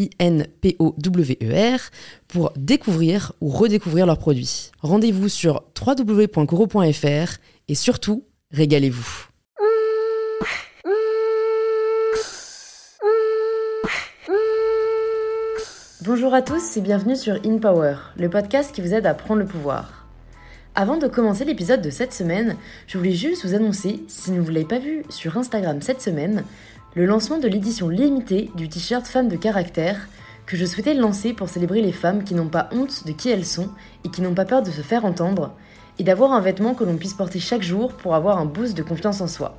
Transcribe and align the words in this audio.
I-N-P-O-W-E-R, 0.00 1.80
pour 2.28 2.52
découvrir 2.56 3.32
ou 3.40 3.48
redécouvrir 3.48 4.06
leurs 4.06 4.18
produits. 4.18 4.70
Rendez-vous 4.80 5.28
sur 5.28 5.64
www.coro.fr 5.78 7.38
et 7.68 7.74
surtout, 7.74 8.24
régalez-vous. 8.50 9.26
Bonjour 16.02 16.32
à 16.32 16.40
tous 16.40 16.78
et 16.78 16.80
bienvenue 16.80 17.14
sur 17.14 17.34
In 17.44 17.58
Power, 17.58 17.96
le 18.16 18.30
podcast 18.30 18.74
qui 18.74 18.80
vous 18.80 18.94
aide 18.94 19.04
à 19.04 19.12
prendre 19.12 19.40
le 19.40 19.46
pouvoir. 19.46 20.06
Avant 20.74 20.96
de 20.96 21.08
commencer 21.08 21.44
l'épisode 21.44 21.82
de 21.82 21.90
cette 21.90 22.14
semaine, 22.14 22.56
je 22.86 22.96
voulais 22.96 23.12
juste 23.12 23.44
vous 23.44 23.54
annoncer, 23.54 24.02
si 24.08 24.30
vous 24.30 24.42
ne 24.42 24.50
l'avez 24.50 24.64
pas 24.64 24.78
vu 24.78 25.02
sur 25.10 25.36
Instagram 25.36 25.82
cette 25.82 26.00
semaine, 26.00 26.44
le 26.94 27.06
lancement 27.06 27.38
de 27.38 27.46
l'édition 27.46 27.88
limitée 27.88 28.50
du 28.56 28.68
t-shirt 28.68 29.06
Femme 29.06 29.28
de 29.28 29.36
caractère 29.36 30.08
que 30.46 30.56
je 30.56 30.66
souhaitais 30.66 30.94
lancer 30.94 31.32
pour 31.32 31.48
célébrer 31.48 31.82
les 31.82 31.92
femmes 31.92 32.24
qui 32.24 32.34
n'ont 32.34 32.48
pas 32.48 32.68
honte 32.72 33.06
de 33.06 33.12
qui 33.12 33.30
elles 33.30 33.46
sont 33.46 33.68
et 34.04 34.08
qui 34.08 34.22
n'ont 34.22 34.34
pas 34.34 34.44
peur 34.44 34.62
de 34.62 34.70
se 34.70 34.80
faire 34.80 35.04
entendre, 35.04 35.54
et 36.00 36.02
d'avoir 36.02 36.32
un 36.32 36.40
vêtement 36.40 36.74
que 36.74 36.82
l'on 36.82 36.96
puisse 36.96 37.14
porter 37.14 37.38
chaque 37.38 37.62
jour 37.62 37.92
pour 37.92 38.16
avoir 38.16 38.38
un 38.38 38.46
boost 38.46 38.76
de 38.76 38.82
confiance 38.82 39.20
en 39.20 39.28
soi. 39.28 39.56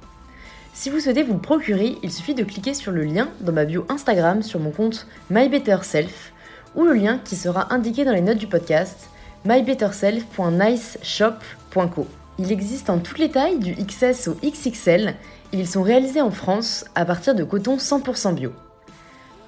Si 0.74 0.90
vous 0.90 1.00
souhaitez 1.00 1.24
vous 1.24 1.32
le 1.34 1.40
procurer, 1.40 1.98
il 2.04 2.12
suffit 2.12 2.36
de 2.36 2.44
cliquer 2.44 2.74
sur 2.74 2.92
le 2.92 3.04
lien 3.04 3.30
dans 3.40 3.54
ma 3.54 3.64
bio 3.64 3.86
Instagram 3.88 4.42
sur 4.42 4.60
mon 4.60 4.72
compte 4.72 5.08
MyBetterSelf 5.30 6.34
ou 6.76 6.84
le 6.84 6.92
lien 6.94 7.22
qui 7.24 7.38
sera 7.38 7.74
indiqué 7.74 8.04
dans 8.04 8.14
les 8.14 8.22
notes 8.22 8.40
du 8.40 8.48
podcast 8.48 9.08
mybetterself.niceshop.co. 9.46 12.21
Il 12.44 12.52
existe 12.52 12.90
en 12.90 12.98
toutes 12.98 13.20
les 13.20 13.30
tailles, 13.30 13.60
du 13.60 13.76
XS 13.76 14.28
au 14.28 14.36
XXL, 14.44 15.14
ils 15.54 15.68
sont 15.68 15.84
réalisés 15.84 16.22
en 16.22 16.32
France 16.32 16.86
à 16.96 17.06
partir 17.06 17.36
de 17.36 17.44
coton 17.44 17.78
100% 17.78 18.34
bio. 18.34 18.52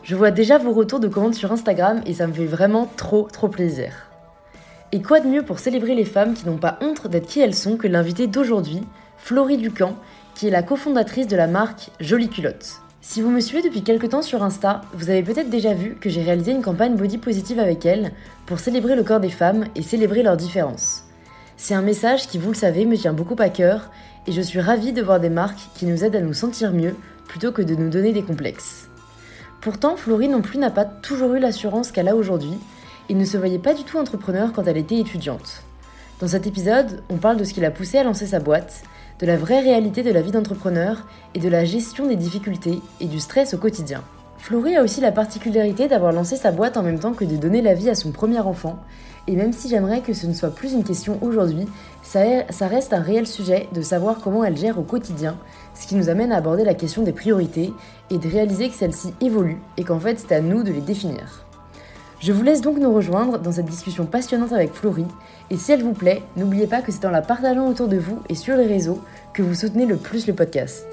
Je 0.04 0.16
vois 0.16 0.30
déjà 0.30 0.60
vos 0.60 0.74
retours 0.74 1.00
de 1.00 1.08
commandes 1.08 1.34
sur 1.34 1.52
Instagram 1.52 2.02
et 2.06 2.14
ça 2.14 2.28
me 2.28 2.34
fait 2.34 2.46
vraiment 2.46 2.88
trop 2.96 3.28
trop 3.34 3.48
plaisir. 3.48 4.12
Et 4.92 5.02
quoi 5.02 5.22
de 5.22 5.28
mieux 5.28 5.42
pour 5.42 5.58
célébrer 5.58 5.96
les 5.96 6.06
femmes 6.06 6.36
qui 6.36 6.46
n'ont 6.46 6.58
pas 6.58 6.78
honte 6.82 7.08
d'être 7.08 7.26
qui 7.26 7.40
elles 7.40 7.56
sont 7.56 7.78
que 7.78 7.88
l'invité 7.88 8.28
d'aujourd'hui, 8.28 8.84
Florie 9.18 9.58
Ducamp, 9.58 9.96
qui 10.36 10.50
est 10.50 10.52
la 10.52 10.62
cofondatrice 10.62 11.28
de 11.28 11.36
la 11.36 11.48
marque 11.48 11.90
Jolie 12.00 12.30
Culotte. 12.30 12.80
Si 13.02 13.24
vous 13.24 13.32
me 13.32 13.40
suivez 13.40 13.64
depuis 13.64 13.82
quelques 13.82 14.10
temps 14.10 14.22
sur 14.22 14.44
Insta, 14.44 14.82
vous 14.94 15.10
avez 15.10 15.24
peut-être 15.24 15.50
déjà 15.50 15.74
vu 15.74 15.96
que 15.96 16.12
j'ai 16.12 16.22
réalisé 16.22 16.52
une 16.52 16.62
campagne 16.62 16.96
body 16.96 17.18
positive 17.18 17.60
avec 17.60 17.88
elle 17.88 18.12
pour 18.46 18.60
célébrer 18.60 18.96
le 18.96 19.04
corps 19.04 19.20
des 19.20 19.32
femmes 19.32 19.66
et 19.74 19.82
célébrer 19.82 20.22
leurs 20.22 20.38
différences. 20.38 21.06
C'est 21.66 21.76
un 21.76 21.82
message 21.82 22.28
qui, 22.28 22.40
vous 22.40 22.50
le 22.50 22.58
savez, 22.58 22.84
me 22.86 22.98
tient 22.98 23.14
beaucoup 23.14 23.38
à 23.40 23.48
cœur 23.48 23.90
et 24.28 24.34
je 24.34 24.42
suis 24.42 24.60
ravie 24.60 24.92
de 24.92 25.02
voir 25.02 25.22
des 25.22 25.30
marques 25.30 25.70
qui 25.76 25.86
nous 25.86 26.04
aident 26.04 26.18
à 26.18 26.20
nous 26.20 26.34
sentir 26.34 26.74
mieux 26.74 26.94
plutôt 27.26 27.54
que 27.54 27.62
de 27.62 27.74
nous 27.74 27.90
donner 27.90 28.12
des 28.12 28.22
complexes. 28.22 28.90
Pourtant, 29.62 29.96
Florie 29.96 30.28
non 30.28 30.42
plus 30.42 30.60
n'a 30.60 30.72
pas 30.72 30.84
toujours 30.84 31.36
eu 31.36 31.40
l'assurance 31.40 31.94
qu'elle 31.94 32.10
a 32.10 32.18
aujourd'hui 32.18 32.60
et 33.08 33.14
ne 33.14 33.24
se 33.24 33.38
voyait 33.38 33.60
pas 33.60 33.74
du 33.74 33.86
tout 33.86 33.98
entrepreneur 33.98 34.52
quand 34.52 34.68
elle 34.68 34.76
était 34.76 35.00
étudiante. 35.00 35.64
Dans 36.20 36.28
cet 36.28 36.48
épisode, 36.48 37.02
on 37.10 37.16
parle 37.16 37.38
de 37.38 37.46
ce 37.46 37.54
qui 37.54 37.62
l'a 37.62 37.72
poussée 37.72 37.98
à 37.98 38.04
lancer 38.04 38.26
sa 38.26 38.42
boîte, 38.42 38.84
de 39.22 39.26
la 39.26 39.38
vraie 39.38 39.62
réalité 39.62 40.04
de 40.04 40.12
la 40.12 40.22
vie 40.22 40.32
d'entrepreneur 40.32 41.08
et 41.34 41.40
de 41.40 41.48
la 41.48 41.64
gestion 41.64 42.08
des 42.08 42.18
difficultés 42.18 42.82
et 43.00 43.06
du 43.06 43.22
stress 43.22 43.54
au 43.54 43.58
quotidien. 43.58 44.04
Florie 44.38 44.76
a 44.76 44.84
aussi 44.84 45.00
la 45.00 45.14
particularité 45.14 45.88
d'avoir 45.88 46.12
lancé 46.12 46.36
sa 46.36 46.52
boîte 46.52 46.76
en 46.76 46.84
même 46.84 47.00
temps 47.00 47.14
que 47.14 47.24
de 47.24 47.38
donner 47.38 47.62
la 47.62 47.74
vie 47.74 47.90
à 47.90 47.96
son 47.96 48.12
premier 48.12 48.42
enfant 48.42 48.80
et 49.28 49.36
même 49.36 49.54
si 49.54 49.70
j'aimerais 49.70 50.02
que 50.02 50.14
ce 50.14 50.28
ne 50.28 50.34
soit 50.34 50.54
plus 50.54 50.74
une 50.74 50.84
question 50.84 51.18
aujourd'hui, 51.22 51.66
ça, 52.02 52.68
reste 52.68 52.94
un 52.94 53.02
réel 53.02 53.26
sujet 53.26 53.70
de 53.74 53.82
savoir 53.82 54.20
comment 54.22 54.44
elle 54.44 54.58
gère 54.58 54.78
au 54.78 54.84
quotidien, 54.84 55.38
ce 55.74 55.88
qui 55.88 55.96
nous 55.96 56.10
amène 56.10 56.32
à 56.32 56.38
aborder 56.38 56.66
la 56.66 56.74
question 56.74 57.04
des 57.04 57.14
priorités 57.14 57.74
et 58.10 58.18
de 58.18 58.30
réaliser 58.30 58.70
que 58.70 58.76
celles-ci 58.76 59.14
évoluent 59.22 59.62
et 59.78 59.84
qu'en 59.84 60.00
fait 60.00 60.20
c'est 60.20 60.36
à 60.36 60.42
nous 60.42 60.64
de 60.64 60.72
les 60.72 60.82
définir. 60.82 61.46
Je 62.20 62.32
vous 62.32 62.44
laisse 62.44 62.62
donc 62.62 62.78
nous 62.78 62.94
rejoindre 62.94 63.40
dans 63.40 63.52
cette 63.52 63.66
discussion 63.66 64.06
passionnante 64.06 64.54
avec 64.54 64.74
Florie, 64.74 65.08
et 65.50 65.58
si 65.58 65.72
elle 65.72 65.84
vous 65.84 65.94
plaît, 65.94 66.22
n'oubliez 66.38 66.68
pas 66.68 66.82
que 66.82 66.92
c'est 66.92 67.06
en 67.06 67.12
la 67.12 67.22
partageant 67.22 67.68
autour 67.68 67.88
de 67.88 67.98
vous 67.98 68.22
et 68.30 68.36
sur 68.36 68.56
les 68.56 68.68
réseaux 68.68 69.02
que 69.34 69.42
vous 69.42 69.56
soutenez 69.56 69.86
le 69.86 69.98
plus 69.98 70.28
le 70.28 70.34
podcast. 70.34 70.86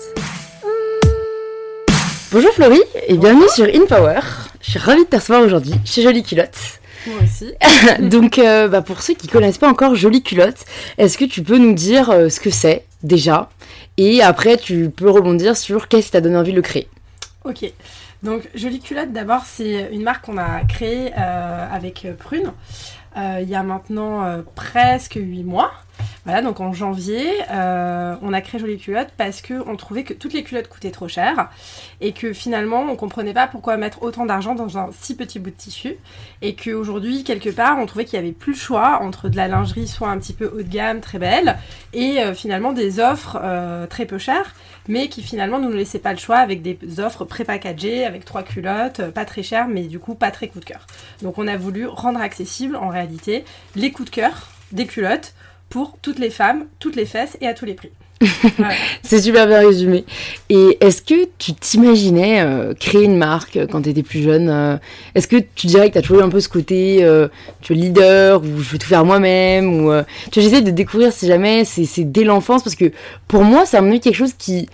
Bonjour 2.33 2.53
Florie 2.53 2.83
et 3.09 3.17
bienvenue 3.17 3.49
sur 3.53 3.67
InPower. 3.67 4.21
Je 4.61 4.71
suis 4.71 4.79
ravie 4.79 5.05
de 5.05 5.09
te 5.09 5.17
recevoir 5.17 5.43
aujourd'hui 5.43 5.75
chez 5.85 6.03
Jolie 6.03 6.23
Culotte. 6.23 6.81
Moi 7.06 7.19
aussi. 7.22 7.53
Donc, 8.09 8.38
euh, 8.38 8.69
bah, 8.69 8.83
pour 8.83 9.03
ceux 9.03 9.15
qui 9.15 9.28
connaissent 9.28 9.59
pas 9.59 9.69
encore 9.69 9.94
Jolie 9.94 10.22
Culotte, 10.22 10.65
est-ce 10.99 11.19
que 11.19 11.25
tu 11.25 11.43
peux 11.43 11.59
nous 11.59 11.75
dire 11.75 12.11
euh, 12.11 12.28
ce 12.28 12.41
que 12.41 12.50
c'est 12.50 12.84
déjà? 13.03 13.50
Et 13.97 14.22
après, 14.22 14.56
tu 14.56 14.91
peux 14.91 15.11
rebondir 15.11 15.56
sur 15.56 15.88
qu'est-ce 15.88 16.06
qui 16.06 16.12
t'a 16.12 16.21
donné 16.21 16.37
envie 16.37 16.53
de 16.53 16.56
le 16.56 16.62
créer? 16.62 16.88
Ok. 17.44 17.71
Donc, 18.22 18.43
Jolie 18.55 18.81
Culotte, 18.81 19.12
d'abord, 19.12 19.43
c'est 19.47 19.88
une 19.93 20.03
marque 20.03 20.27
qu'on 20.27 20.37
a 20.37 20.65
créée 20.69 21.11
euh, 21.16 21.66
avec 21.72 22.06
Prune 22.19 22.53
il 23.41 23.48
y 23.48 23.54
a 23.54 23.62
maintenant 23.62 24.42
presque 24.54 25.19
8 25.20 25.44
mois. 25.44 25.72
Voilà, 26.25 26.42
donc 26.42 26.60
en 26.60 26.75
janvier, 26.75 27.26
euh, 27.50 28.14
on 28.20 28.34
a 28.34 28.42
créé 28.42 28.60
Jolie 28.60 28.76
Culotte 28.76 29.08
parce 29.16 29.41
qu'on 29.41 29.75
trouvait 29.76 30.04
que 30.04 30.12
toutes 30.12 30.34
les 30.34 30.42
culottes 30.42 30.69
coûtaient 30.69 30.91
trop 30.91 31.08
cher 31.08 31.48
et 32.03 32.12
que 32.12 32.34
finalement 32.34 32.82
on 32.82 32.94
comprenait 32.94 33.32
pas 33.32 33.47
pourquoi 33.47 33.78
mettre 33.78 34.03
autant 34.03 34.26
d'argent 34.26 34.54
dans 34.54 34.76
un 34.76 34.91
si 34.92 35.16
petit 35.16 35.38
bout 35.38 35.48
de 35.48 35.56
tissu 35.56 35.97
et 36.42 36.54
qu'aujourd'hui, 36.54 37.25
quelque 37.25 37.48
part, 37.48 37.78
on 37.78 37.86
trouvait 37.86 38.04
qu'il 38.04 38.19
y 38.19 38.22
avait 38.22 38.32
plus 38.32 38.53
le 38.53 38.58
choix 38.58 39.00
entre 39.00 39.31
de 39.31 39.37
la 39.37 39.48
lingerie 39.48 39.88
soit 39.88 40.08
un 40.08 40.19
petit 40.19 40.34
peu 40.34 40.47
haut 40.47 40.62
de 40.62 40.69
gamme, 40.69 41.00
très 41.00 41.19
belle, 41.19 41.56
et 41.94 42.20
euh, 42.20 42.34
finalement 42.34 42.72
des 42.72 43.00
offres 43.00 43.38
euh, 43.42 43.87
très 43.87 44.04
peu 44.04 44.19
chères, 44.19 44.54
mais 44.89 45.09
qui 45.09 45.23
finalement 45.23 45.59
ne 45.59 45.69
nous 45.69 45.77
laissaient 45.77 45.99
pas 45.99 46.13
le 46.13 46.19
choix 46.19 46.39
avec 46.39 46.63
des 46.63 46.79
offres 47.01 47.25
pré-packagées, 47.25 48.05
avec 48.05 48.25
trois 48.25 48.43
culottes, 48.43 49.11
pas 49.11 49.25
très 49.25 49.43
chères, 49.43 49.69
mais 49.69 49.83
du 49.83 49.99
coup 49.99 50.15
pas 50.15 50.31
très 50.31 50.49
coup 50.49 50.61
de 50.61 50.65
cœur. 50.65 50.87
Donc 51.23 51.39
on 51.39 51.47
a 51.47 51.57
voulu 51.57 51.87
rendre 51.87 52.21
accessible 52.21 52.77
en 52.77 52.89
réalité 52.89 53.45
les 53.77 53.93
coups 53.93 54.11
de 54.11 54.15
cœur 54.15 54.49
des 54.73 54.87
culottes 54.87 55.35
pour 55.69 55.99
toutes 56.03 56.19
les 56.19 56.31
femmes, 56.31 56.67
toutes 56.79 56.97
les 56.97 57.07
fesses 57.07 57.37
et 57.41 57.47
à 57.47 57.55
tous 57.55 57.65
les 57.65 57.75
prix. 57.75 57.93
c'est 59.03 59.20
super 59.20 59.47
bien 59.47 59.60
résumé. 59.60 60.04
Et 60.50 60.76
est-ce 60.81 61.00
que 61.03 61.28
tu 61.38 61.54
t'imaginais 61.54 62.42
euh, 62.42 62.75
créer 62.75 63.04
une 63.04 63.16
marque 63.16 63.56
euh, 63.56 63.66
quand 63.66 63.82
tu 63.82 63.91
étais 63.91 64.03
plus 64.03 64.22
jeune 64.22 64.48
euh 64.50 64.76
Est-ce 65.14 65.26
que 65.26 65.36
tu 65.36 65.66
dirais 65.66 65.88
que 65.88 65.94
tu 65.94 65.98
as 65.98 66.03
toujours 66.03 66.20
eu 66.20 66.25
un 66.25 66.28
peu 66.28 66.41
ce 66.41 66.48
côté 66.48 67.06
tu 67.62 67.72
es 67.72 67.76
leader 67.76 68.42
ou 68.42 68.60
je 68.60 68.70
veux 68.70 68.78
tout 68.78 68.86
faire 68.86 69.04
moi-même 69.04 69.86
ou 69.86 69.92
tu 70.31 70.41
j'essaie 70.41 70.62
de 70.62 70.70
découvrir 70.70 71.12
si 71.12 71.26
jamais 71.26 71.64
c'est 71.64 72.05
dès 72.05 72.25
l'enfance 72.25 72.62
parce 72.62 72.76
que 72.76 72.93
pour 73.28 73.43
moi 73.43 73.67
ça 73.67 73.78
a 73.78 73.99
quelque 73.99 74.14
chose 74.14 74.34
qui 74.37 74.69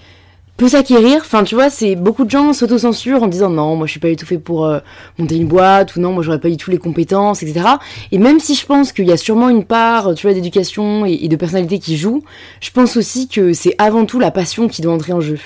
peut 0.57 0.69
s'acquérir. 0.69 1.19
Enfin, 1.21 1.45
tu 1.45 1.55
vois, 1.55 1.71
c'est 1.71 1.97
beaucoup 1.97 2.25
de 2.25 2.31
gens 2.31 2.53
s'autocensurent 2.53 3.23
en 3.23 3.27
disant 3.27 3.51
non, 3.51 3.77
moi 3.77 3.87
je 3.87 3.93
suis 3.93 4.01
pas 4.01 4.09
du 4.09 4.17
tout 4.17 4.27
fait 4.27 4.39
pour 4.39 4.67
euh, 4.67 4.81
monter 5.19 5.37
une 5.37 5.47
boîte 5.47 5.97
ou 5.97 6.01
non, 6.01 6.13
moi 6.13 6.23
j'aurais 6.23 6.41
pas 6.41 6.49
du 6.49 6.57
tout 6.57 6.71
les 6.71 6.79
compétences, 6.79 7.43
etc. 7.43 7.67
Et 8.13 8.19
même 8.19 8.41
si 8.41 8.55
je 8.55 8.67
pense 8.67 8.93
qu'il 8.93 9.07
y 9.07 9.13
a 9.13 9.17
sûrement 9.17 9.49
une 9.49 9.65
part, 9.65 10.15
tu 10.15 10.27
vois, 10.27 10.35
d'éducation 10.35 11.05
et, 11.05 11.29
de 11.29 11.37
personnalité 11.37 11.79
qui 11.79 11.97
joue, 11.97 12.23
je 12.61 12.71
pense 12.71 12.97
aussi 12.97 13.29
que 13.29 13.53
c'est 13.53 13.75
avant 13.79 14.07
tout 14.07 14.19
la 14.19 14.31
passion 14.31 14.69
qui 14.69 14.83
doit 14.83 14.95
entrer 14.95 15.13
en 15.13 15.21
jeu. 15.21 15.39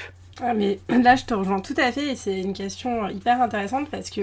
Ah, 0.42 0.54
mais 0.54 0.78
là, 0.88 1.16
je 1.16 1.24
te 1.24 1.34
rejoins 1.34 1.60
tout 1.60 1.74
à 1.76 1.90
fait 1.92 2.12
et 2.12 2.16
c'est 2.16 2.40
une 2.40 2.52
question 2.52 3.08
hyper 3.08 3.42
intéressante 3.42 3.88
parce 3.90 4.10
que 4.10 4.22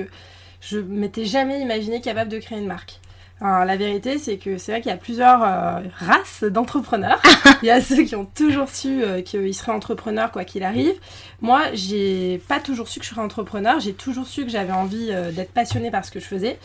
je 0.61 0.79
m'étais 0.79 1.25
jamais 1.25 1.61
imaginé 1.61 2.01
capable 2.01 2.31
de 2.31 2.39
créer 2.39 2.59
une 2.59 2.67
marque. 2.67 2.99
Alors, 3.39 3.65
la 3.65 3.75
vérité, 3.77 4.17
c'est 4.17 4.37
que 4.37 4.57
c'est 4.57 4.71
vrai 4.71 4.81
qu'il 4.81 4.89
y 4.89 4.93
a 4.93 4.97
plusieurs 4.97 5.43
euh, 5.43 5.81
races 5.99 6.43
d'entrepreneurs. 6.43 7.21
Il 7.61 7.67
y 7.67 7.71
a 7.71 7.81
ceux 7.81 8.03
qui 8.03 8.15
ont 8.15 8.25
toujours 8.25 8.67
su 8.69 9.03
euh, 9.03 9.21
qu'ils 9.21 9.53
seraient 9.53 9.71
entrepreneurs 9.71 10.31
quoi 10.31 10.43
qu'il 10.43 10.63
arrive. 10.63 10.95
Moi, 11.41 11.61
j'ai 11.73 12.41
pas 12.47 12.59
toujours 12.59 12.87
su 12.87 12.99
que 12.99 13.05
je 13.05 13.11
serais 13.11 13.21
entrepreneur. 13.21 13.79
J'ai 13.79 13.93
toujours 13.93 14.25
su 14.25 14.43
que 14.43 14.49
j'avais 14.49 14.71
envie 14.73 15.09
euh, 15.11 15.31
d'être 15.31 15.51
passionnée 15.51 15.91
par 15.91 16.03
ce 16.03 16.09
que 16.09 16.19
je 16.19 16.25
faisais. 16.25 16.57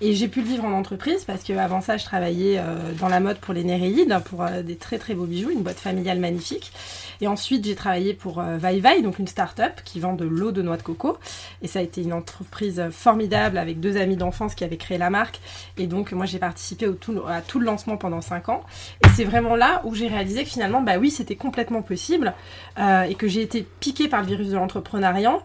Et 0.00 0.14
j'ai 0.14 0.28
pu 0.28 0.40
le 0.40 0.46
vivre 0.46 0.64
en 0.64 0.72
entreprise 0.72 1.24
parce 1.24 1.42
qu'avant 1.42 1.80
ça, 1.80 1.96
je 1.96 2.04
travaillais 2.04 2.62
dans 3.00 3.08
la 3.08 3.18
mode 3.18 3.38
pour 3.38 3.52
les 3.52 3.64
Néréides, 3.64 4.16
pour 4.24 4.44
des 4.64 4.76
très 4.76 4.98
très 4.98 5.14
beaux 5.14 5.24
bijoux, 5.24 5.50
une 5.50 5.62
boîte 5.62 5.80
familiale 5.80 6.20
magnifique. 6.20 6.72
Et 7.20 7.26
ensuite, 7.26 7.64
j'ai 7.64 7.74
travaillé 7.74 8.14
pour 8.14 8.38
euh, 8.38 8.58
Vai 8.58 8.80
Vai, 8.80 9.02
donc 9.02 9.18
une 9.18 9.26
start-up 9.26 9.80
qui 9.84 9.98
vend 10.00 10.12
de 10.12 10.24
l'eau 10.24 10.52
de 10.52 10.62
noix 10.62 10.76
de 10.76 10.82
coco. 10.82 11.18
Et 11.62 11.68
ça 11.68 11.80
a 11.80 11.82
été 11.82 12.02
une 12.02 12.12
entreprise 12.12 12.82
formidable 12.90 13.58
avec 13.58 13.80
deux 13.80 13.96
amis 13.96 14.16
d'enfance 14.16 14.54
qui 14.54 14.64
avaient 14.64 14.76
créé 14.76 14.98
la 14.98 15.10
marque. 15.10 15.40
Et 15.76 15.86
donc, 15.86 16.12
moi, 16.12 16.26
j'ai 16.26 16.38
participé 16.38 16.86
à 16.86 17.40
tout 17.42 17.58
le 17.58 17.64
lancement 17.64 17.96
pendant 17.96 18.20
cinq 18.20 18.48
ans. 18.48 18.62
Et 19.04 19.08
c'est 19.16 19.24
vraiment 19.24 19.56
là 19.56 19.82
où 19.84 19.94
j'ai 19.94 20.08
réalisé 20.08 20.44
que 20.44 20.50
finalement, 20.50 20.80
bah 20.80 20.98
oui, 20.98 21.10
c'était 21.10 21.36
complètement 21.36 21.82
possible 21.82 22.34
euh, 22.78 23.02
et 23.02 23.14
que 23.14 23.26
j'ai 23.26 23.42
été 23.42 23.66
piquée 23.80 24.08
par 24.08 24.20
le 24.20 24.26
virus 24.26 24.48
de 24.48 24.56
l'entrepreneuriat 24.56 25.38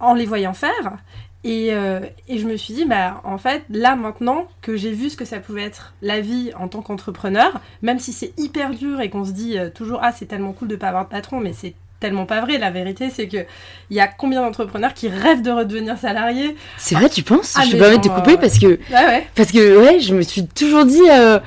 en 0.00 0.14
les 0.14 0.26
voyant 0.26 0.54
faire. 0.54 0.98
Euh, 1.46 2.00
et, 2.28 2.38
je 2.38 2.46
me 2.46 2.56
suis 2.56 2.74
dit, 2.74 2.84
bah, 2.84 3.20
en 3.24 3.38
fait, 3.38 3.62
là 3.70 3.96
maintenant 3.96 4.48
que 4.60 4.76
j'ai 4.76 4.92
vu 4.92 5.08
ce 5.08 5.16
que 5.16 5.24
ça 5.24 5.38
pouvait 5.38 5.62
être 5.62 5.94
la 6.02 6.20
vie 6.20 6.50
en 6.58 6.68
tant 6.68 6.82
qu'entrepreneur, 6.82 7.60
même 7.82 7.98
si 7.98 8.12
c'est 8.12 8.32
hyper 8.38 8.70
dur 8.70 9.00
et 9.00 9.08
qu'on 9.08 9.24
se 9.24 9.30
dit 9.30 9.58
euh, 9.58 9.70
toujours, 9.70 10.00
ah, 10.02 10.12
c'est 10.12 10.26
tellement 10.26 10.52
cool 10.52 10.68
de 10.68 10.76
pas 10.76 10.88
avoir 10.88 11.04
de 11.04 11.10
patron, 11.10 11.40
mais 11.40 11.52
c'est 11.52 11.74
tellement 12.00 12.26
pas 12.26 12.40
vrai. 12.40 12.58
La 12.58 12.70
vérité, 12.70 13.10
c'est 13.10 13.28
que 13.28 13.38
il 13.90 13.96
y 13.96 14.00
a 14.00 14.08
combien 14.08 14.42
d'entrepreneurs 14.42 14.94
qui 14.94 15.08
rêvent 15.08 15.42
de 15.42 15.50
redevenir 15.50 15.96
salariés? 15.98 16.56
C'est 16.76 16.94
vrai, 16.94 17.08
tu 17.08 17.22
penses? 17.22 17.54
Ah, 17.56 17.62
Je 17.64 17.72
peux 17.72 17.78
pas 17.78 17.98
te 17.98 18.08
couper 18.08 18.36
parce 18.36 18.58
que, 18.58 18.78
parce 19.34 19.52
que, 19.52 19.78
ouais, 19.78 20.00
je 20.00 20.14
me 20.14 20.22
suis 20.22 20.46
toujours 20.46 20.84
dit. 20.84 21.08
Euh, 21.10 21.38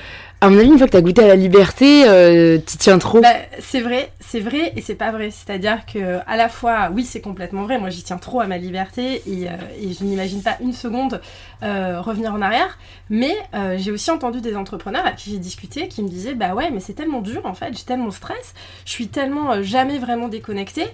à 0.43 0.49
mon 0.49 0.57
avis, 0.57 0.69
une 0.69 0.77
fois 0.79 0.88
que 0.88 0.91
tu 0.91 0.97
as 0.97 1.01
goûté 1.01 1.23
à 1.23 1.27
la 1.27 1.35
liberté, 1.35 2.03
euh, 2.07 2.57
tu 2.65 2.75
tiens 2.77 2.97
trop. 2.97 3.21
Bah, 3.21 3.29
c'est 3.59 3.79
vrai, 3.79 4.11
c'est 4.19 4.39
vrai 4.39 4.73
et 4.75 4.81
c'est 4.81 4.95
pas 4.95 5.11
vrai. 5.11 5.29
C'est-à-dire 5.29 5.85
que 5.85 6.17
à 6.25 6.35
la 6.35 6.49
fois, 6.49 6.89
oui, 6.91 7.05
c'est 7.05 7.21
complètement 7.21 7.63
vrai. 7.65 7.77
Moi, 7.77 7.91
j'y 7.91 8.01
tiens 8.01 8.17
trop 8.17 8.39
à 8.41 8.47
ma 8.47 8.57
liberté 8.57 9.21
et, 9.27 9.47
euh, 9.47 9.51
et 9.79 9.93
je 9.93 10.03
n'imagine 10.03 10.41
pas 10.41 10.57
une 10.59 10.73
seconde 10.73 11.21
euh, 11.61 12.01
revenir 12.01 12.33
en 12.33 12.41
arrière. 12.41 12.79
Mais 13.11 13.35
euh, 13.53 13.75
j'ai 13.77 13.91
aussi 13.91 14.09
entendu 14.09 14.41
des 14.41 14.55
entrepreneurs 14.55 15.05
à 15.05 15.11
qui 15.11 15.29
j'ai 15.29 15.38
discuté 15.38 15.88
qui 15.88 16.01
me 16.01 16.09
disaient, 16.09 16.33
bah 16.33 16.55
ouais, 16.55 16.71
mais 16.71 16.79
c'est 16.79 16.93
tellement 16.93 17.21
dur 17.21 17.45
en 17.45 17.53
fait, 17.53 17.77
j'ai 17.77 17.83
tellement 17.83 18.09
stress, 18.09 18.55
je 18.85 18.91
suis 18.91 19.09
tellement 19.09 19.61
jamais 19.61 19.99
vraiment 19.99 20.29
déconnectée 20.29 20.88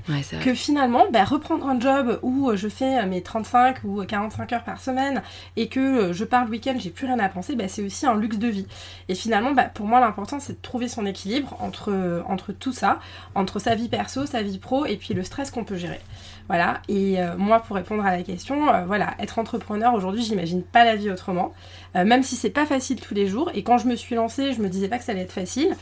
que 0.43 0.53
finalement, 0.55 1.05
bah, 1.13 1.23
reprendre 1.23 1.67
un 1.67 1.79
job 1.79 2.19
où 2.23 2.51
je 2.55 2.67
fais 2.67 3.05
mes 3.05 3.21
35 3.21 3.83
ou 3.83 4.03
45 4.03 4.51
heures 4.51 4.63
par 4.63 4.81
semaine 4.81 5.21
et 5.55 5.67
que 5.67 6.11
je 6.11 6.25
pars 6.25 6.43
le 6.43 6.51
week-end, 6.51 6.75
j'ai 6.79 6.89
plus 6.89 7.05
rien 7.05 7.19
à 7.19 7.29
penser, 7.29 7.55
bah, 7.55 7.67
c'est 7.67 7.83
aussi 7.83 8.05
un 8.07 8.15
luxe 8.15 8.37
de 8.37 8.47
vie. 8.47 8.65
Et 9.09 9.15
finalement 9.15 9.36
bah, 9.53 9.65
pour 9.65 9.85
moi, 9.85 9.99
l'important, 9.99 10.39
c'est 10.39 10.53
de 10.53 10.61
trouver 10.61 10.87
son 10.87 11.05
équilibre 11.05 11.57
entre, 11.59 12.23
entre 12.27 12.51
tout 12.51 12.73
ça, 12.73 12.99
entre 13.35 13.59
sa 13.59 13.75
vie 13.75 13.89
perso, 13.89 14.25
sa 14.25 14.41
vie 14.41 14.59
pro, 14.59 14.85
et 14.85 14.97
puis 14.97 15.13
le 15.13 15.23
stress 15.23 15.51
qu'on 15.51 15.63
peut 15.63 15.77
gérer. 15.77 16.01
Voilà, 16.47 16.81
et 16.87 17.19
euh, 17.19 17.35
moi, 17.37 17.59
pour 17.59 17.75
répondre 17.75 18.05
à 18.05 18.15
la 18.15 18.23
question, 18.23 18.73
euh, 18.73 18.85
voilà, 18.85 19.15
être 19.19 19.37
entrepreneur 19.37 19.93
aujourd'hui, 19.93 20.23
j'imagine 20.23 20.63
pas 20.63 20.85
la 20.85 20.95
vie 20.95 21.11
autrement, 21.11 21.53
euh, 21.95 22.05
même 22.05 22.23
si 22.23 22.37
c'est 22.37 22.49
pas 22.49 22.65
facile 22.65 23.01
tous 23.01 23.13
les 23.13 23.27
jours. 23.27 23.51
Et 23.53 23.63
quand 23.63 23.77
je 23.77 23.87
me 23.87 23.95
suis 23.95 24.15
lancée, 24.15 24.53
je 24.53 24.61
me 24.61 24.69
disais 24.69 24.87
pas 24.87 24.97
que 24.97 25.03
ça 25.03 25.11
allait 25.11 25.21
être 25.21 25.31
facile, 25.31 25.75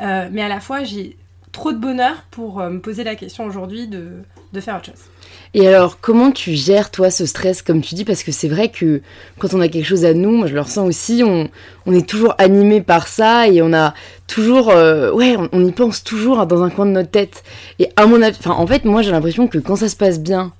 mais 0.00 0.42
à 0.42 0.48
la 0.48 0.60
fois, 0.60 0.82
j'ai 0.82 1.16
trop 1.52 1.72
de 1.72 1.78
bonheur 1.78 2.24
pour 2.30 2.60
me 2.60 2.80
poser 2.80 3.04
la 3.04 3.16
question 3.16 3.44
aujourd'hui 3.44 3.86
de, 3.86 4.22
de 4.52 4.60
faire 4.60 4.76
autre 4.76 4.86
chose. 4.86 5.04
Et 5.52 5.66
alors, 5.66 5.98
comment 6.00 6.30
tu 6.30 6.54
gères, 6.54 6.90
toi, 6.90 7.10
ce 7.10 7.26
stress, 7.26 7.62
comme 7.62 7.80
tu 7.80 7.94
dis? 7.94 8.04
Parce 8.04 8.22
que 8.22 8.30
c'est 8.30 8.48
vrai 8.48 8.68
que 8.68 9.02
quand 9.38 9.52
on 9.52 9.60
a 9.60 9.68
quelque 9.68 9.86
chose 9.86 10.04
à 10.04 10.14
nous, 10.14 10.30
moi 10.30 10.46
je 10.46 10.54
le 10.54 10.60
ressens 10.60 10.86
aussi, 10.86 11.22
on, 11.24 11.48
est 11.92 12.08
toujours 12.08 12.34
animé 12.38 12.80
par 12.80 13.08
ça 13.08 13.48
et 13.48 13.60
on 13.60 13.72
a 13.72 13.94
toujours. 14.28 14.70
Euh, 14.70 15.10
ouais, 15.12 15.36
on, 15.52 15.66
y 15.66 15.72
pense 15.72 16.04
toujours 16.04 16.46
dans 16.46 16.62
un 16.62 16.70
coin 16.70 16.86
de 16.86 16.92
notre 16.92 17.10
tête. 17.10 17.42
Et 17.80 17.88
à 17.96 18.06
mon 18.06 18.22
avis, 18.22 18.38
en 18.46 18.66
fait, 18.66 18.84
moi 18.84 19.02
j'ai 19.02 19.10
l'impression 19.10 19.48
que 19.48 19.58
quand 19.58 19.74
ça 19.74 19.88
se 19.88 19.96
passe 19.96 20.20
bien, 20.20 20.52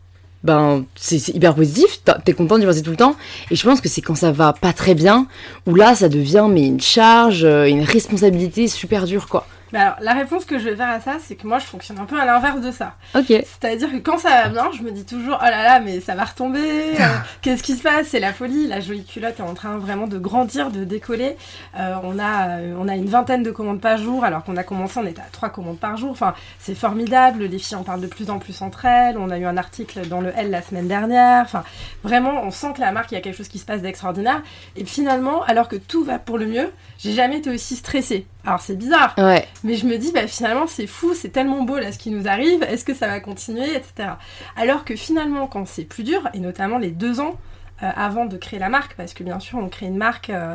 ben 0.43 0.85
c'est 0.97 1.29
hyper 1.29 1.55
positif, 1.55 2.01
t'es 2.25 2.33
content 2.33 2.59
d'y 2.59 2.67
passer 2.67 2.83
tout 2.83 2.91
le 2.91 2.97
temps. 2.97 3.15
Et 3.53 3.57
je 3.57 3.65
pense 3.65 3.81
que 3.81 3.89
c'est 3.89 4.01
quand 4.01 4.17
ça 4.17 4.33
va 4.33 4.53
pas 4.53 4.73
très 4.73 4.95
bien, 4.95 5.29
où 5.67 5.75
là 5.77 5.95
ça 5.95 6.09
devient 6.09 6.49
mais 6.51 6.67
une 6.67 6.81
charge, 6.81 7.45
euh, 7.45 7.67
une 7.67 7.85
responsabilité 7.85 8.67
super 8.67 9.05
dure, 9.05 9.29
quoi 9.29 9.47
alors, 9.79 9.97
la 10.01 10.15
réponse 10.15 10.45
que 10.45 10.59
je 10.59 10.65
vais 10.69 10.77
faire 10.77 10.89
à 10.89 11.01
ça, 11.01 11.19
c'est 11.21 11.37
que 11.37 11.47
moi, 11.47 11.59
je 11.59 11.67
fonctionne 11.67 11.99
un 11.99 12.05
peu 12.05 12.19
à 12.19 12.25
l'inverse 12.25 12.61
de 12.61 12.73
ça. 12.73 12.95
Ok. 13.15 13.27
C'est-à-dire 13.27 13.91
que 13.93 13.99
quand 13.99 14.19
ça 14.19 14.43
va 14.43 14.49
bien, 14.49 14.71
je 14.77 14.83
me 14.83 14.91
dis 14.91 15.05
toujours, 15.05 15.39
oh 15.41 15.45
là 15.45 15.63
là, 15.63 15.81
mais 15.81 16.01
ça 16.01 16.15
va 16.15 16.25
retomber. 16.25 16.95
Euh, 17.01 17.17
qu'est-ce 17.43 17.63
qui 17.63 17.77
se 17.77 17.83
passe? 17.83 18.09
C'est 18.09 18.21
la 18.21 18.33
folie. 18.33 18.67
La 18.67 18.81
jolie 18.81 19.05
culotte 19.05 19.39
est 19.39 19.45
en 19.45 19.55
train 19.55 19.79
vraiment 19.79 20.07
de 20.07 20.19
grandir, 20.19 20.71
de 20.71 20.85
décoller. 20.85 21.37
Euh, 21.79 21.95
on, 22.03 22.19
a, 22.19 22.59
euh, 22.59 22.75
on 22.79 22.89
a 22.89 22.97
une 22.97 23.09
vingtaine 23.09 23.43
de 23.43 23.51
commandes 23.51 23.81
par 23.81 23.97
jour, 23.97 24.25
alors 24.25 24.45
qu'on 24.45 24.57
a 24.57 24.65
commencé, 24.65 24.99
on 24.99 25.07
était 25.07 25.21
à 25.21 25.29
trois 25.31 25.51
commandes 25.51 25.79
par 25.79 25.97
jour. 25.97 26.11
Enfin, 26.11 26.35
c'est 26.59 26.75
formidable. 26.75 27.45
Les 27.45 27.59
filles 27.59 27.77
en 27.77 27.85
parlent 27.85 28.01
de 28.01 28.07
plus 28.07 28.31
en 28.31 28.39
plus 28.39 28.63
entre 28.63 28.85
elles. 28.87 29.17
On 29.19 29.31
a 29.31 29.39
eu 29.39 29.45
un 29.45 29.57
article 29.57 30.09
dans 30.09 30.21
le 30.21 30.33
L 30.37 30.51
la 30.51 30.63
semaine 30.63 30.89
dernière. 30.89 31.43
Enfin, 31.45 31.63
vraiment, 32.03 32.43
on 32.43 32.51
sent 32.51 32.73
que 32.75 32.81
la 32.81 32.91
marque, 32.91 33.13
il 33.13 33.15
y 33.15 33.19
a 33.19 33.21
quelque 33.21 33.37
chose 33.37 33.49
qui 33.49 33.59
se 33.59 33.67
passe 33.67 33.83
d'extraordinaire. 33.83 34.43
Et 34.77 34.85
finalement, 34.85 35.43
alors 35.45 35.69
que 35.69 35.77
tout 35.77 36.03
va 36.03 36.19
pour 36.19 36.39
le 36.39 36.47
mieux, 36.47 36.73
j'ai 36.99 37.13
jamais 37.13 37.39
été 37.39 37.51
aussi 37.51 37.77
stressée. 37.77 38.27
Alors 38.47 38.61
c'est 38.61 38.77
bizarre, 38.77 39.15
ouais. 39.19 39.47
mais 39.65 39.75
je 39.75 39.87
me 39.87 39.99
dis 39.99 40.13
bah 40.13 40.27
finalement 40.27 40.67
c'est 40.67 40.87
fou, 40.87 41.13
c'est 41.15 41.29
tellement 41.29 41.63
beau 41.63 41.79
là 41.79 41.93
ce 41.93 41.99
qui 41.99 42.11
nous 42.11 42.27
arrive, 42.27 42.63
est-ce 42.63 42.85
que 42.85 42.95
ça 42.95 43.07
va 43.07 43.21
continuer, 43.21 43.75
etc. 43.75 44.11
Alors 44.57 44.85
que 44.85 44.97
finalement 44.97 45.47
quand 45.47 45.67
c'est 45.67 45.85
plus 45.85 46.05
dur, 46.05 46.27
et 46.33 46.41
notamment 46.41 46.79
les 46.79 46.91
deux 46.91 47.21
ans 47.21 47.37
avant 47.81 48.27
de 48.27 48.37
créer 48.37 48.59
la 48.59 48.69
marque, 48.69 48.95
parce 48.95 49.15
que 49.15 49.23
bien 49.25 49.41
sûr 49.41 49.59
on 49.59 49.69
crée 49.69 49.87
une 49.87 49.97
marque, 49.97 50.31
euh, 50.31 50.55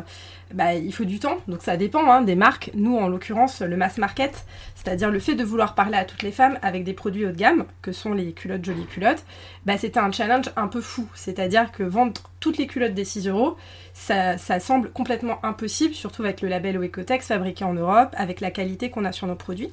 bah, 0.54 0.74
il 0.74 0.92
faut 0.92 1.04
du 1.04 1.18
temps, 1.18 1.38
donc 1.48 1.62
ça 1.62 1.76
dépend 1.76 2.08
hein, 2.10 2.22
des 2.22 2.36
marques. 2.36 2.70
Nous 2.74 2.96
en 2.96 3.08
l'occurrence 3.08 3.62
le 3.62 3.76
mass 3.76 3.98
market, 3.98 4.44
c'est-à-dire 4.74 5.10
le 5.10 5.18
fait 5.18 5.34
de 5.34 5.44
vouloir 5.44 5.74
parler 5.74 5.96
à 5.96 6.04
toutes 6.04 6.22
les 6.22 6.30
femmes 6.30 6.58
avec 6.62 6.84
des 6.84 6.92
produits 6.92 7.26
haut 7.26 7.32
de 7.32 7.36
gamme, 7.36 7.64
que 7.82 7.92
sont 7.92 8.12
les 8.12 8.32
culottes 8.32 8.64
jolies 8.64 8.86
culottes, 8.86 9.24
bah, 9.64 9.76
c'était 9.78 9.98
un 9.98 10.12
challenge 10.12 10.50
un 10.56 10.68
peu 10.68 10.80
fou, 10.80 11.08
c'est-à-dire 11.14 11.72
que 11.72 11.82
vendre 11.82 12.20
toutes 12.38 12.58
les 12.58 12.66
culottes 12.66 12.94
des 12.94 13.04
6 13.04 13.28
euros, 13.28 13.56
ça, 13.92 14.36
semble 14.60 14.90
complètement 14.90 15.44
impossible, 15.44 15.94
surtout 15.94 16.22
avec 16.22 16.42
le 16.42 16.48
label 16.48 16.76
Oecotex 16.76 17.26
fabriqué 17.26 17.64
en 17.64 17.72
Europe, 17.72 18.14
avec 18.16 18.40
la 18.40 18.50
qualité 18.50 18.90
qu'on 18.90 19.04
a 19.04 19.12
sur 19.12 19.26
nos 19.26 19.34
produits. 19.34 19.72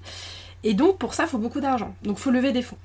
Et 0.64 0.74
donc 0.74 0.98
pour 0.98 1.14
ça, 1.14 1.24
il 1.24 1.30
faut 1.30 1.38
beaucoup 1.38 1.60
d'argent. 1.60 1.94
Donc 2.04 2.18
il 2.18 2.22
faut 2.22 2.32
lever 2.32 2.52
des 2.52 2.62
fonds. 2.62 2.78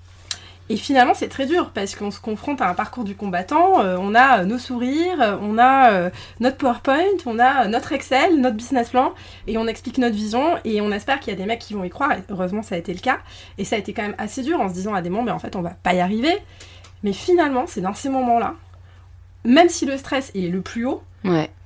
Et 0.70 0.76
finalement, 0.76 1.14
c'est 1.14 1.28
très 1.28 1.46
dur 1.46 1.70
parce 1.70 1.94
qu'on 1.94 2.10
se 2.10 2.20
confronte 2.20 2.60
à 2.60 2.68
un 2.68 2.74
parcours 2.74 3.04
du 3.04 3.14
combattant. 3.14 3.80
Euh, 3.80 3.96
on 3.98 4.14
a 4.14 4.40
euh, 4.40 4.44
nos 4.44 4.58
sourires, 4.58 5.20
euh, 5.20 5.36
on 5.40 5.58
a 5.58 6.10
notre 6.40 6.58
PowerPoint, 6.58 7.16
on 7.24 7.38
a 7.38 7.66
notre 7.68 7.92
Excel, 7.92 8.38
notre 8.40 8.56
business 8.56 8.90
plan, 8.90 9.14
et 9.46 9.56
on 9.56 9.66
explique 9.66 9.98
notre 9.98 10.14
vision. 10.14 10.58
Et 10.64 10.80
on 10.80 10.92
espère 10.92 11.20
qu'il 11.20 11.32
y 11.32 11.36
a 11.36 11.38
des 11.38 11.46
mecs 11.46 11.60
qui 11.60 11.74
vont 11.74 11.84
y 11.84 11.90
croire. 11.90 12.12
Et 12.12 12.22
heureusement, 12.28 12.62
ça 12.62 12.74
a 12.74 12.78
été 12.78 12.92
le 12.92 13.00
cas. 13.00 13.18
Et 13.56 13.64
ça 13.64 13.76
a 13.76 13.78
été 13.78 13.94
quand 13.94 14.02
même 14.02 14.14
assez 14.18 14.42
dur 14.42 14.60
en 14.60 14.68
se 14.68 14.74
disant 14.74 14.94
à 14.94 15.00
des 15.00 15.08
moments, 15.08 15.24
mais 15.24 15.32
en 15.32 15.38
fait, 15.38 15.56
on 15.56 15.62
va 15.62 15.70
pas 15.70 15.94
y 15.94 16.00
arriver. 16.00 16.36
Mais 17.02 17.12
finalement, 17.12 17.66
c'est 17.66 17.80
dans 17.80 17.94
ces 17.94 18.08
moments-là, 18.08 18.54
même 19.44 19.68
si 19.68 19.86
le 19.86 19.96
stress 19.96 20.30
est 20.34 20.48
le 20.48 20.60
plus 20.60 20.84
haut, 20.84 21.02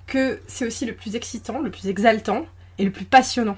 que 0.07 0.41
c'est 0.47 0.67
aussi 0.67 0.85
le 0.85 0.95
plus 0.95 1.17
excitant, 1.17 1.61
le 1.61 1.71
plus 1.71 1.89
exaltant 1.89 2.45
et 2.79 2.85
le 2.85 2.91
plus 2.91 3.05
passionnant. 3.05 3.57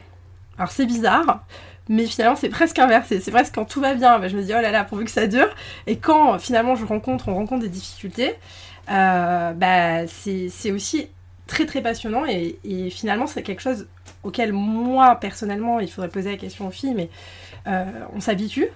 Alors 0.56 0.70
c'est 0.70 0.86
bizarre, 0.86 1.44
mais 1.88 2.06
finalement 2.06 2.36
c'est 2.36 2.48
presque 2.48 2.78
inversé. 2.78 3.20
C'est 3.20 3.30
presque 3.30 3.54
quand 3.54 3.64
tout 3.64 3.80
va 3.80 3.94
bien, 3.94 4.18
bah, 4.18 4.28
je 4.28 4.36
me 4.36 4.42
dis 4.42 4.52
oh 4.56 4.60
là 4.60 4.70
là, 4.70 4.84
pourvu 4.84 5.04
que 5.04 5.10
ça 5.10 5.26
dure. 5.26 5.48
Et 5.86 5.96
quand 5.96 6.38
finalement 6.38 6.76
je 6.76 6.84
rencontre, 6.84 7.28
on 7.28 7.34
rencontre 7.34 7.62
des 7.62 7.68
difficultés, 7.68 8.34
euh, 8.90 9.52
bah, 9.52 10.06
c'est 10.06 10.72
aussi 10.72 11.08
très 11.46 11.66
très 11.66 11.82
passionnant 11.82 12.24
et, 12.26 12.58
finalement 12.90 13.26
c'est 13.26 13.42
quelque 13.42 13.60
chose 13.60 13.86
auquel 14.22 14.52
moi 14.52 15.16
personnellement, 15.16 15.80
il 15.80 15.90
faudrait 15.90 16.08
poser 16.10 16.30
la 16.30 16.36
question 16.38 16.66
aux 16.66 16.70
filles, 16.70 16.94
mais 16.94 17.10
euh, 17.66 17.84
on 18.14 18.20
s'habitue 18.20 18.68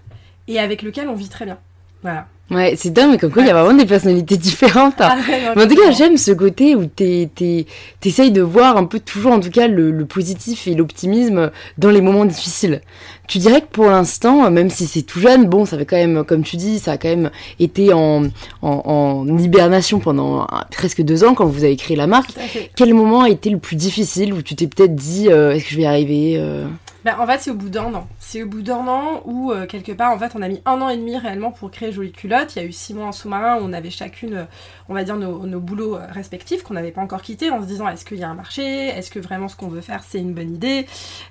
et 0.46 0.58
avec 0.58 0.82
lequel 0.82 1.08
on 1.08 1.14
vit 1.14 1.28
très 1.28 1.44
bien. 1.44 1.58
Voilà. 2.02 2.26
Ouais, 2.50 2.74
c'est 2.78 2.90
dingue, 2.90 3.10
mais 3.10 3.18
comme 3.18 3.30
quoi 3.30 3.42
il 3.42 3.48
y 3.48 3.50
a 3.50 3.62
vraiment 3.62 3.78
des 3.78 3.84
personnalités 3.84 4.38
différentes. 4.38 4.94
Ah 5.00 5.16
mais 5.54 5.64
en 5.64 5.68
tout 5.68 5.74
cas, 5.74 5.90
j'aime 5.90 6.16
ce 6.16 6.32
côté 6.32 6.74
où 6.74 6.86
t'essayes 6.86 8.30
de 8.30 8.40
voir 8.40 8.78
un 8.78 8.86
peu 8.86 9.00
toujours, 9.00 9.32
en 9.32 9.40
tout 9.40 9.50
cas, 9.50 9.68
le, 9.68 10.06
positif 10.06 10.66
et 10.66 10.74
l'optimisme 10.74 11.50
dans 11.76 11.90
les 11.90 12.00
moments 12.00 12.24
difficiles. 12.24 12.80
Tu 13.26 13.36
dirais 13.36 13.60
que 13.60 13.66
pour 13.66 13.86
l'instant, 13.86 14.50
même 14.50 14.70
si 14.70 14.86
c'est 14.86 15.02
tout 15.02 15.20
jeune, 15.20 15.46
bon, 15.46 15.66
ça 15.66 15.76
fait 15.76 15.84
quand 15.84 15.96
même, 15.96 16.24
comme 16.24 16.42
tu 16.42 16.56
dis, 16.56 16.78
ça 16.78 16.92
a 16.92 16.96
quand 16.96 17.08
même 17.08 17.30
été 17.60 17.92
en, 17.92 18.28
en, 18.62 19.38
hibernation 19.38 19.98
pendant 19.98 20.46
presque 20.70 21.02
deux 21.02 21.24
ans 21.24 21.34
quand 21.34 21.44
vous 21.44 21.64
avez 21.64 21.76
créé 21.76 21.98
la 21.98 22.06
marque. 22.06 22.30
Quel 22.74 22.94
moment 22.94 23.22
a 23.22 23.28
été 23.28 23.50
le 23.50 23.58
plus 23.58 23.76
difficile 23.76 24.32
où 24.32 24.40
tu 24.40 24.54
t'es 24.54 24.68
peut-être 24.68 24.94
dit, 24.94 25.28
euh, 25.28 25.52
est-ce 25.52 25.64
que 25.64 25.70
je 25.72 25.76
vais 25.76 25.82
y 25.82 25.86
arriver 25.86 26.36
euh? 26.38 26.64
Bah, 27.08 27.16
en 27.20 27.26
fait, 27.26 27.38
c'est 27.40 27.50
au 27.50 27.54
bout 27.54 27.70
d'un 27.70 27.94
an. 27.94 28.06
C'est 28.18 28.42
au 28.42 28.46
bout 28.46 28.60
d'un 28.60 28.86
an 28.86 29.22
où, 29.24 29.50
euh, 29.50 29.64
quelque 29.64 29.92
part, 29.92 30.12
en 30.12 30.18
fait, 30.18 30.32
on 30.34 30.42
a 30.42 30.48
mis 30.48 30.60
un 30.66 30.78
an 30.82 30.90
et 30.90 30.96
demi 30.98 31.16
réellement 31.16 31.50
pour 31.50 31.70
créer 31.70 31.90
Jolie 31.90 32.12
Culotte. 32.12 32.54
Il 32.54 32.58
y 32.58 32.64
a 32.66 32.68
eu 32.68 32.72
six 32.72 32.92
mois 32.92 33.06
en 33.06 33.12
sous-marin 33.12 33.56
où 33.56 33.60
on 33.62 33.72
avait 33.72 33.88
chacune, 33.88 34.34
euh, 34.34 34.44
on 34.88 34.94
va 34.94 35.04
dire, 35.04 35.16
nos, 35.16 35.46
nos 35.46 35.60
boulots 35.60 35.96
euh, 35.96 36.06
respectifs 36.10 36.62
qu'on 36.62 36.74
n'avait 36.74 36.90
pas 36.90 37.00
encore 37.00 37.22
quittés 37.22 37.50
en 37.50 37.62
se 37.62 37.66
disant 37.66 37.88
est-ce 37.88 38.04
qu'il 38.04 38.18
y 38.18 38.22
a 38.22 38.28
un 38.28 38.34
marché? 38.34 38.88
Est-ce 38.88 39.10
que 39.10 39.18
vraiment 39.18 39.48
ce 39.48 39.56
qu'on 39.56 39.68
veut 39.68 39.80
faire, 39.80 40.02
c'est 40.06 40.18
une 40.18 40.34
bonne 40.34 40.54
idée? 40.54 40.86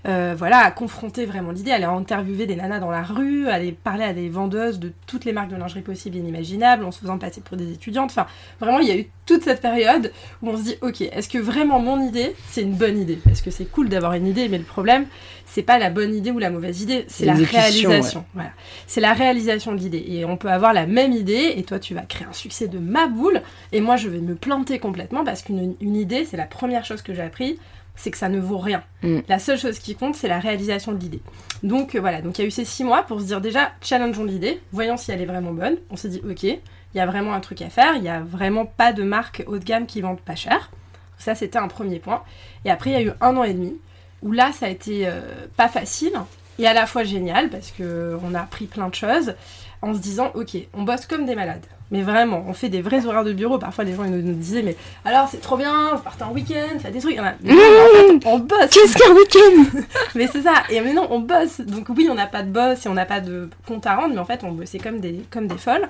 Voilà, 0.05 0.59
à 0.59 0.71
confronter 0.71 1.25
vraiment 1.25 1.51
l'idée, 1.51 1.71
aller 1.71 1.85
interviewer 1.85 2.45
des 2.45 2.55
nanas 2.55 2.79
dans 2.79 2.91
la 2.91 3.03
rue, 3.03 3.47
aller 3.47 3.71
parler 3.71 4.03
à 4.03 4.13
des 4.13 4.29
vendeuses 4.29 4.79
de 4.79 4.91
toutes 5.05 5.25
les 5.25 5.33
marques 5.33 5.49
de 5.49 5.55
lingerie 5.55 5.81
possibles 5.81 6.17
et 6.17 6.19
inimaginables 6.19 6.85
en 6.85 6.91
se 6.91 6.99
faisant 6.99 7.17
passer 7.17 7.41
pour 7.41 7.57
des 7.57 7.71
étudiantes. 7.71 8.11
Enfin, 8.11 8.27
vraiment, 8.59 8.79
il 8.79 8.87
y 8.87 8.91
a 8.91 8.97
eu 8.97 9.09
toute 9.25 9.43
cette 9.43 9.61
période 9.61 10.11
où 10.41 10.49
on 10.49 10.57
se 10.57 10.63
dit 10.63 10.75
ok, 10.81 11.01
est-ce 11.01 11.29
que 11.29 11.37
vraiment 11.37 11.79
mon 11.79 12.01
idée, 12.07 12.35
c'est 12.49 12.61
une 12.61 12.73
bonne 12.73 12.97
idée? 12.99 13.19
Est-ce 13.29 13.43
que 13.43 13.51
c'est 13.51 13.65
cool 13.65 13.89
d'avoir 13.89 14.13
une 14.13 14.27
idée 14.27 14.47
Mais 14.47 14.57
le 14.57 14.63
problème, 14.63 15.05
c'est 15.45 15.63
pas 15.63 15.79
la 15.79 15.89
bonne 15.89 16.13
idée 16.13 16.31
ou 16.31 16.39
la 16.39 16.49
mauvaise 16.49 16.81
idée, 16.81 17.05
c'est 17.07 17.25
la 17.25 17.33
réalisation. 17.33 18.25
Voilà. 18.33 18.51
C'est 18.85 19.01
la 19.01 19.13
réalisation 19.13 19.73
de 19.73 19.79
l'idée. 19.79 20.03
Et 20.07 20.25
on 20.25 20.37
peut 20.37 20.49
avoir 20.49 20.73
la 20.73 20.85
même 20.85 21.13
idée, 21.13 21.53
et 21.55 21.63
toi 21.63 21.79
tu 21.79 21.93
vas 21.93 22.01
créer 22.01 22.27
un 22.27 22.33
succès 22.33 22.67
de 22.67 22.79
ma 22.79 23.07
boule, 23.07 23.41
et 23.72 23.82
moi 23.82 23.96
je 23.98 24.10
vais 24.10 24.20
me 24.20 24.36
planter 24.36 24.80
complètement 24.80 25.24
parce 25.24 25.42
qu'une 25.42 25.75
idée, 25.82 26.25
c'est 26.25 26.38
la 26.38 26.46
première 26.46 26.86
chose 26.86 27.01
que 27.01 27.13
j'ai 27.13 27.22
appris, 27.22 27.60
c'est 27.96 28.12
que 28.12 28.18
ça 28.18 28.30
ne 28.30 28.39
vaut 28.39 28.60
rien. 28.60 28.84
Mm. 29.01 29.20
La 29.27 29.39
seule 29.39 29.58
chose 29.58 29.80
qui 29.80 29.96
compte, 29.96 30.16
c'est 30.16 30.27
la 30.27 30.39
réalisation 30.39 30.92
de 30.94 31.00
l'idée. 31.00 31.22
Donc 31.63 31.96
euh, 31.96 32.00
voilà, 32.00 32.22
donc 32.22 32.38
il 32.38 32.42
y 32.44 32.46
a 32.46 32.48
eu 32.48 32.51
ces 32.51 32.66
six 32.66 32.84
mois 32.84 33.04
pour 33.04 33.20
se 33.20 33.25
dire 33.25 33.42
déjà, 33.42 33.72
challengeons 33.82 34.24
l'idée, 34.24 34.62
voyons 34.72 34.98
si 34.98 35.12
elle 35.12 35.22
est 35.22 35.25
vraiment 35.25 35.51
bonne. 35.51 35.77
On 35.89 35.96
s'est 35.96 36.10
dit, 36.10 36.22
ok, 36.30 36.44
il 36.44 36.60
y 36.94 37.00
a 37.00 37.06
vraiment 37.06 37.34
un 37.34 37.39
truc 37.39 37.62
à 37.62 37.70
faire, 37.70 37.96
il 37.96 38.01
n'y 38.01 38.10
a 38.10 38.22
vraiment 38.22 38.66
pas 38.66 38.94
de 38.94 39.04
marque 39.04 39.44
haut 39.48 39.58
de 39.58 39.63
gamme 39.63 39.86
qui 39.86 40.01
vendent 40.01 40.22
pas 40.22 40.36
cher. 40.36 40.72
Ça, 41.18 41.34
c'était 41.34 41.58
un 41.58 41.68
premier 41.68 42.00
point. 42.00 42.24
Et 42.63 42.70
après, 42.70 42.92
il 42.92 42.94
y 42.94 42.98
a 42.98 43.01
eu 43.01 43.12
un 43.22 43.36
an 43.36 43.44
et 43.44 43.54
demi 43.54 43.75
où 44.22 44.32
là, 44.32 44.51
ça 44.51 44.68
a 44.68 44.70
été 44.70 45.08
euh, 45.08 45.22
pas 45.56 45.68
facile 45.68 46.13
et 46.60 46.68
à 46.68 46.74
la 46.74 46.86
fois 46.86 47.04
génial 47.04 47.50
parce 47.50 47.72
qu'on 47.72 48.34
a 48.34 48.42
appris 48.42 48.66
plein 48.66 48.89
de 48.89 48.96
choses 48.96 49.36
en 49.81 49.93
se 49.93 50.00
disant, 50.00 50.31
ok, 50.34 50.57
on 50.74 50.84
bosse 50.84 51.05
comme 51.05 51.25
des 51.25 51.36
malades. 51.36 51.65
Mais 51.89 52.01
vraiment, 52.01 52.43
on 52.48 52.53
fait 52.53 52.67
des 52.67 52.81
vrais 52.81 53.05
horaires 53.05 53.24
de 53.24 53.31
bureau. 53.31 53.57
Parfois, 53.57 53.86
les 53.86 53.96
gens 53.96 54.03
ils 54.03 54.12
nous, 54.12 54.34
disaient, 54.34 54.62
mais 54.62 54.75
alors 55.05 55.29
c'est 55.29 55.39
trop 55.39 55.55
bien, 55.55 55.96
vous 55.96 56.01
partez 56.01 56.24
en 56.24 56.34
week-end, 56.34 56.79
faites 56.79 56.91
des 56.91 57.00
trucs. 57.00 57.17
Mmh. 57.17 58.19
on 58.25 58.39
bosse. 58.39 58.69
Qu'est-ce 58.72 58.98
qu'un 58.98 59.13
week-end? 59.13 59.86
Mais 60.15 60.27
c'est 60.27 60.41
ça. 60.41 60.63
Et 60.69 60.81
maintenant, 60.81 61.07
on 61.12 61.19
bosse. 61.19 61.62
Donc 61.62 61.88
oui, 61.89 62.07
on 62.12 62.15
n'a 62.15 62.27
pas 62.27 62.43
de 62.43 62.50
boss 62.50 62.86
et 62.86 62.89
on 62.89 62.93
n'a 62.93 63.05
pas 63.05 63.22
de 63.22 63.50
compte 63.65 63.86
à 63.86 63.96
rendre, 63.96 64.13
mais 64.13 64.19
en 64.19 64.25
fait, 64.25 64.43
on 64.43 64.51
bossait 64.51 64.79
comme 64.79 65.00
des, 65.00 65.24
comme 65.29 65.48
des 65.48 65.57
folles. 65.57 65.88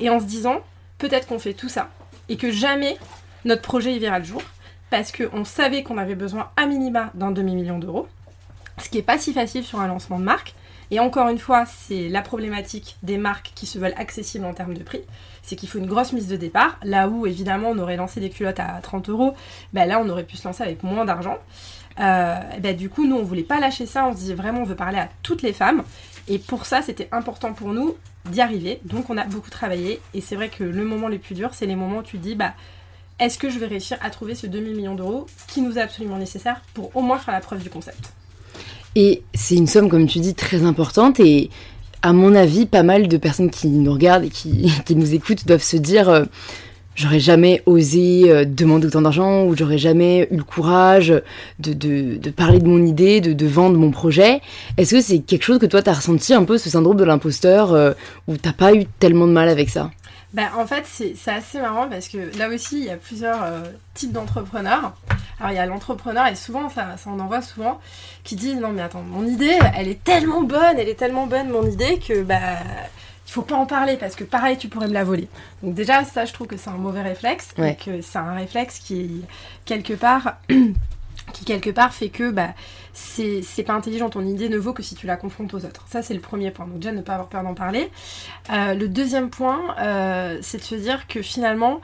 Et 0.00 0.10
en 0.10 0.18
se 0.18 0.24
disant, 0.24 0.56
peut-être 0.98 1.28
qu'on 1.28 1.38
fait 1.38 1.54
tout 1.54 1.68
ça 1.68 1.90
et 2.28 2.36
que 2.36 2.50
jamais 2.50 2.96
notre 3.44 3.62
projet 3.62 3.94
y 3.94 3.98
verra 3.98 4.18
le 4.18 4.24
jour 4.24 4.42
parce 4.90 5.12
qu'on 5.12 5.44
savait 5.44 5.82
qu'on 5.82 5.98
avait 5.98 6.14
besoin 6.14 6.50
à 6.56 6.66
minima 6.66 7.10
d'un 7.14 7.30
demi-million 7.30 7.78
d'euros, 7.78 8.08
ce 8.82 8.88
qui 8.88 8.96
n'est 8.96 9.02
pas 9.02 9.18
si 9.18 9.32
facile 9.32 9.64
sur 9.64 9.80
un 9.80 9.88
lancement 9.88 10.18
de 10.18 10.24
marque. 10.24 10.54
Et 10.90 11.00
encore 11.00 11.28
une 11.28 11.38
fois, 11.38 11.64
c'est 11.66 12.08
la 12.08 12.22
problématique 12.22 12.96
des 13.02 13.18
marques 13.18 13.52
qui 13.54 13.66
se 13.66 13.78
veulent 13.78 13.94
accessibles 13.96 14.44
en 14.44 14.54
termes 14.54 14.74
de 14.74 14.82
prix. 14.82 15.02
C'est 15.42 15.56
qu'il 15.56 15.68
faut 15.68 15.78
une 15.78 15.86
grosse 15.86 16.12
mise 16.12 16.28
de 16.28 16.36
départ. 16.36 16.78
Là 16.82 17.08
où, 17.08 17.26
évidemment, 17.26 17.70
on 17.70 17.78
aurait 17.78 17.96
lancé 17.96 18.20
des 18.20 18.30
culottes 18.30 18.60
à 18.60 18.80
30 18.82 19.08
euros, 19.08 19.34
ben 19.72 19.86
là, 19.86 20.00
on 20.00 20.08
aurait 20.08 20.24
pu 20.24 20.36
se 20.36 20.46
lancer 20.46 20.62
avec 20.62 20.82
moins 20.82 21.04
d'argent. 21.04 21.38
Euh, 21.98 22.36
ben, 22.60 22.76
du 22.76 22.88
coup, 22.88 23.06
nous, 23.06 23.16
on 23.16 23.24
voulait 23.24 23.42
pas 23.42 23.58
lâcher 23.58 23.86
ça. 23.86 24.06
On 24.06 24.12
se 24.12 24.18
disait 24.18 24.34
vraiment, 24.34 24.60
on 24.60 24.64
veut 24.64 24.76
parler 24.76 24.98
à 24.98 25.08
toutes 25.22 25.42
les 25.42 25.52
femmes. 25.52 25.82
Et 26.28 26.38
pour 26.38 26.66
ça, 26.66 26.82
c'était 26.82 27.08
important 27.12 27.52
pour 27.52 27.72
nous 27.72 27.96
d'y 28.26 28.40
arriver. 28.40 28.80
Donc, 28.84 29.10
on 29.10 29.16
a 29.16 29.24
beaucoup 29.24 29.50
travaillé. 29.50 30.00
Et 30.14 30.20
c'est 30.20 30.36
vrai 30.36 30.48
que 30.48 30.64
le 30.64 30.84
moment 30.84 31.08
le 31.08 31.18
plus 31.18 31.34
dur, 31.34 31.50
c'est 31.52 31.66
les 31.66 31.76
moments 31.76 31.98
où 31.98 32.02
tu 32.02 32.18
dis, 32.18 32.34
bah, 32.34 32.54
est-ce 33.18 33.38
que 33.38 33.48
je 33.48 33.58
vais 33.58 33.66
réussir 33.66 33.98
à 34.02 34.10
trouver 34.10 34.34
ce 34.34 34.46
demi-million 34.46 34.94
d'euros 34.94 35.26
qui 35.48 35.62
nous 35.62 35.78
est 35.78 35.80
absolument 35.80 36.18
nécessaire 36.18 36.60
pour 36.74 36.94
au 36.94 37.00
moins 37.00 37.18
faire 37.18 37.32
la 37.32 37.40
preuve 37.40 37.62
du 37.62 37.70
concept? 37.70 38.12
Et 38.96 39.22
c'est 39.34 39.54
une 39.54 39.66
somme, 39.66 39.90
comme 39.90 40.06
tu 40.06 40.20
dis, 40.20 40.34
très 40.34 40.64
importante 40.64 41.20
et 41.20 41.50
à 42.00 42.14
mon 42.14 42.34
avis, 42.34 42.64
pas 42.64 42.82
mal 42.82 43.08
de 43.08 43.16
personnes 43.18 43.50
qui 43.50 43.68
nous 43.68 43.92
regardent 43.92 44.24
et 44.24 44.30
qui, 44.30 44.72
nous 44.96 45.14
écoutent 45.14 45.46
doivent 45.46 45.62
se 45.62 45.76
dire 45.76 46.08
euh, 46.08 46.24
j'aurais 46.94 47.20
jamais 47.20 47.62
osé 47.66 48.24
euh, 48.30 48.46
demander 48.46 48.86
autant 48.86 49.02
d'argent 49.02 49.44
ou 49.44 49.54
j'aurais 49.54 49.76
jamais 49.76 50.26
eu 50.30 50.36
le 50.38 50.44
courage 50.44 51.12
de, 51.58 52.30
parler 52.30 52.58
de 52.58 52.66
mon 52.66 52.84
idée, 52.86 53.20
de, 53.20 53.46
vendre 53.46 53.76
mon 53.76 53.90
projet. 53.90 54.40
Est-ce 54.78 54.94
que 54.94 55.00
c'est 55.02 55.18
quelque 55.18 55.44
chose 55.44 55.58
que 55.58 55.66
toi, 55.66 55.82
tu 55.82 55.90
as 55.90 55.94
ressenti 55.94 56.32
un 56.32 56.44
peu 56.44 56.56
ce 56.56 56.70
syndrome 56.70 56.96
de 56.96 57.04
l'imposteur 57.04 57.74
euh, 57.74 57.92
ou 58.28 58.38
t'as 58.38 58.54
pas 58.54 58.72
eu 58.72 58.86
tellement 58.98 59.26
de 59.26 59.32
mal 59.32 59.50
avec 59.50 59.68
ça? 59.68 59.90
Bah, 60.36 60.50
en 60.58 60.66
fait, 60.66 60.84
c'est 60.84 61.30
assez 61.30 61.58
marrant 61.60 61.88
parce 61.88 62.08
que 62.08 62.36
là 62.36 62.50
aussi, 62.50 62.80
il 62.80 62.84
y 62.84 62.90
a 62.90 62.98
plusieurs 62.98 63.42
euh, 63.42 63.62
types 63.94 64.12
d'entrepreneurs. 64.12 64.92
Alors, 65.40 65.50
il 65.50 65.54
y 65.54 65.58
a 65.58 65.64
l'entrepreneur, 65.64 66.26
et 66.26 66.34
souvent, 66.34 66.68
ça, 66.68 66.98
ça, 66.98 67.08
on 67.08 67.18
en 67.20 67.26
voit 67.26 67.40
souvent, 67.40 67.80
qui 68.22 68.36
disent 68.36 68.56
Non, 68.56 68.70
mais 68.70 68.82
attends, 68.82 69.00
mon 69.00 69.26
idée, 69.26 69.58
elle 69.74 69.88
est 69.88 70.04
tellement 70.04 70.42
bonne, 70.42 70.78
elle 70.78 70.90
est 70.90 70.98
tellement 70.98 71.26
bonne, 71.26 71.48
mon 71.48 71.66
idée, 71.66 71.98
que 72.06 72.22
bah, 72.22 72.58
il 73.26 73.32
faut 73.32 73.40
pas 73.40 73.56
en 73.56 73.64
parler 73.64 73.96
parce 73.96 74.14
que 74.14 74.24
pareil, 74.24 74.58
tu 74.58 74.68
pourrais 74.68 74.88
me 74.88 74.92
la 74.92 75.04
voler. 75.04 75.26
Donc, 75.62 75.72
déjà, 75.72 76.04
ça, 76.04 76.26
je 76.26 76.34
trouve 76.34 76.48
que 76.48 76.58
c'est 76.58 76.68
un 76.68 76.74
mauvais 76.74 77.00
réflexe, 77.00 77.54
et 77.56 77.74
que 77.74 78.02
c'est 78.02 78.18
un 78.18 78.34
réflexe 78.34 78.78
qui, 78.78 79.22
quelque 79.64 79.94
part, 79.94 80.36
qui 81.32 81.44
quelque 81.44 81.70
part 81.70 81.92
fait 81.92 82.08
que 82.08 82.30
bah, 82.30 82.54
c'est 82.92 83.62
pas 83.64 83.74
intelligent, 83.74 84.08
ton 84.08 84.24
idée 84.24 84.48
ne 84.48 84.56
vaut 84.56 84.72
que 84.72 84.82
si 84.82 84.94
tu 84.94 85.06
la 85.06 85.16
confrontes 85.16 85.52
aux 85.54 85.64
autres. 85.64 85.84
Ça, 85.88 86.02
c'est 86.02 86.14
le 86.14 86.20
premier 86.20 86.50
point. 86.50 86.66
Donc, 86.66 86.78
déjà, 86.78 86.92
ne 86.92 87.02
pas 87.02 87.14
avoir 87.14 87.28
peur 87.28 87.42
d'en 87.42 87.54
parler. 87.54 87.90
Euh, 88.50 88.74
le 88.74 88.88
deuxième 88.88 89.30
point, 89.30 89.76
euh, 89.78 90.38
c'est 90.42 90.58
de 90.58 90.62
se 90.62 90.74
dire 90.74 91.06
que 91.06 91.22
finalement, 91.22 91.80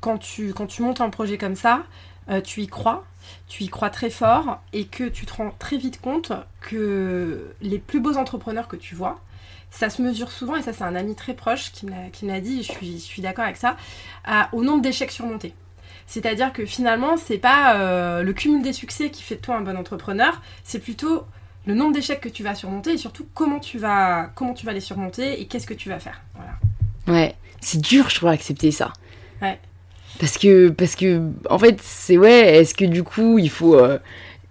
quand 0.00 0.18
tu, 0.18 0.52
montes 0.80 1.00
un 1.00 1.10
projet 1.10 1.38
comme 1.38 1.56
ça, 1.56 1.84
euh, 2.30 2.40
tu 2.40 2.62
y 2.62 2.66
crois, 2.66 3.04
tu 3.48 3.64
y 3.64 3.68
crois 3.68 3.90
très 3.90 4.10
fort 4.10 4.60
et 4.72 4.86
que 4.86 5.04
tu 5.04 5.26
te 5.26 5.34
rends 5.34 5.52
très 5.58 5.76
vite 5.76 6.00
compte 6.00 6.32
que 6.60 7.54
les 7.60 7.78
plus 7.78 8.00
beaux 8.00 8.16
entrepreneurs 8.16 8.68
que 8.68 8.76
tu 8.76 8.94
vois, 8.94 9.20
ça 9.70 9.90
se 9.90 10.00
mesure 10.00 10.30
souvent, 10.30 10.56
et 10.56 10.62
ça 10.62 10.72
c'est 10.72 10.84
un 10.84 10.94
ami 10.94 11.14
très 11.14 11.34
proche 11.34 11.72
qui 11.72 11.86
me 11.86 12.28
l'a 12.28 12.40
dit, 12.40 12.62
je 12.62 12.72
suis, 12.72 12.92
je 12.98 13.04
suis 13.04 13.22
d'accord 13.22 13.44
avec 13.44 13.56
ça, 13.56 13.76
au 14.52 14.64
nombre 14.64 14.80
d'échecs 14.80 15.10
surmontés. 15.10 15.54
C'est-à-dire 16.06 16.52
que 16.52 16.64
finalement, 16.64 17.16
c'est 17.16 17.38
pas 17.38 17.76
euh, 17.76 18.22
le 18.22 18.32
cumul 18.32 18.62
des 18.62 18.72
succès 18.72 19.10
qui 19.10 19.22
fait 19.22 19.36
de 19.36 19.40
toi 19.40 19.56
un 19.56 19.60
bon 19.60 19.76
entrepreneur, 19.76 20.40
c'est 20.64 20.78
plutôt 20.78 21.24
le 21.66 21.74
nombre 21.74 21.92
d'échecs 21.92 22.20
que 22.20 22.28
tu 22.28 22.42
vas 22.44 22.54
surmonter 22.54 22.92
et 22.92 22.96
surtout 22.96 23.26
comment 23.34 23.58
tu 23.58 23.78
vas, 23.78 24.30
comment 24.34 24.54
tu 24.54 24.64
vas 24.64 24.72
les 24.72 24.80
surmonter 24.80 25.40
et 25.40 25.46
qu'est-ce 25.46 25.66
que 25.66 25.74
tu 25.74 25.88
vas 25.88 25.98
faire. 25.98 26.20
Voilà. 26.34 26.52
Ouais, 27.08 27.34
c'est 27.60 27.80
dur, 27.80 28.08
je 28.08 28.16
trouve, 28.16 28.30
d'accepter 28.30 28.70
ça. 28.70 28.92
Ouais. 29.42 29.58
Parce 30.20 30.38
que, 30.38 30.68
parce 30.68 30.94
que, 30.94 31.20
en 31.50 31.58
fait, 31.58 31.80
c'est 31.82 32.16
ouais, 32.16 32.56
est-ce 32.56 32.74
que 32.74 32.84
du 32.84 33.02
coup, 33.02 33.38
il 33.38 33.50
faut. 33.50 33.78
Euh, 33.78 33.98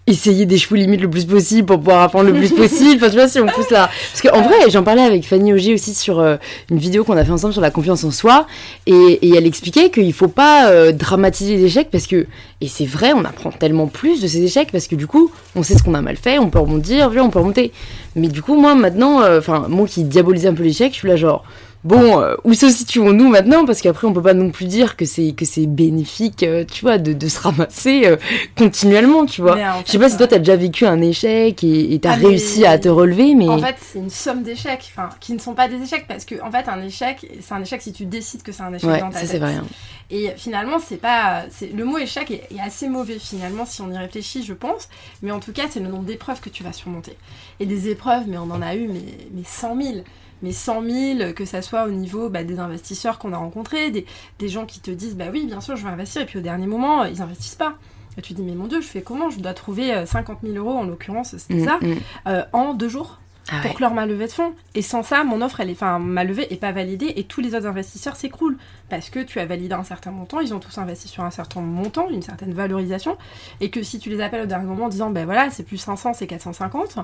essayer 0.07 0.45
d'échouer 0.45 0.79
limite 0.79 1.01
le 1.01 1.09
plus 1.09 1.25
possible 1.25 1.65
pour 1.65 1.79
pouvoir 1.79 2.03
apprendre 2.03 2.29
le 2.29 2.33
plus 2.33 2.51
possible. 2.51 2.97
Enfin, 2.97 3.09
tu 3.09 3.15
vois, 3.15 3.27
si 3.27 3.39
on 3.39 3.47
pousse 3.47 3.71
là. 3.71 3.89
Parce 4.11 4.21
qu'en 4.21 4.41
vrai, 4.43 4.69
j'en 4.69 4.83
parlais 4.83 5.01
avec 5.01 5.25
Fanny 5.25 5.51
Auger 5.51 5.73
aussi 5.73 5.95
sur 5.95 6.19
euh, 6.19 6.37
une 6.69 6.77
vidéo 6.77 7.03
qu'on 7.03 7.17
a 7.17 7.25
fait 7.25 7.31
ensemble 7.31 7.53
sur 7.53 7.61
la 7.61 7.71
confiance 7.71 8.03
en 8.03 8.11
soi. 8.11 8.45
Et, 8.85 9.35
elle 9.35 9.47
expliquait 9.47 9.89
qu'il 9.89 10.13
faut 10.13 10.27
pas 10.27 10.69
euh, 10.69 10.91
dramatiser 10.91 11.57
les 11.57 11.65
échecs 11.65 11.89
parce 11.91 12.05
que, 12.05 12.27
et 12.61 12.67
c'est 12.67 12.85
vrai, 12.85 13.13
on 13.13 13.25
apprend 13.25 13.51
tellement 13.51 13.87
plus 13.87 14.21
de 14.21 14.27
ces 14.27 14.43
échecs 14.43 14.69
parce 14.71 14.87
que 14.87 14.95
du 14.95 15.07
coup, 15.07 15.31
on 15.55 15.63
sait 15.63 15.75
ce 15.75 15.83
qu'on 15.83 15.95
a 15.95 16.01
mal 16.01 16.17
fait, 16.17 16.37
on 16.37 16.49
peut 16.49 16.59
rebondir, 16.59 17.11
on 17.17 17.29
peut 17.29 17.39
remonter. 17.39 17.71
Mais 18.15 18.27
du 18.27 18.41
coup, 18.41 18.55
moi 18.55 18.75
maintenant, 18.75 19.21
euh, 19.21 19.39
enfin, 19.39 19.65
moi 19.67 19.87
qui 19.87 20.03
diabolisais 20.03 20.47
un 20.47 20.53
peu 20.53 20.63
l'échec, 20.63 20.93
je 20.93 20.99
suis 20.99 21.07
là 21.07 21.15
genre, 21.15 21.43
Bon, 21.85 22.19
euh, 22.19 22.35
où 22.43 22.55
se 22.55 22.67
situons-nous 22.67 23.29
maintenant? 23.29 23.63
Parce 23.63 23.79
qu'après, 23.79 24.07
on 24.07 24.13
peut 24.13 24.21
pas 24.21 24.33
non 24.33 24.49
plus 24.49 24.65
dire 24.65 24.97
que 24.97 25.05
c'est 25.05 25.33
que 25.33 25.45
c'est 25.45 25.67
bénéfique, 25.67 26.41
euh, 26.41 26.65
tu 26.65 26.81
vois, 26.81 26.97
de, 26.97 27.13
de 27.13 27.27
se 27.27 27.39
ramasser 27.39 28.07
euh, 28.07 28.17
continuellement, 28.57 29.27
tu 29.27 29.41
vois. 29.41 29.55
Je 29.85 29.91
sais 29.91 29.99
pas 29.99 30.09
si 30.09 30.17
toi, 30.17 30.25
t'as 30.25 30.39
déjà 30.39 30.55
vécu 30.55 30.87
un 30.87 30.99
échec 30.99 31.63
et 31.63 31.99
t'as 32.01 32.09
as 32.09 32.13
ah, 32.13 32.15
réussi 32.15 32.65
à 32.65 32.79
te 32.79 32.89
relever, 32.89 33.35
mais... 33.35 33.47
En 33.47 33.59
fait, 33.59 33.75
c'est 33.79 33.99
une 33.99 34.09
somme 34.09 34.41
d'échecs, 34.41 34.91
enfin, 34.95 35.09
qui 35.19 35.33
ne 35.33 35.37
sont 35.37 35.53
pas 35.53 35.67
des 35.67 35.79
échecs, 35.79 36.05
parce 36.07 36.25
que, 36.25 36.41
en 36.41 36.49
fait, 36.49 36.67
un 36.67 36.81
échec, 36.81 37.23
c'est 37.39 37.53
un 37.53 37.61
échec 37.61 37.83
si 37.83 37.93
tu 37.93 38.05
décides 38.05 38.41
que 38.41 38.51
c'est 38.51 38.63
un 38.63 38.73
échec 38.73 38.89
dans 38.89 39.11
ta 39.11 39.19
ça, 39.19 39.27
c'est 39.27 39.37
vrai. 39.37 39.53
Hein. 39.53 39.65
Et 40.09 40.31
finalement, 40.37 40.79
c'est 40.83 40.97
pas... 40.97 41.43
Le 41.71 41.85
mot 41.85 41.99
échec 41.99 42.31
est, 42.31 42.47
est, 42.51 42.61
assez 42.61 42.89
mauvais, 42.89 43.19
finalement, 43.19 43.65
si 43.65 43.83
on 43.83 43.91
y 43.91 43.97
réfléchit, 43.97 44.43
je 44.43 44.53
pense. 44.53 44.89
Mais 45.21 45.29
en 45.29 45.39
tout 45.39 45.51
cas, 45.51 45.63
c'est 45.69 45.81
le 45.81 45.89
nombre 45.89 46.05
d'épreuves 46.05 46.41
que 46.41 46.49
tu 46.49 46.63
vas 46.63 46.73
surmonter. 46.73 47.15
Et 47.59 47.67
des 47.67 47.89
épreuves, 47.89 48.23
mais 48.27 48.39
on 48.39 48.49
en 48.49 48.63
a 48.63 48.73
eu, 48.73 48.87
mais, 48.87 49.03
mais 49.35 49.43
100 49.43 49.79
000 49.79 49.97
mais 50.41 50.51
100 50.51 50.83
000, 50.83 51.33
que 51.33 51.45
ça 51.45 51.61
soit 51.61 51.85
au 51.85 51.91
niveau 51.91 52.29
bah, 52.29 52.43
des 52.43 52.59
investisseurs 52.59 53.19
qu'on 53.19 53.33
a 53.33 53.37
rencontrés, 53.37 53.91
des, 53.91 54.47
gens 54.47 54.65
qui 54.65 54.79
te 54.79 54.91
disent 54.91 55.15
bah 55.15 55.25
oui, 55.31 55.45
bien 55.45 55.61
sûr, 55.61 55.75
je 55.75 55.83
vais 55.83 55.89
investir, 55.89 56.21
et 56.21 56.25
puis 56.25 56.39
au 56.39 56.41
dernier 56.41 56.67
moment, 56.67 57.05
ils 57.05 57.21
investissent 57.21 57.55
pas. 57.55 57.75
Et 58.17 58.21
tu 58.21 58.33
te 58.33 58.39
dis, 58.39 58.45
mais 58.45 58.55
mon 58.55 58.67
Dieu, 58.67 58.79
je 58.79 58.87
fais 58.87 59.01
comment? 59.01 59.29
Je 59.29 59.39
dois 59.39 59.53
trouver 59.53 60.05
50 60.05 60.37
euh, 60.43 60.53
000 60.53 60.57
euros, 60.57 60.77
en 60.77 60.83
l'occurrence, 60.83 61.35
c'était 61.37 61.61
mm, 61.61 61.65
ça, 61.65 61.79
mm. 61.81 61.95
Euh, 62.27 62.43
en 62.53 62.73
deux 62.73 62.87
jours 62.87 63.19
ah 63.49 63.61
pour 63.61 63.75
clore 63.75 63.93
ma 63.93 64.05
levée 64.05 64.25
de 64.25 64.31
fonds. 64.31 64.53
Et 64.73 64.81
sans 64.81 65.03
ça, 65.03 65.23
mon 65.23 65.41
offre, 65.41 65.59
elle 65.59 65.69
est, 65.69 65.73
enfin, 65.73 65.99
ma 65.99 66.23
levée 66.23 66.51
est 66.51 66.57
pas 66.57 66.71
validée 66.71 67.13
et 67.15 67.25
tous 67.25 67.41
les 67.41 67.53
autres 67.53 67.67
investisseurs 67.67 68.15
s'écroulent 68.15 68.57
parce 68.89 69.09
que 69.09 69.19
tu 69.19 69.39
as 69.39 69.45
validé 69.45 69.73
un 69.73 69.83
certain 69.83 70.11
montant, 70.11 70.39
ils 70.39 70.53
ont 70.53 70.59
tous 70.59 70.77
investi 70.79 71.07
sur 71.07 71.23
un 71.23 71.29
certain 71.29 71.61
montant, 71.61 72.09
une 72.09 72.23
certaine 72.23 72.53
valorisation, 72.53 73.17
et 73.61 73.69
que 73.69 73.83
si 73.83 73.99
tu 73.99 74.09
les 74.09 74.21
appelles 74.21 74.43
au 74.43 74.47
dernier 74.47 74.65
moment 74.65 74.85
en 74.85 74.89
disant, 74.89 75.11
ben 75.11 75.25
voilà, 75.25 75.51
c'est 75.51 75.63
plus 75.63 75.77
500, 75.77 76.13
c'est 76.13 76.27
450, 76.27 76.99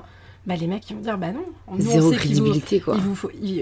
bah, 0.46 0.56
les 0.56 0.66
mecs 0.66 0.88
ils 0.90 0.94
vont 0.96 1.02
dire 1.02 1.18
bah 1.18 1.32
non. 1.32 1.44
Zéro 1.78 2.12
on 2.12 2.16
crédibilité 2.16 2.80
quoi. 2.80 2.96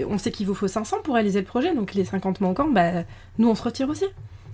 on 0.09 0.17
sait 0.17 0.31
qu'il 0.31 0.47
vous 0.47 0.55
faut 0.55 0.67
500 0.67 0.97
pour 1.03 1.13
réaliser 1.15 1.39
le 1.39 1.45
projet, 1.45 1.75
donc 1.75 1.93
les 1.93 2.05
50 2.05 2.41
manquants, 2.41 2.69
bah 2.69 3.03
nous 3.37 3.49
on 3.49 3.55
se 3.55 3.63
retire 3.63 3.89
aussi. 3.89 4.05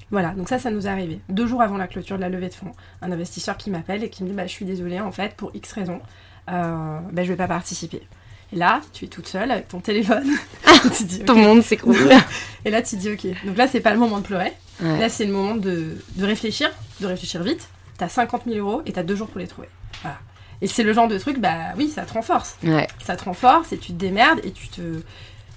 Voilà, 0.10 0.30
donc 0.32 0.48
ça, 0.48 0.58
ça 0.58 0.72
nous 0.72 0.88
est 0.88 0.90
arrivé. 0.90 1.20
Deux 1.28 1.48
jours 1.48 1.62
avant 1.62 1.76
la 1.78 1.88
clôture 1.88 2.16
de 2.16 2.22
la 2.22 2.30
levée 2.30 2.48
de 2.48 2.54
fonds, 2.54 2.72
un 3.02 3.12
investisseur 3.12 3.58
qui 3.58 3.70
m'appelle 3.70 4.04
et 4.04 4.10
qui 4.10 4.24
me 4.24 4.30
dit 4.30 4.36
bah 4.36 4.48
je 4.48 4.52
suis 4.52 4.66
désolé 4.66 5.00
en 5.00 5.12
fait 5.12 5.36
pour 5.36 5.52
X 5.54 5.72
raisons. 5.74 6.00
euh, 6.50 7.00
ben, 7.12 7.24
je 7.24 7.30
vais 7.30 7.38
pas 7.38 7.48
participer. 7.48 8.02
Et 8.54 8.56
là, 8.56 8.82
tu 8.94 9.06
es 9.06 9.08
toute 9.10 9.28
seule 9.28 9.52
avec 9.52 9.68
ton 9.68 9.80
téléphone. 9.82 10.30
tu 10.98 11.04
dis, 11.04 11.20
Tout 11.26 11.36
le 11.36 11.42
monde 11.42 11.62
s'écroule. 11.62 11.98
et 12.66 12.72
là, 12.72 12.82
tu 12.82 12.96
te 12.96 13.02
dis, 13.02 13.12
ok. 13.12 13.46
Donc 13.46 13.58
là, 13.58 13.68
c'est 13.68 13.82
pas 13.82 13.92
le 13.92 14.00
moment 14.00 14.20
de 14.20 14.24
pleurer. 14.26 14.54
Là, 14.80 15.10
c'est 15.10 15.26
le 15.26 15.34
moment 15.34 15.56
de, 15.56 15.98
de, 16.16 16.26
réfléchir, 16.26 16.70
de 17.02 17.08
réfléchir 17.08 17.44
vite. 17.44 17.68
T'as 17.98 18.08
50 18.08 18.44
000 18.48 18.58
euros 18.60 18.82
et 18.86 18.94
t'as 18.94 19.04
deux 19.04 19.16
jours 19.16 19.28
pour 19.28 19.40
les 19.40 19.48
trouver. 19.48 19.68
Voilà. 20.02 20.20
Et 20.62 20.68
c'est 20.68 20.84
le 20.84 20.94
genre 20.94 21.08
de 21.08 21.18
truc, 21.18 21.40
bah 21.40 21.74
oui, 21.78 21.90
ça 21.90 22.04
te 22.04 22.14
renforce. 22.14 22.58
Ouais. 22.64 22.88
Ça 23.04 23.16
te 23.16 23.24
renforce 23.26 23.72
et 23.74 23.78
tu 23.78 23.94
te 23.94 23.98
démerdes 23.98 24.40
et 24.44 24.52
tu 24.52 24.68
te. 24.68 24.82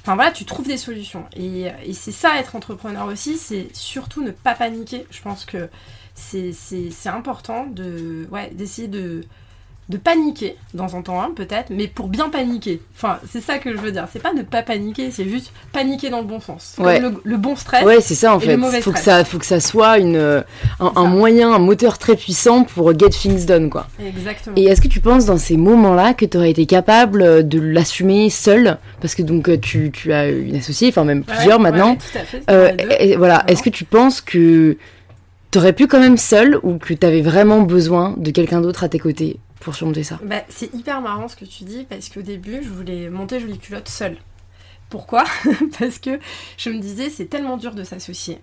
Enfin 0.02 0.14
voilà, 0.14 0.30
tu 0.30 0.44
trouves 0.44 0.66
des 0.66 0.78
solutions. 0.78 1.26
Et, 1.34 1.70
et 1.84 1.92
c'est 1.92 2.12
ça, 2.12 2.38
être 2.38 2.56
entrepreneur 2.56 3.06
aussi, 3.06 3.36
c'est 3.36 3.68
surtout 3.74 4.22
ne 4.22 4.30
pas 4.30 4.54
paniquer. 4.54 5.06
Je 5.10 5.20
pense 5.20 5.44
que 5.44 5.68
c'est 6.14 6.52
important 7.06 7.66
de 7.66 8.26
ouais, 8.30 8.50
d'essayer 8.54 8.88
de 8.88 9.24
de 9.90 9.96
paniquer 9.96 10.56
dans 10.72 10.96
un 10.96 11.02
temps 11.02 11.20
un 11.20 11.32
peut-être, 11.32 11.70
mais 11.70 11.88
pour 11.88 12.06
bien 12.06 12.28
paniquer. 12.28 12.80
Enfin, 12.96 13.18
c'est 13.28 13.40
ça 13.40 13.58
que 13.58 13.72
je 13.72 13.78
veux 13.78 13.90
dire. 13.90 14.06
C'est 14.12 14.22
pas 14.22 14.32
ne 14.32 14.42
pas 14.42 14.62
paniquer, 14.62 15.10
c'est 15.10 15.28
juste 15.28 15.52
paniquer 15.72 16.10
dans 16.10 16.20
le 16.20 16.26
bon 16.26 16.38
sens. 16.38 16.76
le, 16.78 17.36
bon 17.36 17.56
stress. 17.56 17.84
Ouais, 17.84 18.00
c'est 18.00 18.14
ça 18.14 18.34
en 18.34 18.40
fait. 18.40 18.54
Il 18.54 18.82
faut 18.82 18.92
que 18.92 19.00
ça, 19.00 19.24
faut 19.24 19.38
que 19.38 19.46
ça 19.46 19.58
soit 19.58 19.98
une, 19.98 20.16
euh, 20.16 20.42
un, 20.78 21.06
moyen, 21.06 21.52
un 21.52 21.58
moteur 21.58 21.98
très 21.98 22.14
puissant 22.14 22.62
pour 22.62 22.96
get 22.96 23.08
things 23.10 23.46
done, 23.46 23.68
quoi. 23.68 23.88
Exactement. 24.04 24.56
Et 24.56 24.64
est-ce 24.64 24.80
que 24.80 24.88
tu 24.88 25.00
penses 25.00 25.26
dans 25.26 25.38
ces 25.38 25.56
moments-là 25.56 26.14
que 26.14 26.24
tu 26.24 26.36
aurais 26.36 26.50
été 26.50 26.66
capable 26.66 27.48
de 27.48 27.58
l'assumer 27.58 28.30
seul 28.30 28.78
Parce 29.00 29.16
que 29.16 29.22
donc 29.22 29.60
tu, 29.60 29.90
tu, 29.90 30.12
as 30.12 30.28
une 30.28 30.56
associée, 30.56 30.88
enfin 30.88 31.04
même 31.04 31.24
plusieurs 31.24 31.58
maintenant. 31.58 31.96
tout 31.96 32.18
à 32.18 32.22
fait. 32.22 32.42
Euh, 32.48 32.70
et, 33.00 33.16
voilà. 33.16 33.42
Est-ce 33.48 33.64
que 33.64 33.70
tu 33.70 33.84
penses 33.84 34.20
que 34.20 34.76
tu 35.50 35.58
aurais 35.58 35.72
pu 35.72 35.88
quand 35.88 35.98
même 35.98 36.16
seul 36.16 36.60
ou 36.62 36.78
que 36.78 36.94
tu 36.94 37.04
avais 37.04 37.22
vraiment 37.22 37.62
besoin 37.62 38.14
de 38.16 38.30
quelqu'un 38.30 38.60
d'autre 38.60 38.84
à 38.84 38.88
tes 38.88 39.00
côtés? 39.00 39.40
Pour 39.60 39.74
surmonter 39.74 40.02
ça. 40.02 40.18
Bah, 40.24 40.42
C'est 40.48 40.74
hyper 40.74 41.00
marrant 41.00 41.28
ce 41.28 41.36
que 41.36 41.44
tu 41.44 41.64
dis 41.64 41.86
parce 41.88 42.08
qu'au 42.08 42.22
début, 42.22 42.62
je 42.62 42.68
voulais 42.68 43.10
monter 43.10 43.38
Jolie 43.38 43.58
Culotte 43.58 43.88
seule. 43.88 44.16
Pourquoi? 44.88 45.24
Parce 45.78 46.00
que 46.00 46.18
je 46.58 46.68
me 46.68 46.80
disais, 46.80 47.10
c'est 47.10 47.26
tellement 47.26 47.56
dur 47.56 47.76
de 47.76 47.84
s'associer 47.84 48.40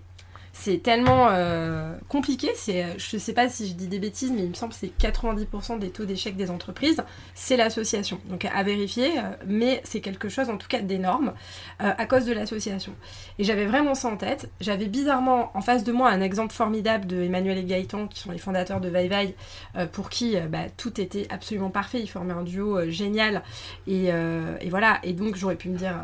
c'est 0.60 0.82
tellement 0.82 1.28
euh, 1.30 1.94
compliqué. 2.08 2.50
C'est, 2.56 2.82
euh, 2.82 2.94
je 2.98 3.14
ne 3.14 3.20
sais 3.20 3.32
pas 3.32 3.48
si 3.48 3.68
je 3.68 3.74
dis 3.74 3.86
des 3.86 4.00
bêtises, 4.00 4.32
mais 4.32 4.42
il 4.42 4.48
me 4.48 4.54
semble 4.54 4.72
que 4.72 4.78
c'est 4.78 4.92
90% 4.98 5.78
des 5.78 5.90
taux 5.90 6.04
d'échec 6.04 6.34
des 6.34 6.50
entreprises, 6.50 7.04
c'est 7.34 7.56
l'association. 7.56 8.20
Donc 8.28 8.44
à 8.44 8.62
vérifier, 8.64 9.18
euh, 9.18 9.22
mais 9.46 9.80
c'est 9.84 10.00
quelque 10.00 10.28
chose 10.28 10.50
en 10.50 10.56
tout 10.56 10.66
cas 10.66 10.80
d'énorme 10.80 11.32
à 11.78 12.06
cause 12.06 12.24
de 12.24 12.32
l'association. 12.32 12.92
Et 13.38 13.44
j'avais 13.44 13.66
vraiment 13.66 13.94
ça 13.94 14.08
en 14.08 14.16
tête. 14.16 14.50
J'avais 14.60 14.86
bizarrement 14.86 15.52
en 15.54 15.60
face 15.60 15.84
de 15.84 15.92
moi 15.92 16.10
un 16.10 16.20
exemple 16.20 16.52
formidable 16.52 17.06
de 17.06 17.22
Emmanuel 17.22 17.58
et 17.58 17.64
Gaëtan, 17.64 18.08
qui 18.08 18.18
sont 18.18 18.32
les 18.32 18.38
fondateurs 18.38 18.80
de 18.80 18.88
Vai 18.88 19.36
pour 19.92 20.10
qui 20.10 20.36
bah, 20.48 20.64
tout 20.76 21.00
était 21.00 21.28
absolument 21.30 21.70
parfait. 21.70 22.00
Ils 22.00 22.08
formaient 22.08 22.34
un 22.34 22.42
duo 22.42 22.90
génial. 22.90 23.42
Et, 23.86 24.06
et 24.06 24.70
voilà. 24.70 24.98
Et 25.04 25.12
donc 25.12 25.36
j'aurais 25.36 25.56
pu 25.56 25.68
me 25.68 25.78
dire 25.78 25.94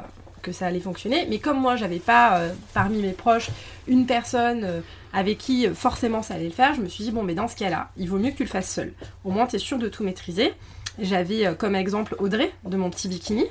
que 0.44 0.52
ça 0.52 0.66
allait 0.66 0.80
fonctionner. 0.80 1.26
Mais 1.28 1.38
comme 1.38 1.60
moi, 1.60 1.74
j'avais 1.74 1.98
pas 1.98 2.38
euh, 2.38 2.52
parmi 2.72 3.02
mes 3.02 3.12
proches 3.12 3.50
une 3.88 4.06
personne 4.06 4.62
euh, 4.62 4.80
avec 5.12 5.38
qui 5.38 5.66
euh, 5.66 5.74
forcément 5.74 6.22
ça 6.22 6.34
allait 6.34 6.44
le 6.44 6.50
faire, 6.50 6.74
je 6.74 6.80
me 6.80 6.88
suis 6.88 7.02
dit, 7.02 7.10
bon, 7.10 7.24
mais 7.24 7.34
dans 7.34 7.48
ce 7.48 7.56
cas-là, 7.56 7.88
il 7.96 8.08
vaut 8.08 8.18
mieux 8.18 8.30
que 8.30 8.36
tu 8.36 8.44
le 8.44 8.48
fasses 8.48 8.70
seul. 8.70 8.92
Au 9.24 9.30
moins, 9.30 9.46
tu 9.46 9.56
es 9.56 9.58
sûr 9.58 9.78
de 9.78 9.88
tout 9.88 10.04
maîtriser. 10.04 10.52
J'avais 11.00 11.56
comme 11.56 11.74
exemple 11.74 12.14
Audrey 12.20 12.52
de 12.64 12.76
mon 12.76 12.88
petit 12.88 13.08
bikini. 13.08 13.44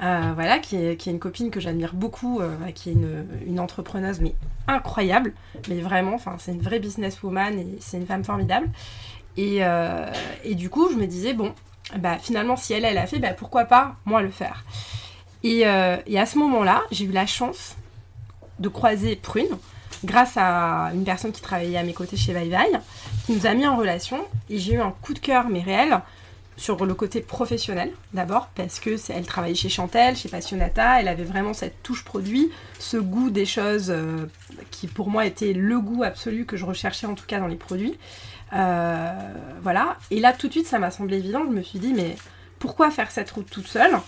voilà, 0.00 0.58
qui 0.58 0.76
est, 0.76 0.96
qui 0.96 1.08
est, 1.08 1.12
une 1.12 1.18
copine 1.18 1.50
que 1.50 1.58
j'admire 1.58 1.94
beaucoup, 1.94 2.42
qui 2.74 2.90
est 2.90 2.92
une, 2.92 3.24
une, 3.46 3.58
entrepreneuse 3.58 4.20
mais 4.20 4.34
incroyable, 4.68 5.32
mais 5.70 5.80
vraiment, 5.80 6.12
enfin 6.12 6.36
c'est 6.38 6.52
une 6.52 6.60
vraie 6.60 6.78
businesswoman 6.78 7.58
et 7.58 7.78
c'est 7.80 7.96
une 7.96 8.04
femme 8.04 8.22
formidable. 8.22 8.68
Et, 9.38 9.60
et, 10.44 10.54
du 10.54 10.68
coup, 10.68 10.90
je 10.92 10.96
me 10.96 11.06
disais 11.06 11.32
bon, 11.32 11.54
bah 11.98 12.18
finalement 12.18 12.56
si 12.56 12.74
elle 12.74 12.84
elle 12.84 12.98
a 12.98 13.06
fait, 13.06 13.18
bah 13.18 13.32
pourquoi 13.32 13.64
pas 13.64 13.96
moi 14.04 14.20
le 14.20 14.30
faire. 14.30 14.62
Euh, 15.44 15.96
et, 16.06 16.18
à 16.18 16.26
ce 16.26 16.38
moment-là, 16.38 16.82
j'ai 16.90 17.04
eu 17.04 17.12
la 17.12 17.26
chance 17.26 17.76
de 18.58 18.68
croiser 18.68 19.16
Prune 19.16 19.48
grâce 20.04 20.34
à 20.36 20.90
une 20.94 21.04
personne 21.04 21.32
qui 21.32 21.42
travaillait 21.42 21.78
à 21.78 21.82
mes 21.82 21.92
côtés 21.92 22.16
chez 22.16 22.32
Vai 22.32 22.48
qui 23.26 23.32
nous 23.32 23.46
a 23.46 23.54
mis 23.54 23.66
en 23.66 23.76
relation. 23.76 24.24
Et 24.48 24.58
j'ai 24.58 24.74
eu 24.74 24.80
un 24.80 24.94
coup 25.02 25.14
de 25.14 25.18
cœur, 25.18 25.48
mais 25.48 25.60
réel, 25.60 26.00
sur 26.60 26.84
le 26.84 26.92
côté 26.92 27.22
professionnel 27.22 27.90
d'abord, 28.12 28.48
parce 28.54 28.80
que 28.80 28.96
elle 29.10 29.24
travaillait 29.24 29.54
chez 29.54 29.70
Chantel, 29.70 30.14
chez 30.14 30.28
Passionata, 30.28 31.00
elle 31.00 31.08
avait 31.08 31.24
vraiment 31.24 31.54
cette 31.54 31.82
touche 31.82 32.04
produit, 32.04 32.50
ce 32.78 32.98
goût 32.98 33.30
des 33.30 33.46
choses 33.46 33.88
euh, 33.88 34.26
qui 34.70 34.86
pour 34.86 35.08
moi 35.08 35.24
était 35.24 35.54
le 35.54 35.80
goût 35.80 36.02
absolu 36.02 36.44
que 36.44 36.58
je 36.58 36.66
recherchais 36.66 37.06
en 37.06 37.14
tout 37.14 37.24
cas 37.26 37.40
dans 37.40 37.46
les 37.46 37.56
produits. 37.56 37.98
Euh, 38.52 39.10
voilà. 39.62 39.96
Et 40.10 40.20
là 40.20 40.34
tout 40.34 40.48
de 40.48 40.52
suite 40.52 40.66
ça 40.66 40.78
m'a 40.78 40.90
semblé 40.90 41.16
évident, 41.16 41.44
je 41.44 41.56
me 41.56 41.62
suis 41.62 41.78
dit 41.78 41.94
mais 41.94 42.14
pourquoi 42.58 42.90
faire 42.90 43.10
cette 43.10 43.30
route 43.30 43.48
toute 43.48 43.66
seule? 43.66 43.98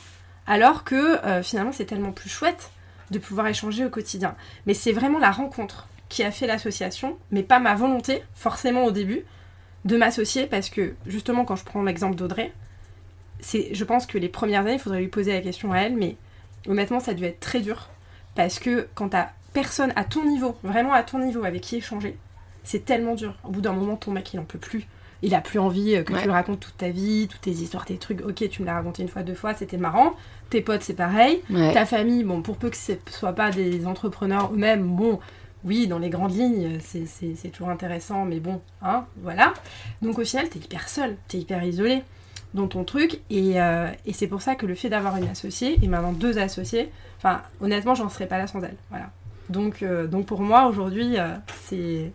Alors 0.47 0.85
que 0.85 1.25
euh, 1.25 1.43
finalement 1.43 1.73
c'est 1.73 1.85
tellement 1.85 2.13
plus 2.13 2.29
chouette 2.29 2.71
de 3.11 3.19
pouvoir 3.19 3.47
échanger 3.47 3.85
au 3.85 3.91
quotidien. 3.91 4.35
Mais 4.67 4.75
c'est 4.75 4.93
vraiment 4.93 5.19
la 5.19 5.31
rencontre 5.31 5.89
qui 6.09 6.23
a 6.23 6.31
fait 6.31 6.47
l'association, 6.47 7.17
mais 7.31 7.43
pas 7.43 7.59
ma 7.59 7.75
volonté, 7.75 8.23
forcément 8.35 8.85
au 8.85 8.91
début, 8.91 9.25
de 9.85 9.97
m'associer 9.97 10.47
parce 10.47 10.71
que 10.71 10.95
justement 11.07 11.45
quand 11.45 11.57
je 11.57 11.65
prends 11.65 11.83
l'exemple 11.83 12.17
d'Audrey, 12.17 12.53
c'est, 13.41 13.75
je 13.75 13.85
pense 13.85 14.07
que 14.07 14.19
les 14.19 14.29
premières 14.29 14.61
années, 14.61 14.75
il 14.75 14.79
faudrait 14.79 15.01
lui 15.01 15.09
poser 15.09 15.33
la 15.33 15.41
question 15.41 15.73
à 15.73 15.79
elle, 15.79 15.97
mais 15.97 16.17
honnêtement 16.69 17.01
ça 17.01 17.13
a 17.13 17.15
dû 17.15 17.25
être 17.25 17.41
très 17.41 17.61
dur 17.61 17.89
parce 18.35 18.59
que 18.59 18.89
quand 18.95 19.11
t'as 19.11 19.29
personne 19.53 19.93
à 19.97 20.05
ton 20.05 20.25
niveau, 20.25 20.57
vraiment 20.63 20.93
à 20.93 21.03
ton 21.03 21.19
niveau 21.19 21.45
avec 21.45 21.63
qui 21.63 21.77
échanger, 21.77 22.17
c'est 22.65 22.85
tellement 22.85 23.15
dur. 23.15 23.35
Au 23.45 23.51
bout 23.51 23.61
d'un 23.61 23.73
moment, 23.73 23.97
ton 23.97 24.13
mec 24.13 24.33
il 24.33 24.41
en 24.41 24.45
peut 24.45 24.59
plus 24.59 24.87
il 25.23 25.35
a 25.35 25.41
plus 25.41 25.59
envie 25.59 25.95
euh, 25.95 26.03
que 26.03 26.13
tu 26.13 26.25
lui 26.25 26.31
racontes 26.31 26.61
toute 26.61 26.77
ta 26.77 26.91
vie, 26.91 27.29
toutes 27.31 27.41
tes 27.41 27.51
histoires, 27.51 27.85
tes 27.85 27.97
trucs. 27.97 28.21
Ok, 28.23 28.49
tu 28.49 28.63
me 28.63 28.67
l'as 28.67 28.75
raconté 28.75 29.03
une 29.03 29.09
fois, 29.09 29.23
deux 29.23 29.35
fois, 29.35 29.55
c'était 29.55 29.77
marrant. 29.77 30.15
Tes 30.53 30.61
potes, 30.61 30.83
c'est 30.83 30.93
pareil. 30.93 31.41
Ta 31.73 31.87
famille, 31.87 32.25
bon, 32.25 32.43
pour 32.43 32.59
peu 32.59 32.69
que 32.69 32.77
ce 32.77 32.93
soit 33.09 33.33
pas 33.33 33.51
des 33.51 33.87
entrepreneurs 33.87 34.51
eux-mêmes, 34.53 34.83
bon, 34.83 35.19
oui, 35.65 35.87
dans 35.87 35.99
les 35.99 36.11
grandes 36.11 36.37
lignes, 36.37 36.79
c'est 36.83 37.49
toujours 37.49 37.71
intéressant, 37.71 38.27
mais 38.27 38.39
bon, 38.39 38.61
hein, 38.83 39.07
voilà. 39.23 39.55
Donc 40.03 40.19
au 40.19 40.25
final, 40.25 40.51
t'es 40.51 40.59
hyper 40.59 40.91
seul, 40.91 41.17
t'es 41.27 41.39
hyper 41.39 41.65
isolé 41.65 42.03
dans 42.53 42.67
ton 42.67 42.85
truc, 42.85 43.23
et, 43.31 43.63
euh, 43.63 43.89
et 44.05 44.13
c'est 44.13 44.27
pour 44.27 44.43
ça 44.43 44.55
que 44.55 44.67
le 44.67 44.75
fait 44.75 44.91
d'avoir 44.91 45.17
une 45.17 45.29
associée, 45.29 45.79
et 45.83 45.89
maintenant 45.89 46.13
deux 46.13 46.37
associés, 46.37 46.91
enfin, 47.17 47.41
honnêtement, 47.63 47.95
j'en 47.95 48.11
serais 48.11 48.27
pas 48.27 48.37
là 48.37 48.47
sans 48.47 48.61
elle, 48.63 48.77
voilà. 48.91 49.09
Donc, 49.49 49.83
euh, 49.83 50.07
donc 50.07 50.27
pour 50.27 50.43
moi, 50.43 50.67
aujourd'hui, 50.67 51.17
c'est 51.65 52.13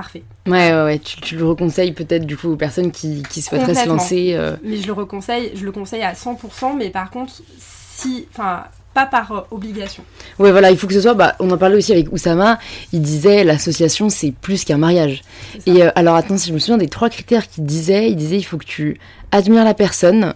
parfait. 0.00 0.22
Ouais, 0.46 0.72
ouais, 0.72 0.84
ouais. 0.84 0.98
Tu, 0.98 1.36
le 1.36 1.44
reconseilles 1.44 1.92
peut-être 1.92 2.24
du 2.24 2.36
coup 2.36 2.48
aux 2.48 2.56
personnes 2.56 2.90
qui, 2.90 3.22
qui 3.28 3.42
souhaiteraient 3.42 3.74
se 3.74 3.86
lancer. 3.86 4.32
Euh. 4.34 4.56
Mais 4.64 4.78
je 4.78 4.86
le 4.86 4.94
reconseille, 4.94 5.52
je 5.54 5.62
le 5.62 5.72
conseille 5.72 6.02
à 6.02 6.14
100%, 6.14 6.76
mais 6.78 6.88
par 6.88 7.10
contre, 7.10 7.34
si, 7.58 8.26
enfin, 8.32 8.64
pas 8.94 9.04
par 9.04 9.32
euh, 9.32 9.40
obligation. 9.50 10.02
Ouais, 10.38 10.52
voilà, 10.52 10.70
il 10.70 10.78
faut 10.78 10.86
que 10.86 10.94
ce 10.94 11.02
soit. 11.02 11.12
Bah, 11.12 11.36
on 11.38 11.50
en 11.50 11.58
parlait 11.58 11.76
aussi 11.76 11.92
avec 11.92 12.10
Oussama. 12.12 12.58
Il 12.94 13.02
disait 13.02 13.44
l'association 13.44 14.08
c'est 14.08 14.32
plus 14.32 14.64
qu'un 14.64 14.78
mariage. 14.78 15.20
Et 15.66 15.82
euh, 15.82 15.90
alors 15.94 16.16
attends, 16.16 16.38
si 16.38 16.48
je 16.48 16.54
me 16.54 16.58
souviens 16.58 16.78
des 16.78 16.88
trois 16.88 17.10
critères 17.10 17.46
qu'il 17.46 17.64
disait, 17.64 18.10
il 18.10 18.16
disait 18.16 18.38
il 18.38 18.42
faut 18.42 18.56
que 18.56 18.64
tu 18.64 18.98
admires 19.32 19.64
la 19.64 19.74
personne, 19.74 20.32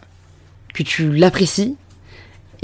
que 0.75 0.83
tu 0.83 1.11
l'apprécies 1.11 1.77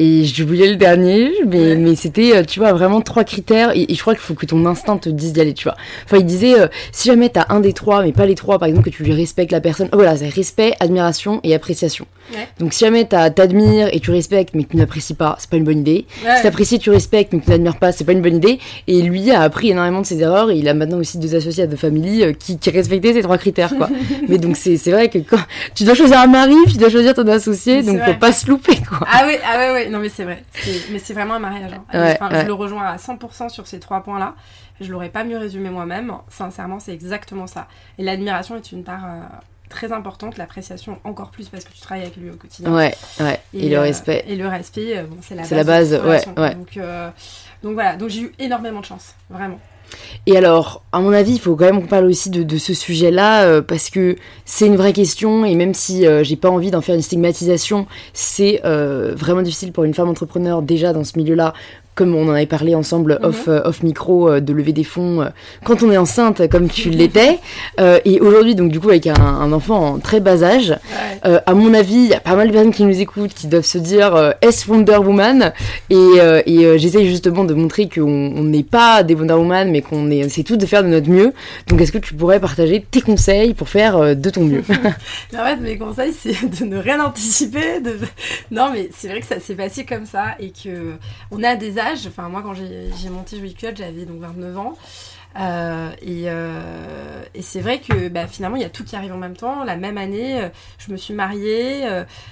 et 0.03 0.25
j'ai 0.25 0.45
oublié 0.45 0.67
le 0.67 0.77
dernier, 0.77 1.31
mais, 1.47 1.77
mais 1.77 1.95
c'était, 1.95 2.35
euh, 2.35 2.43
tu 2.43 2.59
vois, 2.59 2.73
vraiment 2.73 3.03
trois 3.03 3.23
critères. 3.23 3.73
Et, 3.77 3.87
je 3.95 4.01
crois 4.01 4.15
qu'il 4.15 4.23
faut 4.23 4.33
que 4.33 4.47
ton 4.47 4.65
instinct 4.65 4.97
te 4.97 5.11
dise 5.11 5.35
d'y 5.35 5.43
aller, 5.43 5.53
tu 5.53 5.65
vois. 5.65 5.77
Enfin, 6.07 6.17
il 6.17 6.25
disait, 6.25 6.59
euh, 6.59 6.69
si 6.91 7.09
jamais 7.09 7.29
t'as 7.29 7.45
un 7.51 7.61
des 7.61 7.75
trois, 7.75 8.03
mais 8.03 8.13
pas 8.13 8.25
les 8.25 8.35
trois, 8.35 8.59
par 8.59 8.67
exemple, 8.67 8.91
que 8.91 8.97
tu 8.97 9.03
lui 9.03 9.13
respectes 9.13 9.53
la 9.53 9.61
personne. 9.61 9.91
Oh, 9.93 9.97
voilà, 9.97 10.17
c'est 10.17 10.29
respect, 10.29 10.73
admiration 10.81 11.41
et 11.45 11.55
appréciation. 11.55 12.07
Donc, 12.59 12.73
si 12.73 12.85
jamais 12.85 13.05
t'admires 13.05 13.89
et 13.93 14.01
tu 14.01 14.11
respectes, 14.11 14.55
mais 14.55 14.65
que 14.65 14.71
tu 14.71 14.77
n'apprécies 14.79 15.15
pas, 15.15 15.37
c'est 15.39 15.51
pas 15.51 15.59
une 15.59 15.65
bonne 15.65 15.81
idée. 15.81 16.07
Si 16.23 16.43
t'apprécies 16.43 16.77
et 16.77 16.79
tu 16.79 16.89
respectes, 16.89 17.35
mais 17.35 17.41
que 17.41 17.45
tu 17.45 17.51
n'admires 17.51 17.79
pas, 17.79 17.93
c'est 17.93 18.05
pas 18.05 18.13
une 18.13 18.23
bonne 18.23 18.37
idée. 18.37 18.59
Et 18.87 19.03
lui 19.03 19.31
a 19.33 19.43
appris 19.43 19.71
énormément 19.71 20.01
de 20.01 20.07
ses 20.07 20.23
erreurs. 20.23 20.51
Et 20.51 20.57
il 20.57 20.69
a 20.69 20.73
maintenant 20.73 20.99
aussi 20.99 21.19
deux 21.19 21.35
associés 21.35 21.67
de 21.67 21.77
famille 21.77 22.23
euh, 22.23 22.33
qui, 22.33 22.59
qui 22.59 22.71
respectaient 22.71 23.13
ces 23.13 23.23
trois 23.23 23.37
critères, 23.37 23.77
quoi. 23.77 23.91
mais 24.29 24.39
donc, 24.39 24.57
c'est 24.57 24.79
vrai 24.91 25.11
que 25.11 25.19
quand 25.19 25.41
tu 25.75 25.85
dois 25.85 25.95
choisir 25.95 26.21
un 26.21 26.29
mari, 26.29 26.55
tu 26.71 26.79
dois 26.79 26.89
choisir 26.89 27.13
ton 27.13 27.27
associé, 27.27 27.83
donc 27.83 28.01
faut 28.01 28.15
pas 28.15 28.33
se 28.33 28.49
louper, 28.49 28.77
quoi. 28.89 29.07
Ah 29.11 29.25
oui, 29.27 29.35
ah 29.45 29.59
ouais, 29.59 29.73
ouais 29.73 29.90
non 29.91 29.99
mais 29.99 30.09
c'est 30.09 30.25
vrai. 30.25 30.43
Mais 30.91 30.99
c'est 30.99 31.15
vraiment 31.15 31.35
un 31.35 31.39
mariage. 31.39 31.73
Hein. 31.93 32.29
Je 32.33 32.47
le 32.47 32.53
rejoins 32.53 32.85
à 32.85 32.97
100% 32.97 33.49
sur 33.49 33.67
ces 33.67 33.81
trois 33.81 34.03
points-là. 34.03 34.35
Je 34.81 34.91
l'aurais 34.91 35.11
pas 35.11 35.25
mieux 35.25 35.37
résumé 35.37 35.69
moi-même. 35.69 36.15
Sincèrement, 36.29 36.81
c'est 36.81 36.95
exactement 36.95 37.47
ça. 37.47 37.69
Et 37.99 38.03
l'admiration 38.03 38.57
est 38.57 38.73
une 38.73 38.83
part 38.83 39.05
euh, 39.05 39.21
très 39.69 39.93
importante, 39.93 40.39
l'appréciation 40.39 40.99
encore 41.05 41.31
plus 41.31 41.49
parce 41.49 41.65
que 41.65 41.73
tu 41.73 41.81
travailles 41.81 42.05
avec 42.05 42.17
lui 42.17 42.31
au 42.31 42.37
quotidien. 42.37 42.75
Ouais, 42.75 42.95
ouais. 43.21 43.41
Et, 43.53 43.69
le 43.69 43.77
euh, 43.77 43.83
respect. 43.83 44.25
Et 44.27 44.37
le 44.37 44.49
respect, 44.49 44.97
euh, 44.97 45.03
bon, 45.05 45.19
c'est 45.21 45.35
la 45.35 45.43
base. 45.43 45.49
C'est 45.49 45.55
la 45.57 45.65
base, 45.65 45.93
ouais, 45.93 46.41
ouais. 46.41 46.55
Donc, 46.55 46.79
donc 47.63 47.75
voilà, 47.75 47.97
donc 47.97 48.09
j'ai 48.09 48.23
eu 48.23 48.33
énormément 48.39 48.81
de 48.81 48.87
chance, 48.87 49.15
vraiment. 49.29 49.61
Et 50.27 50.37
alors, 50.37 50.83
à 50.93 51.01
mon 51.01 51.13
avis, 51.13 51.33
il 51.33 51.41
faut 51.41 51.57
quand 51.57 51.65
même 51.65 51.81
qu'on 51.81 51.87
parle 51.87 52.07
aussi 52.07 52.31
de, 52.31 52.59
ce 52.59 52.75
sujet-là, 52.75 53.45
euh, 53.45 53.63
parce 53.63 53.91
que 53.91 54.17
c'est 54.45 54.67
une 54.67 54.77
vraie 54.77 54.93
question, 54.93 55.45
et 55.45 55.55
même 55.55 55.75
si 55.75 56.07
euh, 56.07 56.23
j'ai 56.23 56.37
pas 56.37 56.51
envie 56.51 56.71
d'en 56.71 56.81
faire 56.81 56.95
une 56.95 57.03
stigmatisation, 57.03 57.87
c'est 58.13 58.61
euh, 58.65 59.15
vraiment 59.15 59.43
difficile 59.43 59.73
pour 59.73 59.85
une 59.85 59.95
femme 59.95 60.09
entrepreneur 60.09 60.63
déjà 60.63 60.93
dans 60.93 61.05
ce 61.05 61.17
milieu-là 61.19 61.55
comme 61.95 62.15
on 62.15 62.29
en 62.29 62.33
avait 62.33 62.47
parlé 62.47 62.75
ensemble 62.75 63.19
Mhm. 63.21 63.29
off, 63.29 63.49
euh, 63.49 63.61
off 63.65 63.83
micro, 63.83 64.31
euh, 64.31 64.41
de 64.41 64.53
lever 64.53 64.73
des 64.73 64.85
fonds 64.85 65.21
euh, 65.23 65.29
quand 65.65 65.83
on 65.83 65.91
est 65.91 65.97
enceinte, 65.99 66.49
comme 66.49 66.69
tu 66.69 66.89
l'étais. 66.91 67.39
Euh, 67.79 67.99
et 68.05 68.21
aujourd'hui, 68.21 68.55
donc 68.55 68.71
du 68.71 68.81
coup, 68.81 68.89
avec 68.89 69.07
un, 69.07 69.15
un 69.21 69.53
enfant 69.53 69.95
en 69.95 69.99
très 69.99 70.21
bas 70.21 70.43
âge, 70.43 70.71
Ouais. 70.71 71.21
euh, 71.27 71.41
à 71.47 71.55
mon 71.55 71.75
avis, 71.75 71.95
il 71.97 72.07
y 72.09 72.15
a 72.15 72.21
pas 72.21 72.37
mal 72.37 72.49
de 72.49 72.53
personnes 72.53 72.73
qui 72.73 72.85
nous 72.85 73.01
écoutent 73.01 73.35
qui 73.35 73.47
doivent 73.49 73.65
se 73.65 73.79
dire 73.79 74.15
euh, 74.15 74.31
est-ce 74.41 74.71
Wonder 74.71 74.97
Woman? 74.97 75.53
Et, 75.91 75.97
et 76.47 76.79
j'essaye 76.79 77.09
justement 77.09 77.45
de 77.45 77.55
montrer 77.55 77.89
qu'on 77.89 78.03
on 78.37 78.45
n'est 78.45 78.63
pas 78.63 79.03
des 79.03 79.15
Wonder 79.15 79.35
Woman, 79.35 79.71
mais 79.71 79.83
qu'on 79.83 80.11
est, 80.11 80.29
c'est 80.29 80.43
tout 80.45 80.57
de 80.57 80.67
faire 80.67 80.83
de 80.83 80.89
notre 80.89 81.09
mieux. 81.11 81.33
Donc, 81.69 81.81
est-ce 81.81 81.93
que 81.93 81.99
tu 81.99 82.15
pourrais 82.15 82.41
partager 82.41 82.85
tes 82.91 83.01
conseils 83.01 83.55
pour 83.55 83.69
faire 83.69 84.17
de 84.17 84.31
ton 84.31 84.45
mieux? 84.45 84.63
En 85.39 85.45
fait, 85.45 85.57
mes 85.57 85.77
conseils, 85.79 86.13
c'est 86.13 86.35
de 86.61 86.65
ne 86.65 86.77
rien 86.79 87.03
anticiper. 87.05 87.81
De... 87.81 87.97
Non, 88.51 88.71
mais 88.73 88.91
c'est 88.97 89.09
vrai 89.09 89.21
que 89.21 89.27
ça 89.27 89.41
s'est 89.41 89.55
passé 89.55 89.85
comme 89.85 90.07
ça 90.07 90.35
et 90.39 90.51
que 90.51 90.95
on 91.31 91.43
a 91.43 91.57
des 91.57 91.79
moi, 92.29 92.43
quand 92.43 92.55
j'ai 92.55 93.11
monté 93.11 93.39
Jolie 93.39 93.55
Culotte, 93.55 93.77
j'avais 93.77 94.05
donc 94.05 94.21
29 94.21 94.59
ans. 94.59 94.77
Euh, 95.39 95.91
et 96.03 96.25
euh, 96.27 97.23
et 97.35 97.43
c'est 97.43 97.61
vrai 97.61 97.79
que 97.79 98.09
bah, 98.09 98.27
finalement, 98.27 98.57
il 98.57 98.63
y 98.63 98.67
a 98.67 98.71
tout 98.71 98.85
qui 98.85 98.97
arrive 98.97 99.13
en 99.13 99.19
même 99.19 99.37
temps. 99.37 99.65
La 99.65 99.77
même 99.77 99.99
année, 99.99 100.43
euh, 100.43 100.49
je 100.79 100.91
me 100.93 100.97
suis 100.97 101.15
mariée. 101.15 101.87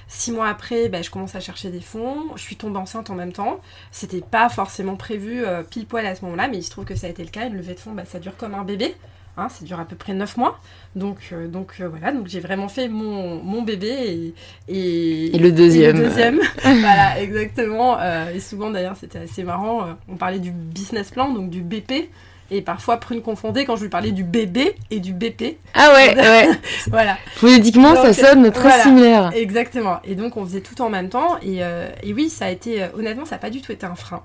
six 0.09 0.33
mois 0.33 0.49
après, 0.49 0.89
bah, 0.89 1.03
je 1.03 1.11
commence 1.11 1.35
à 1.35 1.41
chercher 1.41 1.71
des 1.71 1.81
fonds. 1.81 2.29
Je 2.37 2.43
suis 2.43 2.57
tombée 2.57 2.79
enceinte 2.79 3.11
en 3.11 3.15
même 3.15 3.33
temps. 3.33 3.61
C'était 3.93 4.21
pas 4.21 4.49
forcément 4.49 4.97
prévu 4.97 5.45
pile 5.71 5.87
poil 5.87 6.07
à 6.07 6.15
ce 6.15 6.25
moment-là, 6.25 6.49
mais 6.49 6.59
il 6.59 6.63
se 6.65 6.71
trouve 6.71 6.85
que 6.85 6.95
ça 6.97 7.07
a 7.07 7.11
été 7.11 7.23
le 7.23 7.31
cas. 7.31 7.47
Une 7.47 7.55
levée 7.55 7.75
de 7.75 7.81
fonds, 7.81 7.93
bah, 7.93 8.05
ça 8.05 8.19
dure 8.19 8.37
comme 8.37 8.55
un 8.55 8.65
bébé. 8.65 8.97
Hein, 9.39 9.49
ça 9.49 9.65
dure 9.65 9.79
à 9.79 9.85
peu 9.85 9.95
près 9.95 10.15
9 10.15 10.37
mois. 10.37 10.59
Donc, 10.97 11.19
euh, 11.33 11.47
donc 11.47 11.75
euh, 11.81 11.89
voilà, 11.89 12.11
donc 12.11 12.27
j'ai 12.27 12.41
vraiment 12.41 12.67
fait 12.69 12.89
mon, 12.89 13.41
mon 13.41 13.63
bébé 13.63 13.87
et, 13.89 14.35
et, 14.67 15.37
Et 15.37 15.39
le 15.39 15.53
deuxième. 15.53 15.95
et 15.95 15.99
le 16.01 16.05
deuxième. 16.07 16.41
voilà, 16.63 17.21
exactement. 17.21 17.99
Euh, 18.01 18.35
et 18.35 18.41
souvent 18.41 18.71
d'ailleurs, 18.71 18.97
c'était 18.99 19.21
assez 19.21 19.45
marrant. 19.45 19.91
on 20.09 20.17
parlait 20.17 20.41
du 20.41 20.51
business 20.51 21.13
plan, 21.13 21.33
donc 21.33 21.51
du 21.51 21.61
BP. 21.61 22.11
Et 22.51 22.63
parfois, 22.63 22.97
Prune 22.97 23.23
confondait 23.23 23.65
quand 23.65 23.77
je 23.77 23.83
lui 23.83 23.91
parlais 23.91 24.11
du 24.11 24.25
bébé 24.25 24.75
et 24.91 24.99
du 24.99 25.13
BP. 25.13 25.59
Ah 25.75 25.93
ouais, 25.95 26.17
ouais. 26.19 26.49
Voilà, 26.89 27.17
Phonétiquement, 27.37 27.95
ça 27.95 28.13
sonne 28.13 28.51
très 28.51 28.63
voilà. 28.71 28.83
similaire. 28.83 29.31
exactement. 29.35 30.01
Et 30.03 30.17
donc, 30.17 30.37
on 30.37 30.45
faisait 30.47 30.63
tout 30.63 30.81
en 30.81 30.89
même 30.89 31.11
temps. 31.11 31.37
Et, 31.43 31.59
et 32.03 32.13
oui, 32.15 32.29
ça 32.31 32.47
a 32.47 32.51
été, 32.51 32.87
honnêtement, 32.97 33.27
ça 33.27 33.35
n'a 33.37 33.39
pas 33.39 33.51
du 33.51 33.61
tout 33.61 33.71
été 33.71 33.85
un 33.87 33.95
frein. 33.95 34.23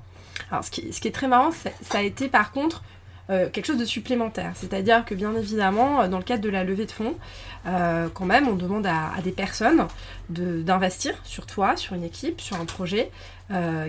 Alors, 0.52 0.64
ce 0.64 0.72
qui, 0.72 0.94
ce 0.94 1.02
qui 1.02 1.08
est 1.10 1.12
très 1.12 1.28
marrant, 1.28 1.52
ça, 1.52 1.70
ça 1.82 1.98
a 1.98 2.02
été 2.02 2.30
par 2.30 2.52
contre 2.52 2.82
euh, 3.30 3.50
quelque 3.50 3.66
chose 3.66 3.78
de 3.78 3.86
supplémentaire. 3.86 4.52
C'est-à-dire 4.56 5.06
que, 5.06 5.16
bien 5.16 5.34
évidemment, 5.36 6.02
euh, 6.02 6.08
dans 6.10 6.18
le 6.18 6.24
cadre 6.24 6.42
de 6.44 6.50
la 6.50 6.64
levée 6.64 6.86
de 6.86 6.92
fonds, 6.92 7.16
euh, 7.66 8.10
quand 8.14 8.26
même, 8.26 8.50
on 8.50 8.56
demande 8.56 8.86
à, 8.86 9.14
des 9.24 9.32
personnes 9.32 9.88
d'investir 10.30 11.16
sur 11.24 11.46
toi, 11.46 11.78
sur 11.78 11.94
une 11.94 12.04
équipe, 12.04 12.42
sur 12.42 12.60
un 12.60 12.66
projet 12.66 13.12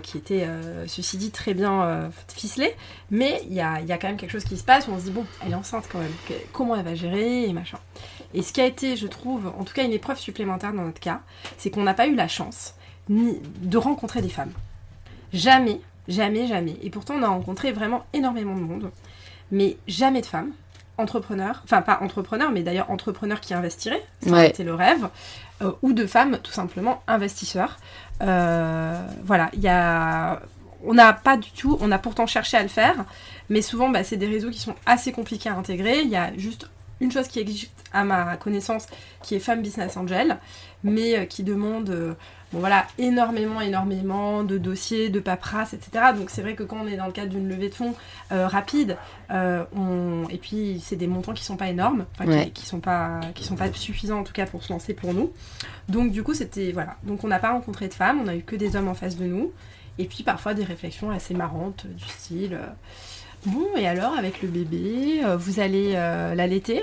qui 0.02 0.18
était, 0.18 0.46
ceci 0.86 1.16
dit, 1.16 1.30
très 1.30 1.54
bien 1.54 2.10
ficelé. 2.28 2.74
Mais 3.10 3.40
il 3.48 3.54
y 3.54 3.62
a, 3.62 3.80
quand 3.96 4.08
même 4.08 4.18
quelque 4.18 4.32
chose 4.32 4.44
qui 4.44 4.58
se 4.58 4.64
passe 4.64 4.88
où 4.88 4.90
on 4.90 4.98
se 4.98 5.04
dit, 5.04 5.10
bon, 5.10 5.24
elle 5.42 5.52
est 5.52 5.54
enceinte 5.54 5.86
quand 5.90 6.00
même. 6.00 6.12
Comment 6.52 6.76
elle 6.76 6.84
va 6.84 6.94
gérer 6.94 7.44
et 7.44 7.52
machin. 7.54 7.78
Et 8.34 8.42
ce 8.42 8.52
qui 8.52 8.60
a 8.60 8.66
été, 8.66 8.96
je 8.96 9.06
trouve, 9.06 9.46
en 9.58 9.64
tout 9.64 9.72
cas 9.72 9.84
une 9.84 9.92
épreuve 9.92 10.18
supplémentaire 10.18 10.74
dans 10.74 10.82
notre 10.82 11.00
cas, 11.00 11.22
c'est 11.56 11.70
qu'on 11.70 11.82
n'a 11.82 11.94
pas 11.94 12.08
eu 12.08 12.14
la 12.14 12.28
chance 12.28 12.74
ni 13.08 13.40
de 13.62 13.78
rencontrer 13.78 14.20
des 14.20 14.28
femmes. 14.28 14.52
Jamais, 15.32 15.80
jamais, 16.08 16.46
jamais. 16.46 16.76
Et 16.82 16.90
pourtant, 16.90 17.14
on 17.14 17.22
a 17.22 17.28
rencontré 17.28 17.72
vraiment 17.72 18.04
énormément 18.12 18.54
de 18.54 18.60
monde, 18.60 18.90
mais 19.50 19.76
jamais 19.86 20.20
de 20.20 20.26
femmes 20.26 20.50
entrepreneurs, 20.96 21.60
enfin 21.64 21.82
pas 21.82 21.98
entrepreneurs, 22.02 22.52
mais 22.52 22.62
d'ailleurs 22.62 22.90
entrepreneurs 22.90 23.40
qui 23.40 23.52
investiraient, 23.52 24.04
ça 24.24 24.30
Ouais. 24.30 24.46
c'était 24.46 24.62
le 24.64 24.74
rêve, 24.74 25.08
euh, 25.62 25.72
ou 25.82 25.92
de 25.92 26.06
femmes 26.06 26.38
tout 26.42 26.52
simplement 26.52 27.02
investisseurs. 27.08 27.78
Euh, 28.22 29.00
voilà, 29.24 29.50
il 29.54 29.60
y 29.60 29.68
a, 29.68 30.40
on 30.84 30.94
n'a 30.94 31.12
pas 31.12 31.36
du 31.36 31.50
tout, 31.50 31.76
on 31.80 31.90
a 31.90 31.98
pourtant 31.98 32.26
cherché 32.26 32.56
à 32.56 32.62
le 32.62 32.68
faire, 32.68 33.04
mais 33.48 33.60
souvent 33.60 33.88
bah, 33.88 34.04
c'est 34.04 34.16
des 34.16 34.26
réseaux 34.28 34.50
qui 34.50 34.60
sont 34.60 34.76
assez 34.86 35.10
compliqués 35.10 35.48
à 35.48 35.56
intégrer. 35.56 36.00
Il 36.02 36.08
y 36.10 36.16
a 36.16 36.30
juste 36.36 36.70
une 37.00 37.10
chose 37.12 37.28
qui 37.28 37.38
existe 37.40 37.70
à 37.92 38.04
ma 38.04 38.36
connaissance, 38.36 38.86
qui 39.22 39.34
est 39.34 39.38
Femme 39.40 39.62
Business 39.62 39.96
Angel, 39.96 40.38
mais 40.82 41.18
euh, 41.18 41.24
qui 41.26 41.42
demande 41.44 41.90
euh, 41.90 42.14
bon, 42.52 42.58
voilà, 42.58 42.86
énormément, 42.98 43.60
énormément 43.60 44.42
de 44.42 44.58
dossiers, 44.58 45.10
de 45.10 45.20
paperasse, 45.20 45.74
etc. 45.74 46.06
Donc 46.16 46.30
c'est 46.30 46.42
vrai 46.42 46.54
que 46.54 46.62
quand 46.64 46.78
on 46.82 46.86
est 46.88 46.96
dans 46.96 47.06
le 47.06 47.12
cadre 47.12 47.30
d'une 47.30 47.48
levée 47.48 47.68
de 47.68 47.74
fonds 47.74 47.94
euh, 48.32 48.46
rapide, 48.48 48.96
euh, 49.30 49.64
on... 49.76 50.28
et 50.28 50.38
puis 50.38 50.80
c'est 50.84 50.96
des 50.96 51.06
montants 51.06 51.34
qui 51.34 51.44
sont 51.44 51.56
pas 51.56 51.68
énormes, 51.68 52.04
Ouais. 52.24 52.46
qui, 52.46 52.50
qui 52.62 52.66
sont 52.66 52.80
pas, 52.80 53.20
qui 53.34 53.44
sont 53.44 53.56
pas 53.56 53.72
suffisants 53.72 54.20
en 54.20 54.24
tout 54.24 54.32
cas 54.32 54.46
pour 54.46 54.62
se 54.64 54.72
lancer 54.72 54.92
pour 54.94 55.14
nous. 55.14 55.32
Donc 55.88 56.10
du 56.10 56.22
coup 56.22 56.34
c'était 56.34 56.72
voilà, 56.72 56.96
donc 57.04 57.22
on 57.24 57.28
n'a 57.28 57.38
pas 57.38 57.52
rencontré 57.52 57.88
de 57.88 57.94
femmes, 57.94 58.20
on 58.24 58.28
a 58.28 58.34
eu 58.34 58.42
que 58.42 58.56
des 58.56 58.74
hommes 58.76 58.88
en 58.88 58.94
face 58.94 59.16
de 59.16 59.24
nous, 59.26 59.52
et 59.98 60.06
puis 60.06 60.24
parfois 60.24 60.54
des 60.54 60.64
réflexions 60.64 61.10
assez 61.10 61.34
marrantes 61.34 61.86
du 61.86 62.04
style. 62.04 62.54
euh, 62.54 62.66
Bon, 63.46 63.66
et 63.76 63.86
alors 63.86 64.14
avec 64.16 64.42
le 64.42 64.48
bébé, 64.48 65.20
euh, 65.24 65.36
vous 65.36 65.60
allez 65.60 65.92
euh, 65.96 66.34
l'allaiter 66.34 66.82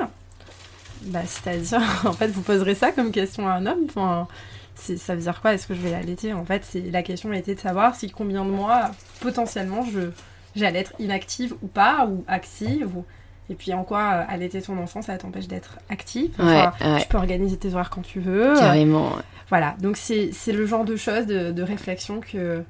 Bah, 1.05 1.21
c'est-à-dire, 1.25 1.81
en 2.05 2.13
fait, 2.13 2.27
vous 2.27 2.41
poserez 2.41 2.75
ça 2.75 2.91
comme 2.91 3.11
question 3.11 3.47
à 3.47 3.53
un 3.53 3.65
homme. 3.65 3.85
Enfin, 3.89 4.27
ça 4.75 5.15
veut 5.15 5.21
dire 5.21 5.41
quoi 5.41 5.53
Est-ce 5.53 5.67
que 5.67 5.73
je 5.73 5.81
vais 5.81 5.91
l'allaiter? 5.91 6.33
En 6.33 6.45
fait, 6.45 6.63
c'est 6.63 6.91
la 6.91 7.01
question 7.03 7.31
été 7.33 7.55
de 7.55 7.59
savoir 7.59 7.95
si 7.95 8.09
combien 8.11 8.45
de 8.45 8.51
mois 8.51 8.91
potentiellement 9.21 9.83
je 9.91 10.09
j'allais 10.55 10.79
être 10.79 10.93
inactive 10.99 11.53
ou 11.61 11.67
pas, 11.67 12.05
ou 12.07 12.23
active, 12.27 12.95
ou 12.95 13.05
et 13.49 13.55
puis 13.55 13.73
en 13.73 13.83
quoi 13.83 13.99
euh, 13.99 14.23
allaiter 14.29 14.61
ton 14.61 14.77
enfant, 14.77 15.01
ça 15.01 15.17
t'empêche 15.17 15.47
d'être 15.47 15.79
active? 15.89 16.31
Enfin, 16.39 16.73
Ouais, 16.81 16.87
ouais. 16.93 17.01
Tu 17.01 17.07
peux 17.07 17.17
organiser 17.17 17.57
tes 17.57 17.73
horaires 17.73 17.89
quand 17.89 18.01
tu 18.01 18.19
veux. 18.19 18.53
Carrément. 18.57 19.13
Voilà, 19.49 19.75
donc 19.79 19.97
c'est 19.97 20.31
c'est 20.31 20.53
le 20.53 20.65
genre 20.65 20.85
de 20.85 20.95
choses, 20.95 21.25
de, 21.25 21.51
de 21.51 21.63
réflexion 21.63 22.21
que, 22.21 22.63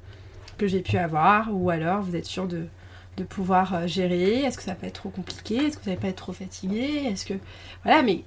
que 0.57 0.67
j'ai 0.67 0.79
pu 0.81 0.97
avoir, 0.97 1.49
ou 1.51 1.69
alors 1.69 2.01
vous 2.01 2.15
êtes 2.15 2.25
sûr 2.25 2.47
de, 2.47 2.65
de 3.21 3.27
pouvoir 3.27 3.73
euh, 3.75 3.87
gérer, 3.87 4.41
est-ce 4.43 4.57
que 4.57 4.63
ça 4.63 4.73
peut 4.75 4.87
être 4.87 4.93
trop 5.01 5.09
compliqué, 5.09 5.55
est-ce 5.67 5.77
que 5.77 5.83
vous 5.83 5.89
n'allez 5.89 6.01
pas 6.01 6.07
être 6.07 6.15
trop 6.17 6.33
fatigué, 6.33 7.03
est-ce 7.11 7.25
que... 7.25 7.33
Voilà, 7.83 8.01
mais 8.01 8.23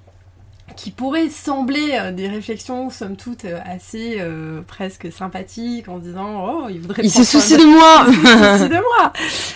qui 0.75 0.89
pourraient 0.89 1.29
sembler 1.29 1.91
euh, 1.99 2.11
des 2.11 2.27
réflexions, 2.27 2.89
somme 2.89 3.15
toute, 3.17 3.45
euh, 3.45 3.59
assez 3.65 4.15
euh, 4.19 4.61
presque 4.65 5.11
sympathiques, 5.11 5.87
en 5.87 5.99
se 5.99 6.05
disant, 6.05 6.43
oh, 6.43 6.67
il 6.69 6.79
voudrait... 6.79 7.03
Il 7.03 7.11
se 7.11 7.23
soucie 7.23 7.55
de- 7.57 7.63
moi 7.63 8.05
il 8.09 8.15
se 8.15 8.57
soucie 8.57 8.69
de 8.69 8.75
moi. 8.99 9.13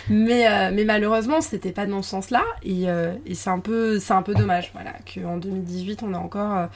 Mais, 0.09 0.47
euh, 0.47 0.71
mais 0.71 0.83
malheureusement, 0.83 1.41
c'était 1.41 1.71
pas 1.71 1.87
dans 1.87 2.03
ce 2.03 2.11
sens-là. 2.11 2.43
Et, 2.61 2.89
euh, 2.89 3.13
et 3.25 3.33
c'est 3.33 3.49
un, 3.49 3.59
peu- 3.59 3.99
un 4.09 4.21
peu 4.21 4.35
dommage 4.35 4.69
voilà, 4.73 4.91
qu'en 5.11 5.37
2018, 5.37 6.03
on 6.03 6.13
a, 6.13 6.17
encore, 6.19 6.67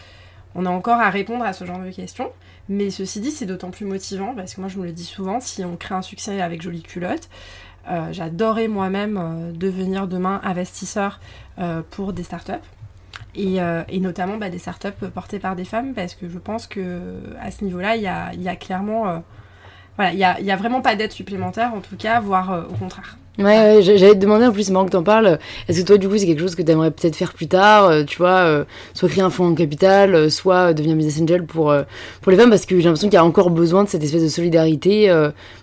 on 0.56 0.65
a 0.65 0.69
encore 0.69 0.99
à 0.99 1.12
répondre 1.12 1.43
à 1.45 1.54
ce 1.54 1.65
genre 1.65 1.80
de 1.80 1.91
questions. 1.91 2.32
Mais 2.69 2.89
ceci 2.89 3.19
dit, 3.19 3.30
c'est 3.30 3.45
d'autant 3.45 3.71
plus 3.71 3.86
motivant 3.86 4.34
parce 4.36 4.56
que 4.56 4.62
moi, 4.62 4.69
je 4.69 4.80
me 4.80 4.86
le 4.86 4.93
dis 4.93 5.04
souvent, 5.04 5.41
si 5.41 5.63
on 5.65 5.76
crée 5.76 5.95
un 5.95 6.02
succès 6.02 6.41
avec 6.41 6.62
Jolie 6.62 6.82
Culotte, 6.82 7.30
j'adorais 8.12 8.67
moi-même 8.67 9.17
euh, 9.17 9.52
devenir 9.52 10.08
demain 10.08 10.39
investisseur 10.43 11.19
euh, 11.60 11.82
pour 11.89 12.13
des 12.13 12.24
startups. 12.24 12.54
Et, 13.36 13.62
euh, 13.62 13.84
et 13.89 14.00
notamment 14.00 14.38
bah, 14.38 14.50
des 14.50 14.60
startups 14.60 15.08
portées 15.13 15.39
par 15.39 15.56
des 15.56 15.65
femmes 15.65 15.93
parce 15.93 16.13
que 16.13 16.30
je 16.30 16.38
pense 16.38 16.67
que 16.67 17.19
à 17.41 17.50
ce 17.50 17.63
niveau-là, 17.63 17.96
il 17.96 18.04
y 18.04 18.08
a, 18.08 18.56
clairement 18.56 19.10
euh, 19.10 19.19
voilà, 19.98 20.13
il 20.13 20.46
y 20.46 20.52
a, 20.52 20.56
vraiment 20.56 20.82
pas 20.82 20.96
d'aide 20.96 21.12
supplémentaire 21.12 21.74
en 21.74 21.82
tout 21.82 21.96
cas, 21.98 22.19
voire 22.19 22.52
euh, 22.52 22.63
au 22.65 22.74
contraire. 22.74 23.17
Ouais, 23.39 23.46
ouais, 23.46 23.82
j'a- 23.82 23.96
j'allais 23.98 24.13
te 24.13 24.19
demander 24.19 24.46
en 24.46 24.52
plus, 24.52 24.63
c'est 24.65 24.72
marrant 24.72 24.86
que 24.86 24.91
t'en 24.91 25.02
parles. 25.02 25.39
Est-ce 25.67 25.82
que 25.82 25.86
toi, 25.88 25.98
du 25.98 26.08
coup, 26.08 26.15
c'est 26.17 26.28
quelque 26.28 26.39
chose 26.41 26.54
que 26.54 26.62
t'aimerais 26.62 26.91
peut-être 26.91 27.15
faire 27.15 27.34
plus 27.34 27.48
tard, 27.48 27.86
euh, 27.86 28.04
tu 28.04 28.17
vois, 28.17 28.30
euh, 28.46 28.63
soit 28.93 29.10
créer 29.10 29.24
un 29.24 29.32
fonds 29.32 29.46
en 29.48 29.56
capital, 29.56 30.13
euh, 30.13 30.30
soit 30.30 30.74
devenir 30.76 30.96
business 30.96 31.19
angel 31.19 31.43
pour, 31.46 31.74
pour 32.22 32.32
les 32.32 32.38
femmes, 32.38 32.52
parce 32.52 32.67
que 32.67 32.78
j'ai 32.78 32.84
l'impression 32.84 33.08
qu'il 33.08 33.15
y 33.15 33.17
a 33.17 33.26
encore 33.26 33.50
besoin 33.50 33.84
de 33.86 33.89
cette 33.89 34.04
espèce 34.04 34.22
de 34.22 34.28
solidarité. 34.28 35.08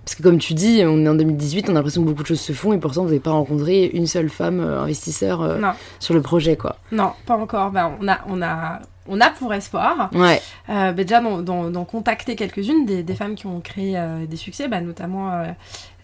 parce 0.05 0.17
que 0.17 0.23
comme 0.25 0.39
tu 0.39 0.55
dis, 0.55 0.83
on 0.85 1.05
est 1.05 1.09
en 1.09 1.15
2018, 1.15 1.67
on 1.69 1.73
a 1.73 1.75
l'impression 1.75 2.03
que 2.03 2.09
beaucoup 2.09 2.23
de 2.23 2.27
choses 2.29 2.41
se 2.41 2.53
font, 2.53 2.73
et 2.73 2.79
pourtant, 2.79 3.03
vous 3.03 3.09
n'avez 3.09 3.21
pas 3.21 3.31
rencontré 3.31 3.85
une 3.95 4.07
seule 4.09 4.31
femme 4.31 4.59
investisseur 4.61 5.57
sur 6.01 6.15
le 6.15 6.23
projet, 6.23 6.57
quoi. 6.57 6.75
non, 6.91 7.13
pas 7.25 7.37
encore. 7.37 7.71
Ben, 7.71 7.93
on 8.01 8.09
a, 8.09 8.19
on 8.29 8.43
a, 8.43 8.81
on 9.09 9.21
a 9.21 9.31
pour 9.31 9.55
espoir 9.55 10.11
Ouais, 10.13 10.41
ben, 10.67 10.93
déjà 10.93 11.21
d'en, 11.21 11.85
contacter 11.85 12.35
quelques-unes 12.35 12.85
des, 12.85 13.05
des 13.05 13.15
femmes 13.15 13.37
qui 13.37 13.47
ont 13.47 13.61
créé 13.61 13.97
des 14.29 14.37
succès, 14.37 14.67
ben, 14.67 14.85
notamment 14.85 15.31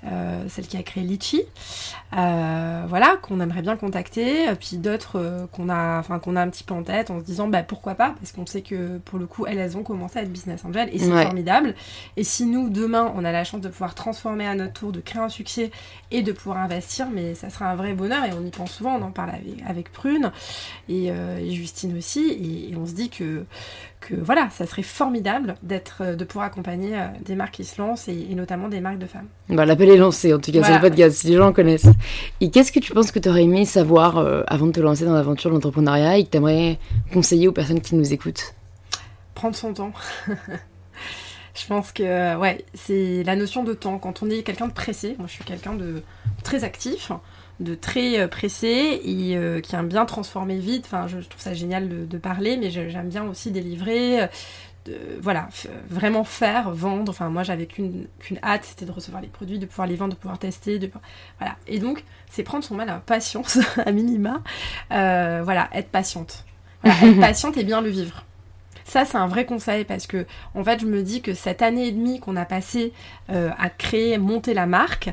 euh, 0.04 0.44
celle 0.48 0.66
qui 0.66 0.76
a 0.76 0.82
créé 0.82 1.02
Litchi, 1.04 1.42
euh, 2.16 2.84
voilà, 2.88 3.16
qu'on 3.22 3.40
aimerait 3.40 3.62
bien 3.62 3.76
contacter, 3.76 4.48
euh, 4.48 4.54
puis 4.54 4.76
d'autres 4.76 5.18
euh, 5.18 5.46
qu'on 5.52 5.68
a, 5.68 5.98
enfin 5.98 6.18
qu'on 6.18 6.36
a 6.36 6.42
un 6.42 6.48
petit 6.48 6.62
peu 6.64 6.74
en 6.74 6.82
tête 6.82 7.10
en 7.10 7.18
se 7.20 7.24
disant 7.24 7.48
bah 7.48 7.62
pourquoi 7.62 7.94
pas, 7.94 8.14
parce 8.20 8.32
qu'on 8.32 8.46
sait 8.46 8.62
que 8.62 8.98
pour 8.98 9.18
le 9.18 9.26
coup 9.26 9.46
elles, 9.46 9.58
elles 9.58 9.76
ont 9.76 9.82
commencé 9.82 10.18
à 10.18 10.22
être 10.22 10.32
business 10.32 10.64
angel 10.64 10.88
et 10.92 10.98
c'est 10.98 11.12
Ouais. 11.12 11.22
formidable. 11.24 11.74
Et 12.16 12.24
si 12.24 12.46
nous 12.46 12.68
demain 12.68 13.12
on 13.16 13.24
a 13.24 13.32
la 13.32 13.42
chance 13.44 13.60
de 13.60 13.68
pouvoir 13.68 13.94
transformer 13.94 14.46
à 14.46 14.54
notre 14.54 14.74
tour, 14.74 14.92
de 14.92 15.00
créer 15.00 15.22
un 15.22 15.28
succès 15.28 15.70
et 16.10 16.22
de 16.22 16.32
pouvoir 16.32 16.58
investir, 16.58 17.08
mais 17.12 17.34
ça 17.34 17.50
sera 17.50 17.66
un 17.70 17.76
vrai 17.76 17.92
bonheur 17.94 18.24
et 18.24 18.32
on 18.32 18.44
y 18.44 18.50
pense 18.50 18.72
souvent, 18.72 18.94
on 18.96 19.02
en 19.02 19.10
parle 19.10 19.30
avec, 19.30 19.62
avec 19.66 19.92
Prune 19.92 20.30
et, 20.88 21.06
et 21.06 21.50
Justine 21.52 21.96
aussi, 21.96 22.20
et, 22.28 22.70
et 22.72 22.76
on 22.76 22.86
se 22.86 22.92
dit 22.92 23.08
que 23.10 23.44
que 24.00 24.14
voilà, 24.14 24.48
ça 24.50 24.66
serait 24.66 24.82
formidable 24.82 25.54
d'être, 25.62 25.98
euh, 26.02 26.14
de 26.16 26.24
pouvoir 26.24 26.46
accompagner 26.46 26.96
euh, 26.96 27.06
des 27.24 27.34
marques 27.34 27.54
qui 27.54 27.64
se 27.64 27.80
lancent 27.80 28.08
et, 28.08 28.26
et 28.30 28.34
notamment 28.34 28.68
des 28.68 28.80
marques 28.80 28.98
de 28.98 29.06
femmes. 29.06 29.26
bah, 29.48 29.64
l'appel 29.66 29.88
est 29.88 29.96
lancé, 29.96 30.32
en 30.32 30.38
tout 30.38 30.52
cas, 30.52 30.58
Voilà. 30.60 30.74
sur 30.76 30.82
le 30.84 30.88
podcast, 30.90 31.16
si 31.18 31.26
les 31.28 31.36
gens 31.36 31.52
connaissent. 31.52 31.88
Et 32.40 32.50
qu'est-ce 32.50 32.70
que 32.72 32.78
tu 32.80 32.92
penses 32.92 33.10
que 33.10 33.18
t'aurais 33.18 33.44
aimé 33.44 33.64
savoir 33.64 34.18
euh, 34.18 34.42
avant 34.46 34.66
de 34.66 34.72
te 34.72 34.80
lancer 34.80 35.04
dans 35.04 35.14
l'aventure 35.14 35.50
de 35.50 35.54
l'entrepreneuriat 35.54 36.18
et 36.18 36.24
que 36.24 36.30
t'aimerais 36.30 36.78
conseiller 37.12 37.48
aux 37.48 37.52
personnes 37.52 37.80
qui 37.80 37.94
nous 37.94 38.12
écoutent? 38.12 38.54
Prendre 39.34 39.56
son 39.56 39.72
temps. 39.74 39.92
Je 41.54 41.66
pense 41.66 41.90
que, 41.92 42.36
ouais, 42.36 42.64
c'est 42.74 43.22
la 43.24 43.34
notion 43.34 43.64
de 43.64 43.72
temps. 43.72 43.98
Quand 43.98 44.22
on 44.22 44.28
est 44.28 44.42
quelqu'un 44.42 44.68
de 44.68 44.72
pressé, 44.72 45.14
moi 45.18 45.26
je 45.26 45.32
suis 45.32 45.44
quelqu'un 45.44 45.72
de 45.74 46.02
très 46.46 46.64
actif, 46.64 47.12
de 47.60 47.74
très 47.74 48.20
euh, 48.20 48.28
pressé 48.28 49.00
et 49.04 49.36
euh, 49.36 49.60
qui 49.60 49.74
aime 49.74 49.88
bien 49.88 50.04
transformer 50.04 50.58
vite. 50.58 50.84
Enfin, 50.86 51.06
je, 51.08 51.18
trouve 51.18 51.40
ça 51.40 51.54
génial 51.54 52.08
de, 52.08 52.18
parler, 52.18 52.56
mais 52.56 52.70
j'aime 52.70 53.08
bien 53.08 53.24
aussi 53.24 53.50
délivrer. 53.50 54.22
Euh, 54.22 54.26
de, 54.86 54.96
voilà, 55.20 55.48
vraiment 55.90 56.22
faire, 56.22 56.70
vendre. 56.70 57.10
Enfin, 57.10 57.28
moi, 57.28 57.42
j'avais 57.42 57.66
qu'une 57.66 58.06
hâte, 58.44 58.64
c'était 58.64 58.84
de 58.84 58.92
recevoir 58.92 59.20
les 59.20 59.28
produits, 59.28 59.58
de 59.58 59.66
pouvoir 59.66 59.88
les 59.88 59.96
vendre, 59.96 60.14
de 60.14 60.18
pouvoir 60.18 60.38
tester. 60.38 60.78
De, 60.78 60.88
voilà. 61.40 61.56
Et 61.66 61.80
donc, 61.80 62.04
c'est 62.30 62.44
prendre 62.44 62.62
son 62.62 62.76
mal 62.76 62.88
à 62.88 63.00
patience, 63.04 63.58
à 63.84 63.90
minima. 63.90 64.42
voilà, 64.90 65.68
être 65.72 65.88
patiente. 65.88 66.44
être 66.84 67.20
patiente 67.20 67.56
et 67.56 67.64
bien 67.64 67.80
le 67.80 67.88
vivre. 67.88 68.24
Ça, 68.84 69.04
c'est 69.04 69.16
un 69.16 69.26
vrai 69.26 69.44
conseil 69.44 69.84
parce 69.84 70.06
que, 70.06 70.24
en 70.54 70.62
fait, 70.62 70.78
je 70.78 70.86
me 70.86 71.02
dis 71.02 71.20
que 71.20 71.34
cette 71.34 71.62
année 71.62 71.88
et 71.88 71.92
demie 71.92 72.20
qu'on 72.20 72.36
a 72.36 72.44
passé 72.44 72.92
à 73.28 73.68
créer, 73.70 74.18
monter 74.18 74.54
la 74.54 74.66
marque, 74.66 75.10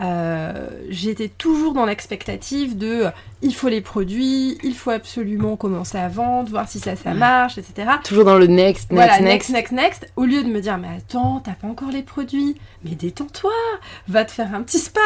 euh, 0.00 0.68
j'étais 0.88 1.28
toujours 1.28 1.74
dans 1.74 1.84
l'expectative 1.84 2.78
de 2.78 3.06
il 3.42 3.54
faut 3.54 3.68
les 3.68 3.80
produits, 3.80 4.56
il 4.62 4.74
faut 4.74 4.90
absolument 4.90 5.56
commencer 5.56 5.98
à 5.98 6.08
vendre, 6.08 6.50
voir 6.50 6.68
si 6.68 6.78
ça, 6.78 6.94
ça 6.94 7.12
marche, 7.12 7.58
etc. 7.58 7.90
Toujours 8.04 8.24
dans 8.24 8.38
le 8.38 8.46
next, 8.46 8.90
next, 8.90 8.92
voilà, 8.92 9.20
next. 9.20 9.50
next, 9.50 9.72
next, 9.72 10.12
Au 10.16 10.24
lieu 10.24 10.42
de 10.42 10.48
me 10.48 10.60
dire, 10.60 10.78
mais 10.78 10.88
attends, 10.96 11.40
t'as 11.44 11.52
pas 11.52 11.66
encore 11.66 11.90
les 11.90 12.02
produits, 12.02 12.56
mais 12.84 12.92
détends-toi, 12.92 13.52
va 14.08 14.24
te 14.24 14.30
faire 14.30 14.54
un 14.54 14.62
petit 14.62 14.78
spa, 14.78 15.00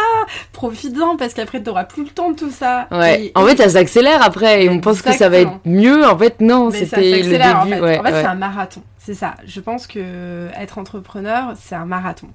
profites-en 0.52 1.16
parce 1.16 1.32
qu'après 1.32 1.62
t'auras 1.62 1.84
plus 1.84 2.04
le 2.04 2.10
temps 2.10 2.30
de 2.30 2.36
tout 2.36 2.50
ça. 2.50 2.86
Ouais. 2.90 3.32
en 3.34 3.46
fait, 3.46 3.56
ça 3.56 3.70
s'accélère 3.70 4.22
après 4.22 4.64
et 4.64 4.68
on 4.68 4.80
pense 4.80 5.00
que 5.00 5.12
ça 5.12 5.28
va 5.28 5.38
être 5.38 5.60
mieux. 5.64 6.04
En 6.04 6.18
fait, 6.18 6.40
non, 6.40 6.70
c'était 6.70 7.22
le 7.22 7.30
début. 7.30 7.42
En 7.42 7.66
fait, 7.66 7.80
ouais, 7.80 7.98
en 7.98 8.02
fait 8.04 8.12
c'est 8.12 8.26
un 8.26 8.34
marathon. 8.34 8.82
C'est 8.98 9.14
ça. 9.14 9.34
Je 9.46 9.60
pense 9.60 9.86
que 9.86 10.48
être 10.58 10.78
entrepreneur, 10.78 11.54
c'est 11.60 11.74
un 11.74 11.84
marathon. 11.84 12.28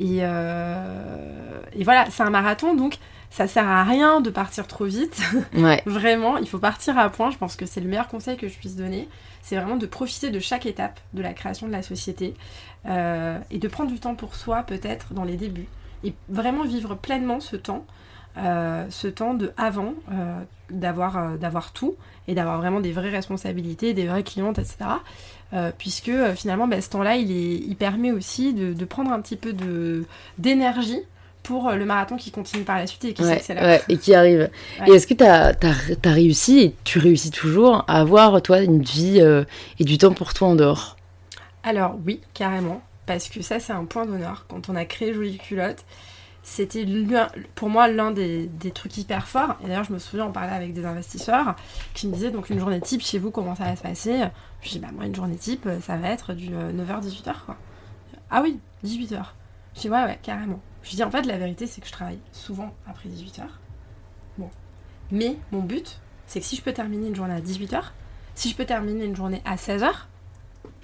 Euh, 0.00 1.60
et, 1.72 1.84
voilà, 1.84 2.06
c'est 2.10 2.22
un 2.22 2.30
marathon, 2.30 2.74
donc 2.74 2.98
ça 3.30 3.46
sert 3.46 3.66
à 3.66 3.84
rien 3.84 4.20
de 4.20 4.30
partir 4.30 4.66
trop 4.66 4.84
vite. 4.84 5.20
vraiment, 5.86 6.36
il 6.38 6.48
faut 6.48 6.58
partir 6.58 6.98
à 6.98 7.08
point. 7.10 7.30
Je 7.30 7.38
pense 7.38 7.56
que 7.56 7.66
c'est 7.66 7.80
le 7.80 7.88
meilleur 7.88 8.08
conseil 8.08 8.36
que 8.36 8.48
je 8.48 8.56
puisse 8.56 8.76
donner. 8.76 9.08
C'est 9.42 9.56
vraiment 9.56 9.76
de 9.76 9.86
profiter 9.86 10.30
de 10.30 10.40
chaque 10.40 10.66
étape 10.66 10.98
de 11.12 11.22
la 11.22 11.32
création 11.32 11.66
de 11.66 11.72
la 11.72 11.82
société 11.82 12.34
euh, 12.86 13.38
et 13.50 13.58
de 13.58 13.68
prendre 13.68 13.90
du 13.90 14.00
temps 14.00 14.14
pour 14.14 14.34
soi, 14.34 14.62
peut-être, 14.62 15.12
dans 15.12 15.24
les 15.24 15.36
débuts. 15.36 15.68
Et 16.04 16.14
vraiment 16.28 16.64
vivre 16.64 16.94
pleinement 16.94 17.40
ce 17.40 17.56
temps. 17.56 17.84
Euh, 18.38 18.84
ce 18.90 19.08
temps 19.08 19.32
de 19.32 19.52
avant 19.56 19.94
d'avoir 20.68 21.38
d'avoir 21.38 21.72
tout 21.72 21.94
et 22.28 22.34
d'avoir 22.34 22.58
vraiment 22.58 22.80
des 22.80 22.92
vraies 22.92 23.10
responsabilités, 23.10 23.94
des 23.94 24.06
vraies 24.06 24.22
clientes, 24.22 24.58
etc. 24.58 24.76
Euh, 25.52 25.70
puisque 25.76 26.08
euh, 26.08 26.34
finalement 26.34 26.66
bah, 26.66 26.80
ce 26.80 26.90
temps-là 26.90 27.14
il, 27.14 27.30
il 27.30 27.76
permet 27.76 28.10
aussi 28.10 28.52
de, 28.52 28.84
prendre 28.84 29.12
un 29.12 29.20
petit 29.20 29.36
peu 29.36 29.54
d'énergie 30.38 30.98
pour 31.44 31.68
euh, 31.68 31.76
le 31.76 31.84
marathon 31.84 32.16
qui 32.16 32.32
continue 32.32 32.64
par 32.64 32.78
la 32.78 32.88
suite 32.88 33.04
et 33.04 33.14
qui 33.14 33.22
s'accélère. 33.22 33.80
et 33.88 33.96
qui 33.96 34.12
arrive. 34.12 34.50
Et 34.88 34.90
est-ce 34.90 35.06
que 35.06 35.14
tu 35.14 35.22
as, 35.22 35.54
as, 35.62 36.12
réussi, 36.12 36.58
et 36.58 36.74
tu 36.82 36.98
réussis 36.98 37.30
toujours, 37.30 37.84
à 37.86 38.00
avoir 38.00 38.42
toi 38.42 38.60
une 38.60 38.82
vie 38.82 39.20
et 39.78 39.84
du 39.84 39.98
temps 39.98 40.12
pour 40.12 40.34
toi 40.34 40.48
en 40.48 40.56
dehors? 40.56 40.96
Alors 41.62 41.96
oui, 42.04 42.20
carrément, 42.34 42.82
parce 43.06 43.28
que 43.28 43.40
ça 43.40 43.60
c'est 43.60 43.72
un 43.72 43.84
point 43.84 44.04
d'honneur. 44.04 44.46
Quand 44.48 44.68
on 44.68 44.74
a 44.74 44.84
créé 44.84 45.14
Jolie 45.14 45.38
Culotte, 45.38 45.84
c'était 46.48 46.86
pour 47.56 47.68
moi 47.68 47.88
l'un 47.88 48.12
des, 48.12 48.48
trucs 48.72 48.96
hyper 48.96 49.26
forts. 49.26 49.56
Et 49.64 49.66
d'ailleurs, 49.66 49.82
je 49.82 49.92
me 49.92 49.98
souviens, 49.98 50.26
en 50.26 50.30
parlait 50.30 50.54
avec 50.54 50.72
des 50.72 50.86
investisseurs 50.86 51.56
qui 51.92 52.06
me 52.06 52.14
disaient 52.14 52.30
donc 52.30 52.50
une 52.50 52.60
journée 52.60 52.80
type 52.80 53.02
chez 53.02 53.18
vous, 53.18 53.32
comment 53.32 53.56
ça 53.56 53.64
va 53.64 53.74
se 53.74 53.82
passer? 53.82 54.22
Je 54.62 54.70
dis, 54.70 54.78
bah 54.78 54.88
moi, 54.94 55.06
une 55.06 55.14
journée 55.14 55.34
type, 55.34 55.68
ça 55.82 55.96
va 55.96 56.08
être 56.08 56.34
du 56.34 56.50
9h-18h, 56.50 57.28
euh, 57.28 57.32
quoi. 57.44 57.56
Ah 58.30 58.42
oui, 58.42 58.60
18h. 58.84 59.24
Je 59.74 59.80
dis, 59.80 59.90
ouais, 59.90 60.04
ouais, 60.04 60.20
carrément. 60.22 60.60
Je 60.84 60.94
dis, 60.94 61.02
en 61.02 61.10
fait, 61.10 61.22
la 61.22 61.36
vérité, 61.36 61.66
c'est 61.66 61.80
que 61.80 61.88
je 61.88 61.92
travaille 61.92 62.20
souvent 62.30 62.72
après 62.86 63.08
18h. 63.08 63.42
Bon. 64.38 64.48
Mais 65.10 65.36
mon 65.50 65.62
but, 65.62 65.98
c'est 66.28 66.38
que 66.38 66.46
si 66.46 66.54
je 66.54 66.62
peux 66.62 66.72
terminer 66.72 67.08
une 67.08 67.16
journée 67.16 67.34
à 67.34 67.40
18h, 67.40 67.82
si 68.36 68.48
je 68.48 68.54
peux 68.54 68.66
terminer 68.66 69.04
une 69.04 69.16
journée 69.16 69.42
à 69.44 69.56
16h, 69.56 69.90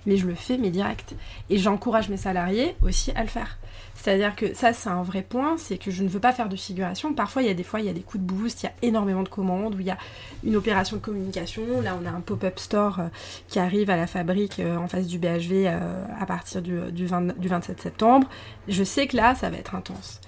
mais 0.06 0.16
je 0.16 0.26
le 0.26 0.34
fais, 0.34 0.58
mais 0.58 0.70
direct. 0.70 1.14
Et 1.50 1.58
j'encourage 1.58 2.08
mes 2.08 2.16
salariés 2.16 2.74
aussi 2.82 3.12
à 3.12 3.22
le 3.22 3.28
faire. 3.28 3.58
C'est-à-dire 4.02 4.34
que 4.34 4.52
ça, 4.52 4.72
c'est 4.72 4.88
un 4.88 5.04
vrai 5.04 5.22
point, 5.22 5.56
c'est 5.58 5.78
que 5.78 5.92
je 5.92 6.02
ne 6.02 6.08
veux 6.08 6.18
pas 6.18 6.32
faire 6.32 6.48
de 6.48 6.56
figuration. 6.56 7.14
Parfois, 7.14 7.42
il 7.42 7.46
y 7.46 7.50
a 7.52 7.54
des 7.54 7.62
fois, 7.62 7.78
il 7.78 7.86
y 7.86 7.88
a 7.88 7.92
des 7.92 8.00
coups 8.00 8.24
de 8.24 8.26
boost, 8.28 8.64
il 8.64 8.66
y 8.66 8.68
a 8.68 8.72
énormément 8.82 9.22
de 9.22 9.28
commandes, 9.28 9.76
où 9.76 9.78
il 9.78 9.86
y 9.86 9.92
a 9.92 9.98
une 10.42 10.56
opération 10.56 10.96
de 10.96 11.00
communication. 11.00 11.62
Là, 11.80 11.96
on 12.02 12.04
a 12.04 12.10
un 12.10 12.20
pop-up 12.20 12.58
store 12.58 12.98
euh, 12.98 13.06
qui 13.46 13.60
arrive 13.60 13.90
à 13.90 13.96
la 13.96 14.08
fabrique 14.08 14.58
euh, 14.58 14.76
en 14.76 14.88
face 14.88 15.06
du 15.06 15.20
BHV 15.20 15.68
euh, 15.68 16.04
à 16.18 16.26
partir 16.26 16.62
du, 16.62 16.80
du, 16.90 17.06
27 17.06 17.80
septembre. 17.80 18.28
Je 18.66 18.82
sais 18.82 19.06
que 19.06 19.16
là, 19.16 19.36
ça 19.36 19.50
va 19.50 19.56
être 19.58 19.76
intense. 19.76 20.20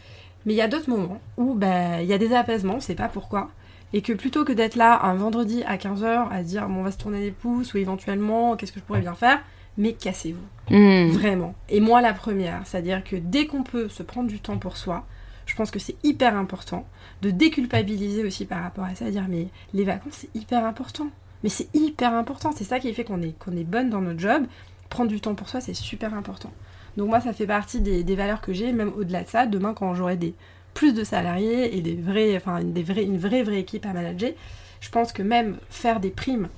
Mais 0.47 0.53
il 0.53 0.57
y 0.57 0.63
a 0.63 0.69
d'autres 0.69 0.89
moments 0.89 1.21
où 1.37 1.55
ben, 1.55 1.99
il 2.01 2.07
y 2.07 2.13
a 2.13 2.19
des 2.19 2.33
apaisements, 2.33 2.77
on 2.77 2.81
sait 2.81 2.95
pas 2.95 3.09
pourquoi. 3.09 3.51
Et 3.93 4.03
que 4.03 4.13
plutôt 4.13 4.45
que 4.45 4.53
d'être 4.53 4.77
là 4.77 5.05
un 5.05 5.15
vendredi 5.15 5.65
à 5.65 5.79
15h 5.79 6.29
à 6.31 6.43
dire 6.45 6.69
bon, 6.69 6.77
on 6.77 6.83
va 6.85 6.93
se 6.93 6.99
tourner 6.99 7.19
les 7.19 7.33
pouces 7.33 7.75
ou 7.75 7.79
éventuellement 7.79 8.55
qu'est-ce 8.55 8.71
que 8.71 8.79
je 8.79 8.85
pourrais 8.85 9.01
bien 9.01 9.15
faire, 9.15 9.43
mais 9.77 9.93
cassez-vous. 9.93 10.75
Hmm. 10.75 11.09
Vraiment. 11.09 11.55
Et 11.69 11.81
moi, 11.81 12.01
la 12.01 12.13
première, 12.13 12.67
c'est-à-dire 12.67 13.03
que 13.05 13.17
dès 13.17 13.47
qu'on 13.47 13.63
peut 13.63 13.89
se 13.89 14.03
prendre 14.03 14.29
du 14.29 14.41
temps 14.41 14.59
pour 14.59 14.77
soi, 14.77 15.07
je 15.47 15.55
pense 15.55 15.71
que 15.71 15.79
c'est 15.79 15.97
hyper 16.03 16.37
important 16.37 16.87
de 17.23 17.31
déculpabiliser 17.31 18.25
aussi 18.25 18.45
par 18.45 18.63
rapport 18.63 18.85
à 18.85 18.95
ça, 18.95 19.11
dire 19.11 19.27
mais 19.29 19.49
les 19.73 19.85
vacances, 19.85 20.15
c'est 20.21 20.35
hyper 20.35 20.65
important. 20.65 21.09
Mais 21.43 21.51
c'est 21.51 21.69
hyper 21.75 22.15
important, 22.15 22.53
c'est 22.57 22.65
ça 22.65 22.79
qui 22.79 22.93
fait 22.95 23.05
qu'on 23.05 23.21
est, 23.21 23.39
qu'on 23.39 23.53
est 23.57 23.65
bonne 23.65 23.91
dans 23.91 24.01
notre 24.01 24.19
job. 24.19 24.45
Prendre 24.89 25.11
du 25.11 25.21
temps 25.21 25.35
pour 25.35 25.49
soi, 25.49 25.61
c'est 25.61 25.75
super 25.75 26.15
important. 26.15 26.53
Donc 26.97 27.09
moi, 27.09 27.21
ça 27.21 27.33
fait 27.33 27.47
partie 27.47 27.81
des, 27.81 28.15
valeurs 28.15 28.41
que 28.41 28.53
j'ai, 28.53 28.73
même 28.73 28.93
au-delà 28.97 29.25
de 29.25 29.29
ça, 29.29 29.47
demain 29.47 29.75
quand 29.75 29.95
j'aurai 29.95 30.17
des 30.17 30.35
plus 30.73 30.95
de 30.95 31.05
salariés 31.05 31.77
et 31.77 31.83
des 31.83 31.95
vrais, 31.95 32.37
enfin, 32.37 32.63
des 32.63 32.83
vrais, 32.83 33.05
une 33.05 33.19
vraie 33.19 33.43
vraie 33.43 33.61
équipe 33.61 33.87
à 33.87 33.93
manager, 33.93 34.33
je 34.81 34.91
pense 34.91 35.13
que 35.13 35.23
même 35.23 35.59
faire 35.71 36.01
des 36.01 36.11
primes 36.11 36.49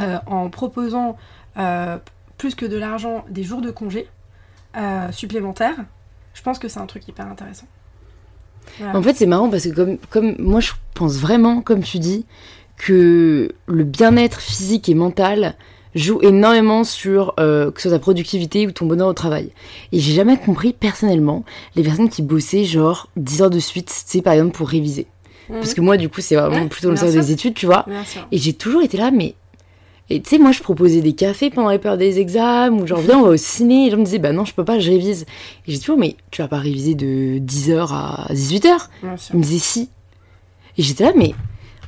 euh, 0.00 0.18
en 0.26 0.48
proposant 0.48 1.16
euh, 1.56 1.98
plus 2.44 2.54
que 2.54 2.66
de 2.66 2.76
l'argent, 2.76 3.24
des 3.30 3.42
jours 3.42 3.62
de 3.62 3.70
congé 3.70 4.06
euh, 4.76 5.10
supplémentaires, 5.12 5.76
je 6.34 6.42
pense 6.42 6.58
que 6.58 6.68
c'est 6.68 6.78
un 6.78 6.84
truc 6.84 7.08
hyper 7.08 7.26
intéressant. 7.26 7.66
En 8.82 9.00
fait, 9.00 9.14
c'est 9.14 9.24
marrant 9.24 9.48
parce 9.48 9.64
que 9.64 9.70
comme, 9.70 9.96
comme 10.10 10.34
moi, 10.38 10.60
je 10.60 10.72
pense 10.92 11.16
vraiment, 11.16 11.62
comme 11.62 11.82
tu 11.82 11.98
dis, 11.98 12.26
que 12.76 13.50
le 13.66 13.84
bien-être 13.84 14.40
physique 14.40 14.90
et 14.90 14.94
mental 14.94 15.54
joue 15.94 16.20
énormément 16.20 16.84
sur 16.84 17.32
euh, 17.40 17.70
que 17.70 17.80
ce 17.80 17.88
soit 17.88 17.96
ta 17.96 18.02
productivité 18.02 18.66
ou 18.66 18.72
ton 18.72 18.84
bonheur 18.84 19.08
au 19.08 19.14
travail. 19.14 19.50
Et 19.92 20.00
j'ai 20.00 20.12
jamais 20.12 20.36
compris 20.36 20.74
personnellement 20.74 21.44
les 21.76 21.82
personnes 21.82 22.10
qui 22.10 22.20
bossaient 22.20 22.64
genre 22.64 23.08
10 23.16 23.40
heures 23.40 23.50
de 23.50 23.58
suite, 23.58 23.88
sais, 23.88 24.20
par 24.20 24.34
exemple, 24.34 24.54
pour 24.54 24.68
réviser. 24.68 25.06
Mhm. 25.48 25.60
Parce 25.60 25.72
que 25.72 25.80
moi, 25.80 25.96
du 25.96 26.10
coup, 26.10 26.20
c'est 26.20 26.36
vraiment 26.36 26.68
plutôt 26.68 26.90
le 26.90 26.96
sens 26.96 27.12
des 27.12 27.32
études, 27.32 27.54
tu 27.54 27.64
vois. 27.64 27.86
Et 28.32 28.36
j'ai 28.36 28.52
toujours 28.52 28.82
été 28.82 28.98
là, 28.98 29.10
mais 29.10 29.34
et 30.10 30.20
tu 30.20 30.30
sais, 30.30 30.38
moi, 30.38 30.52
je 30.52 30.60
proposais 30.60 31.00
des 31.00 31.14
cafés 31.14 31.48
pendant 31.48 31.70
les 31.70 31.78
périodes 31.78 32.00
des 32.00 32.18
examens, 32.18 32.76
ou 32.76 32.86
genre, 32.86 33.00
viens, 33.00 33.18
on 33.18 33.22
va 33.22 33.30
au 33.30 33.36
ciné. 33.36 33.86
Et 33.86 33.90
je 33.90 33.96
me 33.96 34.04
disais, 34.04 34.18
bah 34.18 34.32
non, 34.32 34.44
je 34.44 34.52
peux 34.52 34.64
pas, 34.64 34.78
je 34.78 34.90
révise. 34.90 35.24
Et 35.66 35.72
j'ai 35.72 35.78
toujours, 35.78 35.98
mais 35.98 36.16
tu 36.30 36.42
vas 36.42 36.48
pas 36.48 36.58
réviser 36.58 36.94
de 36.94 37.38
10h 37.38 37.88
à 37.90 38.26
18h 38.30 38.88
Il 39.32 39.38
me 39.38 39.42
disait, 39.42 39.58
si. 39.58 39.88
Et 40.76 40.82
j'étais 40.82 41.04
là, 41.04 41.12
mais 41.16 41.34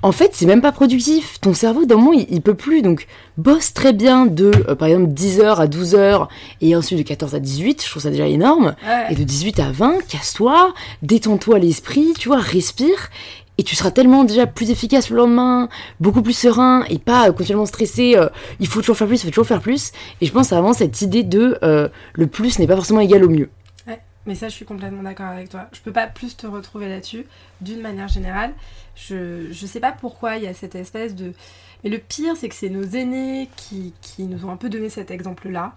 en 0.02 0.12
fait, 0.12 0.30
c'est 0.32 0.46
même 0.46 0.62
pas 0.62 0.72
productif. 0.72 1.40
Ton 1.40 1.52
cerveau, 1.52 1.84
d'un 1.84 1.96
moment, 1.96 2.12
il, 2.12 2.40
peut 2.40 2.54
plus. 2.54 2.80
Donc, 2.80 3.06
bosse 3.36 3.74
très 3.74 3.92
bien 3.92 4.24
de, 4.24 4.50
euh, 4.68 4.74
par 4.74 4.88
exemple, 4.88 5.12
10h 5.12 5.56
à 5.56 5.66
12h, 5.66 6.28
et 6.62 6.74
ensuite 6.74 6.98
de 6.98 7.04
14 7.04 7.34
à 7.34 7.38
18, 7.38 7.84
je 7.84 7.90
trouve 7.90 8.02
ça 8.02 8.10
déjà 8.10 8.26
énorme. 8.26 8.76
Et 9.10 9.14
de 9.14 9.24
18 9.24 9.60
à 9.60 9.72
20, 9.72 10.06
casse-toi, 10.08 10.72
détends-toi 11.02 11.58
l'esprit, 11.58 12.14
tu 12.18 12.28
vois, 12.28 12.38
respire 12.38 13.10
et 13.58 13.62
tu 13.62 13.74
seras 13.74 13.90
tellement 13.90 14.24
déjà 14.24 14.46
plus 14.46 14.70
efficace 14.70 15.10
le 15.10 15.16
lendemain, 15.16 15.68
beaucoup 16.00 16.22
plus 16.22 16.36
serein 16.36 16.84
et 16.88 16.98
pas 16.98 17.28
euh, 17.28 17.32
continuellement 17.32 17.66
stressé. 17.66 18.16
Euh, 18.16 18.28
il 18.60 18.66
faut 18.66 18.80
toujours 18.80 18.96
faire 18.96 19.06
plus, 19.06 19.22
il 19.22 19.24
faut 19.24 19.30
toujours 19.30 19.46
faire 19.46 19.60
plus. 19.60 19.92
Et 20.20 20.26
je 20.26 20.32
pense 20.32 20.52
à 20.52 20.56
vraiment 20.56 20.74
cette 20.74 21.00
idée 21.00 21.22
de 21.22 21.58
euh, 21.62 21.88
le 22.14 22.26
plus 22.26 22.58
n'est 22.58 22.66
pas 22.66 22.76
forcément 22.76 23.00
égal 23.00 23.24
au 23.24 23.28
mieux. 23.28 23.48
Ouais, 23.86 24.00
mais 24.26 24.34
ça, 24.34 24.48
je 24.48 24.54
suis 24.54 24.66
complètement 24.66 25.02
d'accord 25.02 25.26
avec 25.26 25.48
toi. 25.48 25.68
Je 25.72 25.80
peux 25.80 25.92
pas 25.92 26.06
plus 26.06 26.36
te 26.36 26.46
retrouver 26.46 26.88
là-dessus, 26.88 27.24
d'une 27.60 27.80
manière 27.80 28.08
générale. 28.08 28.52
Je, 28.94 29.50
je 29.50 29.66
sais 29.66 29.80
pas 29.80 29.92
pourquoi 29.92 30.36
il 30.36 30.44
y 30.44 30.48
a 30.48 30.54
cette 30.54 30.74
espèce 30.74 31.14
de. 31.14 31.32
Mais 31.84 31.90
le 31.90 31.98
pire, 31.98 32.34
c'est 32.36 32.48
que 32.48 32.54
c'est 32.54 32.70
nos 32.70 32.84
aînés 32.84 33.48
qui, 33.56 33.92
qui 34.00 34.24
nous 34.24 34.44
ont 34.46 34.50
un 34.50 34.56
peu 34.56 34.68
donné 34.68 34.88
cet 34.88 35.10
exemple-là 35.10 35.74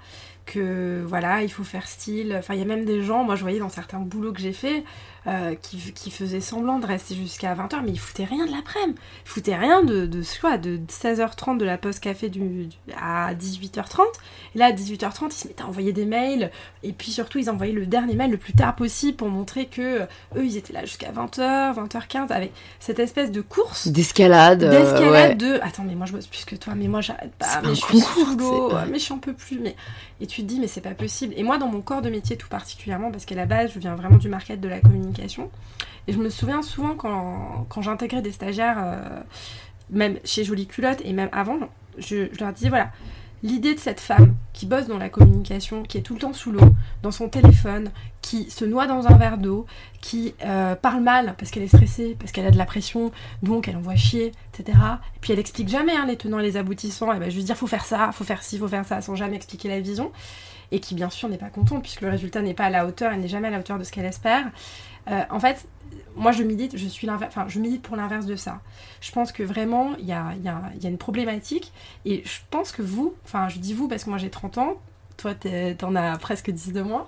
que 0.49 1.03
voilà, 1.05 1.43
il 1.43 1.49
faut 1.49 1.63
faire 1.63 1.87
style. 1.87 2.35
Enfin, 2.37 2.55
il 2.55 2.59
y 2.59 2.63
a 2.63 2.65
même 2.65 2.85
des 2.85 3.03
gens, 3.03 3.23
moi 3.23 3.35
je 3.35 3.41
voyais 3.41 3.59
dans 3.59 3.69
certains 3.69 3.99
boulots 3.99 4.33
que 4.33 4.41
j'ai 4.41 4.53
fait, 4.53 4.83
euh, 5.27 5.55
qui, 5.61 5.77
qui, 5.93 6.11
faisaient 6.11 6.41
semblant 6.41 6.79
de 6.79 6.85
rester 6.85 7.15
jusqu'à 7.15 7.53
20h, 7.53 7.81
mais 7.83 7.91
ils 7.91 7.99
foutaient 7.99 8.25
rien 8.25 8.45
de 8.45 8.51
l'après-midi. 8.51 8.97
Ils 9.25 9.29
foutaient 9.29 9.55
rien 9.55 9.83
de, 9.83 10.05
de, 10.05 10.21
quoi, 10.39 10.57
de 10.57 10.79
16h30 10.87 11.57
de 11.57 11.65
la 11.65 11.77
pause 11.77 11.99
café 11.99 12.29
du, 12.29 12.69
à 12.99 13.33
18h30. 13.33 14.01
Et 14.55 14.59
là, 14.59 14.67
à 14.67 14.71
18h30, 14.71 15.27
ils 15.27 15.31
se 15.33 15.47
mettaient 15.47 15.63
à 15.63 15.67
envoyer 15.67 15.93
des 15.93 16.05
mails. 16.05 16.51
Et 16.83 16.93
puis 16.93 17.11
surtout, 17.11 17.37
ils 17.37 17.49
envoyaient 17.49 17.73
le 17.73 17.85
dernier 17.85 18.15
mail 18.15 18.31
le 18.31 18.37
plus 18.37 18.53
tard 18.53 18.75
possible 18.75 19.17
pour 19.17 19.29
montrer 19.29 19.65
que 19.65 20.01
euh, 20.01 20.05
eux, 20.37 20.45
ils 20.45 20.57
étaient 20.57 20.73
là 20.73 20.85
jusqu'à 20.85 21.11
20h, 21.11 21.75
20h15, 21.75 22.31
avec 22.31 22.53
cette 22.79 22.99
espèce 22.99 23.31
de 23.31 23.41
course. 23.41 23.87
D'escalade. 23.87 24.63
Euh, 24.63 24.71
D'escalade 24.71 25.37
de. 25.37 25.59
Attends, 25.61 25.83
mais 25.83 25.95
moi 25.95 26.05
je 26.05 26.13
bosse 26.13 26.27
plus 26.27 26.45
que 26.45 26.55
toi, 26.55 26.75
mais 26.75 26.87
moi 26.87 27.01
j'arrête 27.01 27.33
pas. 27.33 27.61
Mais 27.63 27.75
je 27.75 27.81
suis 27.81 27.99
sous 27.99 28.37
l'eau, 28.37 28.71
mais 28.89 28.99
je 28.99 29.03
suis 29.03 29.13
un 29.13 29.17
peu 29.17 29.33
plus. 29.33 29.59
Mais... 29.59 29.75
Et 30.21 30.27
tu 30.27 30.41
te 30.41 30.47
dis, 30.47 30.59
mais 30.59 30.67
c'est 30.67 30.81
pas 30.81 30.93
possible. 30.93 31.33
Et 31.37 31.43
moi, 31.43 31.57
dans 31.57 31.67
mon 31.67 31.81
corps 31.81 32.01
de 32.01 32.09
métier 32.09 32.35
tout 32.35 32.49
particulièrement, 32.49 33.11
parce 33.11 33.25
qu'à 33.25 33.35
la 33.35 33.45
base, 33.45 33.71
je 33.73 33.79
viens 33.79 33.95
vraiment 33.95 34.17
du 34.17 34.27
market 34.29 34.59
de 34.59 34.67
la 34.67 34.79
Et 36.07 36.13
je 36.13 36.17
me 36.17 36.29
souviens 36.29 36.61
souvent 36.61 36.95
quand, 36.95 37.65
quand 37.69 37.81
j'intégrais 37.81 38.21
des 38.21 38.31
stagiaires, 38.31 38.77
euh, 38.79 39.21
même 39.89 40.19
chez 40.23 40.43
Jolie 40.43 40.67
Culotte 40.67 41.01
et 41.03 41.13
même 41.13 41.29
avant, 41.31 41.59
je, 41.97 42.27
je 42.31 42.39
leur 42.39 42.53
disais, 42.53 42.69
voilà, 42.69 42.91
L'idée 43.41 43.73
de 43.73 43.79
cette 43.79 44.01
femme 44.01 44.35
qui 44.51 44.65
bosse 44.65 44.87
dans 44.87 44.97
la 44.97 45.07
communication, 45.07 45.83
qui 45.83 45.97
est 45.97 46.01
tout 46.01 46.13
le 46.13 46.19
temps 46.19 46.33
sous 46.33 46.51
l'eau, 46.51 46.73
dans 47.03 47.11
son 47.11 47.29
téléphone, 47.29 47.89
qui 48.21 48.51
se 48.51 48.65
noie 48.65 48.85
dans 48.85 49.07
un 49.07 49.15
verre 49.15 49.37
d'eau, 49.37 49.65
qui 50.01 50.35
euh, 50.43 50.75
parle 50.75 51.01
mal 51.01 51.35
parce 51.37 51.49
qu'elle 51.49 51.63
est 51.63 51.67
stressée, 51.67 52.17
parce 52.19 52.33
qu'elle 52.33 52.45
a 52.45 52.51
de 52.51 52.57
la 52.57 52.65
pression, 52.65 53.11
donc 53.41 53.69
elle 53.69 53.77
envoie 53.77 53.95
chier, 53.95 54.33
etc. 54.53 54.77
Et 55.15 55.19
puis 55.21 55.31
elle 55.31 55.39
explique 55.39 55.69
jamais 55.69 55.95
hein, 55.95 56.05
les 56.05 56.17
tenants 56.17 56.39
et 56.39 56.43
les 56.43 56.57
aboutissants, 56.57 57.13
elle 57.13 57.19
va 57.19 57.29
juste 57.29 57.45
dire 57.45 57.55
faut 57.55 57.67
faire 57.67 57.85
ça, 57.85 58.11
faut 58.11 58.25
faire 58.25 58.43
ci, 58.43 58.57
faut 58.57 58.67
faire 58.67 58.85
ça, 58.85 59.01
sans 59.01 59.15
jamais 59.15 59.37
expliquer 59.37 59.69
la 59.69 59.79
vision. 59.79 60.11
Et 60.71 60.81
qui 60.81 60.93
bien 60.93 61.09
sûr 61.09 61.29
n'est 61.29 61.37
pas 61.37 61.49
contente 61.49 61.81
puisque 61.81 62.01
le 62.01 62.09
résultat 62.09 62.41
n'est 62.41 62.53
pas 62.53 62.65
à 62.65 62.69
la 62.69 62.85
hauteur, 62.85 63.13
elle 63.13 63.21
n'est 63.21 63.29
jamais 63.29 63.47
à 63.47 63.51
la 63.51 63.59
hauteur 63.59 63.79
de 63.79 63.85
ce 63.85 63.91
qu'elle 63.91 64.05
espère. 64.05 64.45
Euh, 65.09 65.23
en 65.29 65.39
fait, 65.39 65.67
moi 66.15 66.31
je 66.31 66.43
milite, 66.43 66.77
je 66.77 66.87
suis 66.87 67.09
enfin, 67.09 67.47
je 67.47 67.77
pour 67.77 67.95
l'inverse 67.95 68.25
de 68.25 68.35
ça. 68.35 68.61
Je 69.01 69.11
pense 69.11 69.31
que 69.31 69.43
vraiment, 69.43 69.95
il 69.99 70.05
y 70.05 70.13
a, 70.13 70.33
une 70.83 70.97
problématique, 70.97 71.71
et 72.05 72.23
je 72.25 72.39
pense 72.49 72.71
que 72.71 72.81
vous, 72.81 73.15
enfin 73.25 73.49
je 73.49 73.59
dis 73.59 73.73
vous 73.73 73.87
parce 73.87 74.03
que 74.03 74.09
moi 74.09 74.19
j'ai 74.19 74.29
30 74.29 74.57
ans, 74.57 74.81
toi 75.17 75.33
t'en 75.77 75.95
as 75.95 76.17
presque 76.17 76.51
10 76.51 76.73
de 76.73 76.81
moins, 76.81 77.07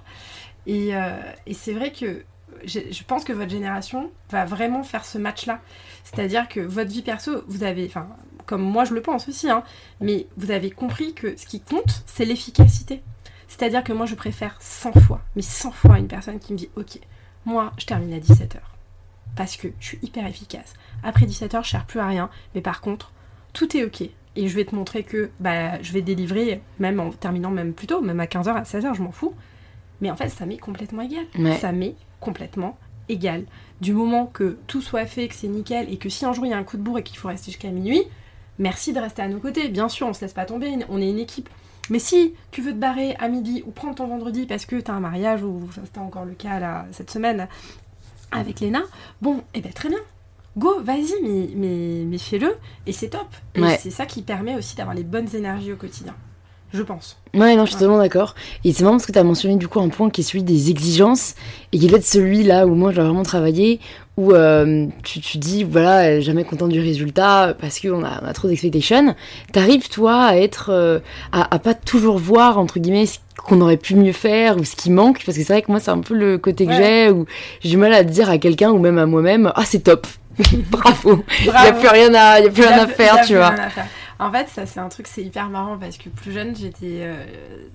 et, 0.65 0.95
euh, 0.95 1.19
et 1.45 1.53
c'est 1.53 1.73
vrai 1.73 1.91
que 1.91 2.23
je 2.65 3.03
pense 3.03 3.23
que 3.23 3.33
votre 3.33 3.49
génération 3.49 4.11
va 4.29 4.45
vraiment 4.45 4.83
faire 4.83 5.05
ce 5.05 5.17
match-là. 5.17 5.59
C'est-à-dire 6.03 6.47
que 6.47 6.59
votre 6.59 6.91
vie 6.91 7.01
perso, 7.01 7.43
vous 7.47 7.63
avez, 7.63 7.85
enfin, 7.87 8.07
comme 8.45 8.61
moi 8.61 8.85
je 8.85 8.93
le 8.93 9.01
pense 9.01 9.27
aussi, 9.27 9.49
hein, 9.49 9.63
mais 9.99 10.27
vous 10.37 10.51
avez 10.51 10.71
compris 10.71 11.13
que 11.13 11.35
ce 11.37 11.45
qui 11.45 11.61
compte, 11.61 12.03
c'est 12.05 12.25
l'efficacité. 12.25 13.01
C'est-à-dire 13.47 13.83
que 13.83 13.93
moi 13.93 14.05
je 14.05 14.15
préfère 14.15 14.57
100 14.59 14.93
fois, 15.01 15.21
mais 15.35 15.41
100 15.41 15.71
fois 15.71 15.99
une 15.99 16.07
personne 16.07 16.39
qui 16.39 16.53
me 16.53 16.57
dit, 16.57 16.69
ok, 16.75 16.99
moi 17.45 17.73
je 17.77 17.86
termine 17.86 18.13
à 18.13 18.19
17h 18.19 18.60
parce 19.36 19.56
que 19.56 19.69
je 19.80 19.86
suis 19.86 19.99
hyper 20.01 20.27
efficace. 20.27 20.73
Après 21.04 21.25
17h, 21.25 21.63
je 21.63 21.69
sers 21.69 21.86
plus 21.86 21.99
à 21.99 22.08
rien, 22.08 22.30
mais 22.54 22.62
par 22.62 22.82
contre, 22.82 23.12
tout 23.54 23.75
est 23.77 23.84
ok. 23.84 24.01
Et 24.36 24.47
je 24.47 24.56
vais 24.56 24.65
te 24.65 24.75
montrer 24.75 25.04
que 25.04 25.30
bah, 25.39 25.82
je 25.82 25.91
vais 25.91 26.01
délivrer, 26.01 26.62
même 26.80 26.99
en 26.99 27.12
terminant 27.12 27.49
même 27.49 27.73
plus 27.73 27.88
tôt, 27.88 28.01
même 28.01 28.19
à 28.19 28.25
15h, 28.25 28.49
à 28.49 28.63
16h, 28.63 28.95
je 28.95 29.01
m'en 29.01 29.12
fous. 29.12 29.34
Mais 29.99 30.10
en 30.10 30.15
fait, 30.15 30.30
ça 30.30 30.45
m'est 30.45 30.58
complètement 30.58 31.01
égal. 31.01 31.25
Ça 31.60 31.71
m'est 31.71 31.95
complètement 32.19 32.77
égal. 33.10 33.45
Du 33.82 33.93
moment 33.93 34.25
que 34.25 34.58
tout 34.67 34.82
soit 34.82 35.06
fait, 35.06 35.27
que 35.27 35.36
c'est 35.36 35.47
nickel, 35.47 35.91
et 35.91 35.97
que 35.97 36.10
si 36.10 36.25
un 36.25 36.34
jour 36.34 36.45
il 36.45 36.49
y 36.49 36.54
a 36.54 36.58
un 36.58 36.63
coup 36.63 36.77
de 36.77 36.82
bourre 36.82 36.99
et 36.99 37.04
qu'il 37.04 37.17
faut 37.17 37.27
rester 37.27 37.51
jusqu'à 37.51 37.69
minuit, 37.69 38.04
merci 38.58 38.93
de 38.93 38.99
rester 38.99 39.21
à 39.21 39.27
nos 39.27 39.39
côtés. 39.39 39.69
Bien 39.69 39.89
sûr, 39.89 40.08
on 40.08 40.13
se 40.13 40.21
laisse 40.21 40.34
pas 40.34 40.45
tomber, 40.45 40.77
on 40.89 41.01
est 41.01 41.10
une 41.10 41.19
équipe. 41.19 41.49
Mais 41.91 41.99
si 41.99 42.34
tu 42.51 42.62
veux 42.62 42.71
te 42.71 42.77
barrer 42.77 43.15
à 43.19 43.27
midi 43.27 43.63
ou 43.67 43.71
prendre 43.71 43.95
ton 43.95 44.08
vendredi 44.08 44.45
parce 44.45 44.65
que 44.65 44.77
t'as 44.77 44.93
un 44.93 45.01
mariage, 45.01 45.43
ou 45.43 45.69
c'était 45.73 45.99
encore 45.99 46.23
le 46.23 46.34
cas 46.34 46.58
là, 46.58 46.86
cette 46.93 47.12
semaine, 47.12 47.49
avec 48.32 48.62
Léna, 48.62 48.82
bon, 49.21 49.39
et 49.39 49.60
eh 49.60 49.62
ben 49.62 49.73
très 49.73 49.89
bien. 49.89 49.99
Go, 50.58 50.82
vas-y, 50.82 51.13
mais, 51.21 51.49
mais, 51.54 52.06
mais 52.08 52.17
fais-le, 52.17 52.56
et 52.88 52.93
c'est 52.93 53.10
top. 53.10 53.27
Et 53.56 53.62
c'est 53.77 53.91
ça 53.91 54.06
qui 54.06 54.21
permet 54.21 54.56
aussi 54.56 54.77
d'avoir 54.77 54.95
les 54.95 55.04
bonnes 55.04 55.36
énergies 55.36 55.73
au 55.73 55.77
quotidien 55.77 56.15
je 56.73 56.84
pense. 56.84 57.17
Ouais, 57.34 57.55
non, 57.55 57.65
je 57.65 57.71
suis 57.71 57.79
totalement 57.79 57.97
d'accord. 57.97 58.36
Et 58.63 58.71
c'est 58.71 58.84
marrant 58.84 58.95
parce 58.95 59.05
que 59.05 59.12
tu 59.12 59.19
as 59.19 59.23
mentionné 59.23 59.57
du 59.57 59.67
coup 59.67 59.79
un 59.79 59.89
point 59.89 60.10
qui 60.10 60.21
est 60.21 60.23
celui 60.23 60.43
des 60.43 60.69
exigences 60.69 61.36
et 61.71 61.79
qui 61.79 61.86
est 61.86 61.89
peut-être 61.89 62.05
celui 62.05 62.43
là 62.43 62.65
où 62.65 62.75
moi 62.75 62.93
dois 62.93 63.03
vraiment 63.03 63.23
travailler, 63.23 63.79
où 64.17 64.34
euh, 64.34 64.88
tu, 65.03 65.19
tu 65.19 65.38
dis 65.38 65.63
voilà, 65.63 66.19
jamais 66.21 66.43
content 66.43 66.67
du 66.67 66.79
résultat 66.79 67.55
parce 67.60 67.79
qu'on 67.79 68.03
a, 68.03 68.21
on 68.21 68.25
a 68.25 68.34
trop 68.34 68.47
d'expectations. 68.47 69.15
T'arrives 69.51 69.89
toi 69.89 70.23
à 70.23 70.38
être, 70.38 70.69
euh, 70.69 70.99
à, 71.31 71.53
à, 71.53 71.60
pas 71.60 71.73
toujours 71.73 72.17
voir 72.17 72.57
entre 72.57 72.79
guillemets 72.79 73.05
ce 73.05 73.19
qu'on 73.43 73.60
aurait 73.62 73.77
pu 73.77 73.95
mieux 73.95 74.13
faire 74.13 74.57
ou 74.57 74.63
ce 74.63 74.75
qui 74.75 74.91
manque 74.91 75.23
parce 75.25 75.38
que 75.38 75.43
c'est 75.43 75.53
vrai 75.53 75.62
que 75.62 75.71
moi 75.71 75.79
c'est 75.79 75.91
un 75.91 75.99
peu 75.99 76.13
le 76.13 76.38
côté 76.38 76.65
que 76.65 76.73
j'ai 76.73 77.10
où 77.10 77.25
j'ai 77.62 77.69
du 77.69 77.77
mal 77.77 77.93
à 77.93 78.03
dire 78.03 78.29
à 78.29 78.38
quelqu'un 78.38 78.71
ou 78.71 78.79
même 78.79 78.97
à 78.97 79.05
moi-même 79.05 79.51
ah 79.55 79.63
c'est 79.65 79.79
top! 79.79 80.07
Bravo! 80.69 81.23
Il 81.41 81.45
n'y 81.45 81.49
a 81.51 81.73
plus 81.73 81.88
rien 81.88 82.13
à 82.13 82.39
y 82.39 82.47
a 82.47 82.49
plus 82.49 82.63
rien 82.63 82.84
à 82.84 82.88
faire 82.88 83.25
tu 83.25 83.36
vois 83.36 83.53
en 84.21 84.31
fait, 84.31 84.47
ça 84.49 84.67
c'est 84.67 84.79
un 84.79 84.88
truc, 84.88 85.07
c'est 85.07 85.23
hyper 85.23 85.49
marrant 85.49 85.79
parce 85.79 85.97
que 85.97 86.07
plus 86.07 86.31
jeune, 86.31 86.55
j'étais. 86.55 86.99
Euh, 87.01 87.25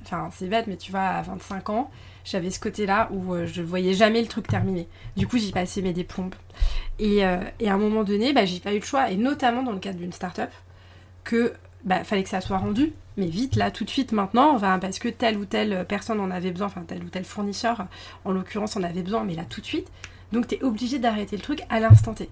enfin, 0.03 0.31
c'est 0.33 0.47
bête, 0.47 0.69
mais 0.69 0.77
tu 0.77 0.93
vois, 0.93 1.01
à 1.01 1.23
25 1.23 1.71
ans, 1.71 1.91
j'avais 2.25 2.53
ce 2.53 2.61
côté-là 2.61 3.09
où 3.11 3.35
euh, 3.35 3.47
je 3.47 3.63
voyais 3.63 3.95
jamais 3.95 4.23
le 4.23 4.29
truc 4.29 4.47
terminé. 4.47 4.87
Du 5.17 5.27
coup, 5.27 5.39
j'y 5.39 5.51
passais 5.51 5.83
mes 5.83 5.93
déplombes. 5.93 6.37
Et, 7.01 7.27
euh, 7.27 7.39
et, 7.59 7.69
à 7.69 7.75
un 7.75 7.79
moment 7.79 8.05
donné, 8.05 8.33
bah, 8.33 8.45
j'ai 8.45 8.61
pas 8.61 8.73
eu 8.73 8.79
le 8.79 8.85
choix, 8.85 9.11
et 9.11 9.17
notamment 9.17 9.65
dans 9.65 9.73
le 9.73 9.81
cadre 9.81 9.99
d'une 9.99 10.13
start-up, 10.13 10.51
que 11.25 11.53
bah, 11.85 12.05
fallait 12.05 12.23
que 12.23 12.29
ça 12.29 12.41
soit 12.41 12.59
rendu, 12.59 12.93
mais 13.17 13.27
vite, 13.27 13.57
là, 13.57 13.73
tout 13.73 13.85
de 13.85 13.91
suite, 13.91 14.13
maintenant, 14.13 14.55
enfin, 14.55 14.79
parce 14.79 15.01
que 15.01 15.09
telle 15.09 15.39
ou 15.39 15.47
telle 15.47 15.85
personne 15.89 16.21
en 16.21 16.31
avait 16.31 16.53
besoin, 16.53 16.69
enfin, 16.69 16.85
tel 16.87 17.03
ou 17.03 17.09
tel 17.09 17.25
fournisseur, 17.25 17.87
en 18.25 18.31
l'occurrence, 18.31 18.77
en 18.77 18.85
avait 18.85 19.03
besoin, 19.03 19.25
mais 19.25 19.35
là, 19.35 19.45
tout 19.45 19.61
de 19.61 19.67
suite. 19.67 19.91
Donc, 20.31 20.47
t'es 20.47 20.63
obligé 20.63 21.01
d'arrêter 21.01 21.37
le 21.37 21.43
truc 21.43 21.63
à 21.71 21.81
l'instant 21.81 22.15
T. 22.15 22.31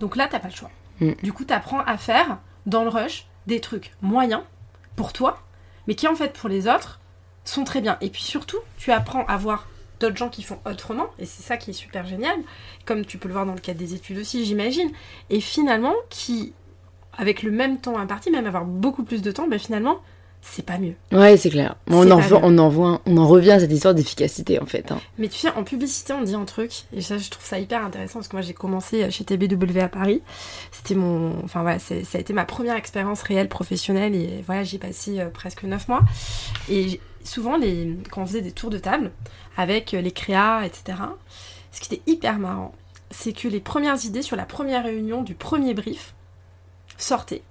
Donc 0.00 0.16
là, 0.16 0.28
t'as 0.30 0.40
pas 0.40 0.48
le 0.48 0.54
choix. 0.54 0.70
Mm. 1.00 1.12
Du 1.22 1.34
coup, 1.34 1.44
t'apprends 1.44 1.80
à 1.80 1.98
faire 1.98 2.38
dans 2.64 2.84
le 2.84 2.88
rush 2.88 3.26
des 3.46 3.60
trucs 3.60 3.92
moyens 4.02 4.42
pour 4.96 5.12
toi, 5.12 5.42
mais 5.86 5.94
qui 5.94 6.08
en 6.08 6.14
fait 6.14 6.32
pour 6.32 6.48
les 6.48 6.68
autres 6.68 7.00
sont 7.44 7.64
très 7.64 7.80
bien. 7.80 7.96
Et 8.00 8.10
puis 8.10 8.22
surtout, 8.22 8.58
tu 8.76 8.92
apprends 8.92 9.24
à 9.26 9.36
voir 9.36 9.66
d'autres 9.98 10.16
gens 10.16 10.28
qui 10.28 10.42
font 10.42 10.58
autrement, 10.64 11.08
et 11.18 11.26
c'est 11.26 11.42
ça 11.42 11.56
qui 11.56 11.70
est 11.70 11.74
super 11.74 12.06
génial, 12.06 12.36
comme 12.86 13.04
tu 13.04 13.18
peux 13.18 13.28
le 13.28 13.34
voir 13.34 13.46
dans 13.46 13.54
le 13.54 13.60
cadre 13.60 13.78
des 13.78 13.94
études 13.94 14.18
aussi, 14.18 14.44
j'imagine, 14.46 14.90
et 15.28 15.40
finalement, 15.40 15.94
qui, 16.08 16.54
avec 17.18 17.42
le 17.42 17.50
même 17.50 17.80
temps 17.80 17.98
imparti, 17.98 18.30
même 18.30 18.46
avoir 18.46 18.64
beaucoup 18.64 19.04
plus 19.04 19.20
de 19.20 19.30
temps, 19.30 19.46
ben 19.46 19.58
finalement, 19.58 20.00
c'est 20.42 20.64
pas 20.64 20.78
mieux. 20.78 20.94
Ouais, 21.12 21.36
c'est 21.36 21.50
clair. 21.50 21.76
On 21.88 22.10
en, 22.10 22.20
on, 22.42 22.58
en 22.58 22.68
voit, 22.68 23.02
on 23.06 23.16
en 23.16 23.26
revient 23.26 23.52
à 23.52 23.60
cette 23.60 23.72
histoire 23.72 23.94
d'efficacité 23.94 24.60
en 24.60 24.66
fait. 24.66 24.90
Hein. 24.90 25.00
Mais 25.18 25.28
tu 25.28 25.38
sais, 25.38 25.50
en 25.50 25.64
publicité, 25.64 26.12
on 26.12 26.22
dit 26.22 26.34
un 26.34 26.44
truc, 26.44 26.84
et 26.94 27.02
ça, 27.02 27.18
je 27.18 27.30
trouve 27.30 27.44
ça 27.44 27.58
hyper 27.58 27.84
intéressant 27.84 28.20
parce 28.20 28.28
que 28.28 28.36
moi 28.36 28.42
j'ai 28.42 28.54
commencé 28.54 29.10
chez 29.10 29.24
TBW 29.24 29.78
à 29.80 29.88
Paris. 29.88 30.22
C'était 30.72 30.94
mon. 30.94 31.42
Enfin 31.44 31.62
voilà, 31.62 31.78
ça 31.78 31.94
a 31.94 32.18
été 32.18 32.32
ma 32.32 32.44
première 32.44 32.76
expérience 32.76 33.22
réelle 33.22 33.48
professionnelle, 33.48 34.14
et 34.14 34.42
voilà, 34.46 34.64
j'ai 34.64 34.78
passé 34.78 35.20
euh, 35.20 35.28
presque 35.28 35.64
9 35.64 35.88
mois. 35.88 36.02
Et 36.68 37.00
souvent, 37.24 37.56
les, 37.56 37.96
quand 38.10 38.22
on 38.22 38.26
faisait 38.26 38.42
des 38.42 38.52
tours 38.52 38.70
de 38.70 38.78
table 38.78 39.10
avec 39.56 39.94
euh, 39.94 40.00
les 40.00 40.12
créas, 40.12 40.64
etc., 40.64 40.98
ce 41.72 41.80
qui 41.80 41.94
était 41.94 42.10
hyper 42.10 42.38
marrant, 42.38 42.72
c'est 43.10 43.32
que 43.32 43.48
les 43.48 43.60
premières 43.60 44.04
idées 44.04 44.22
sur 44.22 44.36
la 44.36 44.44
première 44.44 44.84
réunion 44.84 45.22
du 45.22 45.34
premier 45.34 45.74
brief 45.74 46.14
sortaient 46.96 47.42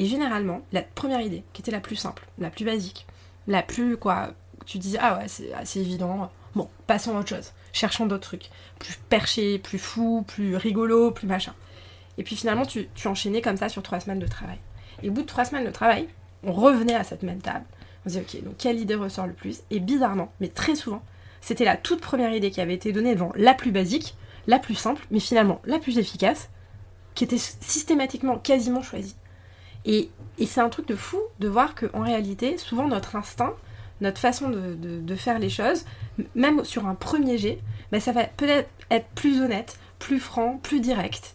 et 0.00 0.06
généralement, 0.06 0.62
la 0.72 0.80
première 0.80 1.20
idée, 1.20 1.44
qui 1.52 1.60
était 1.60 1.70
la 1.70 1.80
plus 1.80 1.96
simple, 1.96 2.26
la 2.38 2.48
plus 2.48 2.64
basique, 2.64 3.06
la 3.46 3.62
plus 3.62 3.98
quoi, 3.98 4.30
tu 4.64 4.78
dis 4.78 4.96
ah 4.98 5.18
ouais, 5.18 5.28
c'est 5.28 5.52
assez 5.52 5.80
évident. 5.80 6.30
Bon, 6.54 6.70
passons 6.86 7.14
à 7.14 7.20
autre 7.20 7.28
chose. 7.28 7.52
Cherchons 7.74 8.06
d'autres 8.06 8.28
trucs. 8.28 8.48
Plus 8.78 8.98
perché, 9.10 9.58
plus 9.58 9.78
fou, 9.78 10.24
plus 10.26 10.56
rigolo, 10.56 11.10
plus 11.10 11.26
machin. 11.26 11.52
Et 12.16 12.22
puis 12.22 12.34
finalement, 12.34 12.64
tu, 12.64 12.88
tu 12.94 13.08
enchaînais 13.08 13.42
comme 13.42 13.58
ça 13.58 13.68
sur 13.68 13.82
trois 13.82 14.00
semaines 14.00 14.20
de 14.20 14.26
travail. 14.26 14.58
Et 15.02 15.10
au 15.10 15.12
bout 15.12 15.20
de 15.20 15.26
trois 15.26 15.44
semaines 15.44 15.66
de 15.66 15.70
travail, 15.70 16.08
on 16.44 16.52
revenait 16.52 16.94
à 16.94 17.04
cette 17.04 17.22
même 17.22 17.42
table. 17.42 17.66
On 18.06 18.08
disait, 18.08 18.22
ok, 18.22 18.42
donc 18.42 18.56
quelle 18.56 18.80
idée 18.80 18.94
ressort 18.94 19.26
le 19.26 19.34
plus? 19.34 19.60
Et 19.70 19.80
bizarrement, 19.80 20.32
mais 20.40 20.48
très 20.48 20.76
souvent, 20.76 21.02
c'était 21.42 21.66
la 21.66 21.76
toute 21.76 22.00
première 22.00 22.32
idée 22.32 22.50
qui 22.50 22.62
avait 22.62 22.72
été 22.72 22.90
donnée 22.90 23.14
devant 23.14 23.32
la 23.36 23.52
plus 23.52 23.70
basique, 23.70 24.14
la 24.46 24.58
plus 24.58 24.76
simple, 24.76 25.06
mais 25.10 25.20
finalement 25.20 25.60
la 25.66 25.78
plus 25.78 25.98
efficace, 25.98 26.48
qui 27.14 27.24
était 27.24 27.36
systématiquement 27.36 28.38
quasiment 28.38 28.80
choisie. 28.80 29.14
Et, 29.84 30.10
c'est 30.46 30.60
un 30.60 30.68
truc 30.68 30.88
de 30.88 30.96
fou 30.96 31.18
de 31.38 31.48
voir 31.48 31.74
qu'en 31.74 32.02
réalité, 32.02 32.56
souvent 32.56 32.88
notre 32.88 33.16
instinct, 33.16 33.52
notre 34.00 34.18
façon 34.18 34.48
de, 34.48 35.14
faire 35.14 35.38
les 35.38 35.50
choses, 35.50 35.84
même 36.34 36.64
sur 36.64 36.86
un 36.86 36.94
premier 36.94 37.36
jet, 37.36 37.58
bah, 37.92 38.00
ça 38.00 38.12
va 38.12 38.24
peut-être 38.24 38.70
être 38.90 39.06
plus 39.14 39.42
honnête, 39.42 39.78
plus 39.98 40.18
franc, 40.18 40.58
plus 40.62 40.80
direct. 40.80 41.34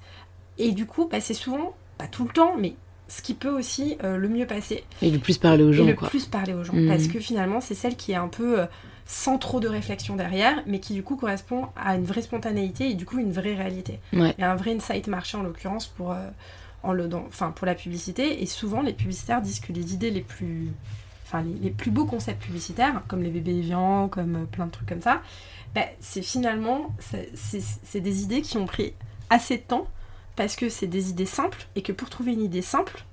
Et 0.58 0.72
du 0.72 0.86
coup, 0.86 1.08
bah, 1.10 1.22
c'est 1.22 1.34
souvent, 1.34 1.76
pas 1.98 2.08
tout 2.08 2.24
le 2.24 2.32
temps, 2.32 2.56
mais 2.58 2.76
ce 3.08 3.22
qui 3.22 3.36
peut 3.36 3.50
aussi 3.50 3.98
euh, 4.04 4.18
le 4.18 4.28
mieux 4.28 4.48
passer. 4.48 4.84
Et 5.02 5.12
le 5.12 5.20
plus 5.20 5.38
parler 5.38 5.64
aux 5.64 5.72
gens. 5.72 5.84
Et 5.84 5.88
le 5.88 5.96
plus 5.96 6.26
parler 6.26 6.54
aux 6.54 6.64
gens. 6.64 6.74
Mmh. 6.74 6.88
Parce 6.88 7.08
que 7.08 7.20
finalement, 7.20 7.62
c'est 7.62 7.76
celle 7.76 7.96
qui 7.96 8.14
est 8.14 8.16
un 8.16 8.28
peu 8.28 8.62
euh, 8.62 8.66
sans 9.06 9.38
trop 9.38 9.60
de 9.60 9.68
réflexion 9.68 10.16
derrière, 10.16 10.64
mais 10.66 10.80
qui 10.80 10.94
du 10.94 11.04
coup 11.04 11.16
correspond 11.16 11.68
à 11.76 11.96
une 11.96 12.06
vraie 12.06 12.24
spontanéité 12.24 12.90
et 12.90 12.96
du 12.96 13.06
coup 13.06 13.20
une 13.20 13.32
vraie 13.32 13.54
réalité. 13.54 14.00
Et 14.14 14.44
un 14.44 14.56
vrai 14.56 14.74
insight 14.74 15.08
marché 15.08 15.38
en 15.38 15.44
l'occurrence 15.44 15.88
pour, 15.88 16.12
euh, 16.12 16.30
le, 16.94 17.10
enfin, 17.28 17.52
pour 17.52 17.66
la 17.66 17.76
publicité. 17.76 18.42
Et 18.42 18.46
souvent, 18.46 18.82
les 18.82 18.94
publicitaires 18.94 19.42
disent 19.42 19.60
que 19.60 19.74
les 19.74 19.94
idées 19.94 20.12
les 20.12 20.22
plus, 20.22 20.72
enfin, 21.26 21.44
les, 21.62 21.70
plus 21.70 21.92
beaux 21.92 22.06
concepts 22.06 22.44
publicitaires, 22.44 23.02
comme 23.08 23.22
les 23.24 23.30
bébés 23.30 23.60
viands, 23.62 24.08
comme 24.08 24.36
euh, 24.36 24.46
plein 24.46 24.66
de 24.68 24.72
trucs 24.72 24.88
comme 24.88 25.02
ça, 25.02 25.22
bah, 25.74 25.86
c'est 26.00 26.22
finalement, 26.22 26.96
c'est 27.34 28.00
des 28.00 28.24
idées 28.24 28.42
qui 28.42 28.58
ont 28.58 28.66
pris 28.66 28.94
assez 29.30 29.58
de 29.58 29.64
temps 29.64 29.88
parce 30.36 30.56
que 30.56 30.70
c'est 30.70 30.88
des 30.88 31.10
idées 31.10 31.26
simples 31.26 31.68
et 31.76 31.82
que 31.82 31.92
pour 31.92 32.10
trouver 32.10 32.34
une 32.34 32.42
idée 32.42 32.62
simple, 32.62 33.04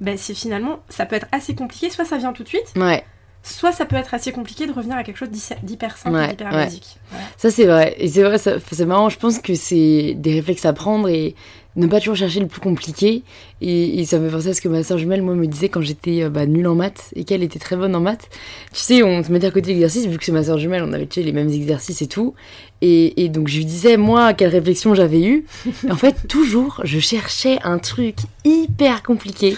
bah, 0.00 0.16
c'est 0.16 0.34
finalement, 0.34 0.80
ça 0.88 1.06
peut 1.06 1.16
être 1.16 1.28
assez 1.32 1.54
compliqué. 1.54 1.90
Soit 1.90 2.04
ça 2.04 2.16
vient 2.16 2.32
tout 2.32 2.42
de 2.42 2.48
suite. 2.48 2.72
Ouais 2.76 3.04
soit 3.42 3.72
ça 3.72 3.86
peut 3.86 3.96
être 3.96 4.14
assez 4.14 4.32
compliqué 4.32 4.66
de 4.66 4.72
revenir 4.72 4.96
à 4.96 5.04
quelque 5.04 5.16
chose 5.16 5.30
d'hyper 5.30 5.96
simple 5.96 6.28
d'hyper 6.28 6.50
basique. 6.50 6.98
Ça, 7.36 7.50
c'est 7.50 7.66
vrai. 7.66 7.94
Et 7.98 8.08
c'est 8.08 8.22
vrai, 8.22 8.38
c'est 8.38 8.86
marrant. 8.86 9.08
Je 9.08 9.18
pense 9.18 9.38
que 9.38 9.54
c'est 9.54 10.14
des 10.16 10.34
réflexes 10.34 10.64
à 10.66 10.72
prendre 10.72 11.08
et 11.08 11.34
ne 11.76 11.86
pas 11.86 12.00
toujours 12.00 12.16
chercher 12.16 12.40
le 12.40 12.46
plus 12.46 12.60
compliqué. 12.60 13.22
Et, 13.60 14.04
ça 14.04 14.18
me 14.18 14.28
fait 14.28 14.36
penser 14.36 14.48
à 14.48 14.54
ce 14.54 14.60
que 14.60 14.68
ma 14.68 14.82
soeur 14.82 14.98
jumelle, 14.98 15.22
moi, 15.22 15.34
me 15.34 15.46
disait 15.46 15.68
quand 15.68 15.82
j'étais 15.82 16.24
euh, 16.24 16.30
bah, 16.30 16.46
nulle 16.46 16.66
en 16.66 16.74
maths 16.74 17.10
et 17.14 17.24
qu'elle 17.24 17.42
était 17.42 17.58
très 17.58 17.76
bonne 17.76 17.94
en 17.94 18.00
maths. 18.00 18.28
Tu 18.72 18.80
sais, 18.80 19.02
on 19.02 19.22
se 19.22 19.30
mettait 19.30 19.46
à 19.46 19.50
côté 19.50 19.68
l'exercice, 19.68 20.06
vu 20.06 20.18
que 20.18 20.24
c'est 20.24 20.32
ma 20.32 20.42
soeur 20.42 20.58
jumelle, 20.58 20.82
on 20.86 20.92
avait 20.92 21.06
tu 21.06 21.20
sais, 21.20 21.22
les 21.22 21.32
mêmes 21.32 21.50
exercices 21.50 22.02
et 22.02 22.08
tout. 22.08 22.34
Et, 22.82 23.28
donc 23.28 23.48
je 23.48 23.58
lui 23.58 23.66
disais, 23.66 23.96
moi, 23.96 24.32
quelle 24.32 24.48
réflexion 24.48 24.94
j'avais 24.94 25.22
eue. 25.22 25.44
en 25.88 25.96
fait, 25.96 26.16
toujours, 26.28 26.80
je 26.84 26.98
cherchais 26.98 27.58
un 27.62 27.78
truc 27.78 28.16
hyper 28.44 29.02
compliqué. 29.02 29.56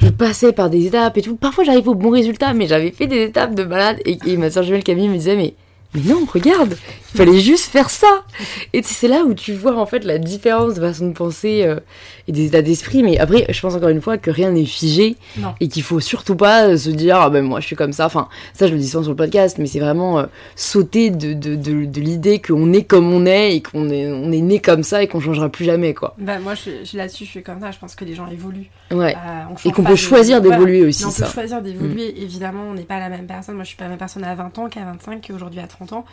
Je 0.00 0.08
passais 0.08 0.52
par 0.52 0.70
des 0.70 0.86
étapes 0.86 1.16
et 1.16 1.22
tout. 1.22 1.36
Parfois, 1.36 1.64
j'arrivais 1.64 1.88
au 1.88 1.94
bon 1.94 2.10
résultat, 2.10 2.52
mais 2.52 2.66
j'avais 2.66 2.90
fait 2.90 3.06
des 3.06 3.22
étapes 3.22 3.54
de 3.54 3.62
malade. 3.62 4.00
Et, 4.04 4.18
et 4.26 4.36
ma 4.36 4.50
soeur 4.50 4.64
jumelle 4.64 4.82
Camille 4.82 5.08
me 5.08 5.14
disait, 5.14 5.36
mais 5.36 5.54
mais 5.94 6.02
non, 6.02 6.26
regarde, 6.30 6.76
fallait 7.16 7.38
juste 7.38 7.66
faire 7.70 7.90
ça. 7.90 8.24
Et 8.72 8.82
c'est 8.82 9.08
là 9.08 9.24
où 9.24 9.34
tu 9.34 9.52
vois 9.52 9.76
en 9.76 9.86
fait 9.86 10.04
la 10.04 10.18
différence 10.18 10.74
de 10.74 10.80
façon 10.80 11.08
de 11.08 11.12
penser 11.12 11.62
euh, 11.64 11.80
et 12.28 12.32
des 12.32 12.46
états 12.46 12.62
d'esprit. 12.62 13.02
Mais 13.02 13.18
après, 13.18 13.46
je 13.48 13.60
pense 13.60 13.74
encore 13.74 13.88
une 13.88 14.00
fois 14.00 14.18
que 14.18 14.30
rien 14.30 14.52
n'est 14.52 14.64
figé 14.64 15.16
et 15.60 15.68
qu'il 15.68 15.82
faut 15.82 16.00
surtout 16.00 16.36
pas 16.36 16.76
se 16.76 16.90
dire 16.90 17.16
ah 17.16 17.30
ben 17.30 17.42
moi 17.42 17.60
je 17.60 17.66
suis 17.66 17.76
comme 17.76 17.92
ça. 17.92 18.06
Enfin, 18.06 18.28
ça 18.52 18.66
je 18.66 18.72
le 18.72 18.78
dis 18.78 18.88
souvent 18.88 19.02
sur 19.04 19.12
le 19.12 19.16
podcast, 19.16 19.58
mais 19.58 19.66
c'est 19.66 19.80
vraiment 19.80 20.18
euh, 20.18 20.26
sauter 20.56 21.10
de, 21.10 21.32
de, 21.32 21.54
de, 21.54 21.84
de 21.84 22.00
l'idée 22.00 22.40
qu'on 22.40 22.72
est 22.72 22.84
comme 22.84 23.12
on 23.12 23.26
est 23.26 23.56
et 23.56 23.62
qu'on 23.62 23.88
est, 23.90 24.10
on 24.10 24.32
est 24.32 24.40
né 24.40 24.58
comme 24.60 24.82
ça 24.82 25.02
et 25.02 25.08
qu'on 25.08 25.20
changera 25.20 25.48
plus 25.48 25.64
jamais 25.64 25.94
quoi. 25.94 26.14
Bah 26.18 26.38
moi 26.38 26.54
je, 26.54 26.84
je 26.84 26.96
là-dessus 26.96 27.24
je 27.24 27.30
suis 27.30 27.42
comme 27.42 27.60
ça. 27.60 27.70
Je 27.70 27.78
pense 27.78 27.94
que 27.94 28.04
les 28.04 28.14
gens 28.14 28.28
évoluent. 28.28 28.70
Ouais. 28.90 29.14
Euh, 29.14 29.54
et 29.64 29.72
qu'on 29.72 29.84
peut 29.84 29.96
choisir 29.96 30.40
d'évoluer 30.40 30.84
aussi. 30.84 31.04
on 31.04 31.10
peut 31.10 31.30
choisir 31.30 31.62
d'évoluer. 31.62 32.12
Mm. 32.12 32.22
Évidemment, 32.22 32.64
on 32.70 32.74
n'est 32.74 32.82
pas 32.82 32.98
la 32.98 33.08
même 33.08 33.26
personne. 33.26 33.54
Moi 33.54 33.64
je 33.64 33.68
suis 33.68 33.76
pas 33.76 33.84
la 33.84 33.90
même 33.90 33.98
personne 33.98 34.24
à 34.24 34.34
20 34.34 34.58
ans 34.58 34.68
qu'à 34.68 34.84
25 34.84 35.26
qu'aujourd'hui 35.26 35.60
à 35.60 35.66
30 35.66 35.92
ans. 35.92 36.04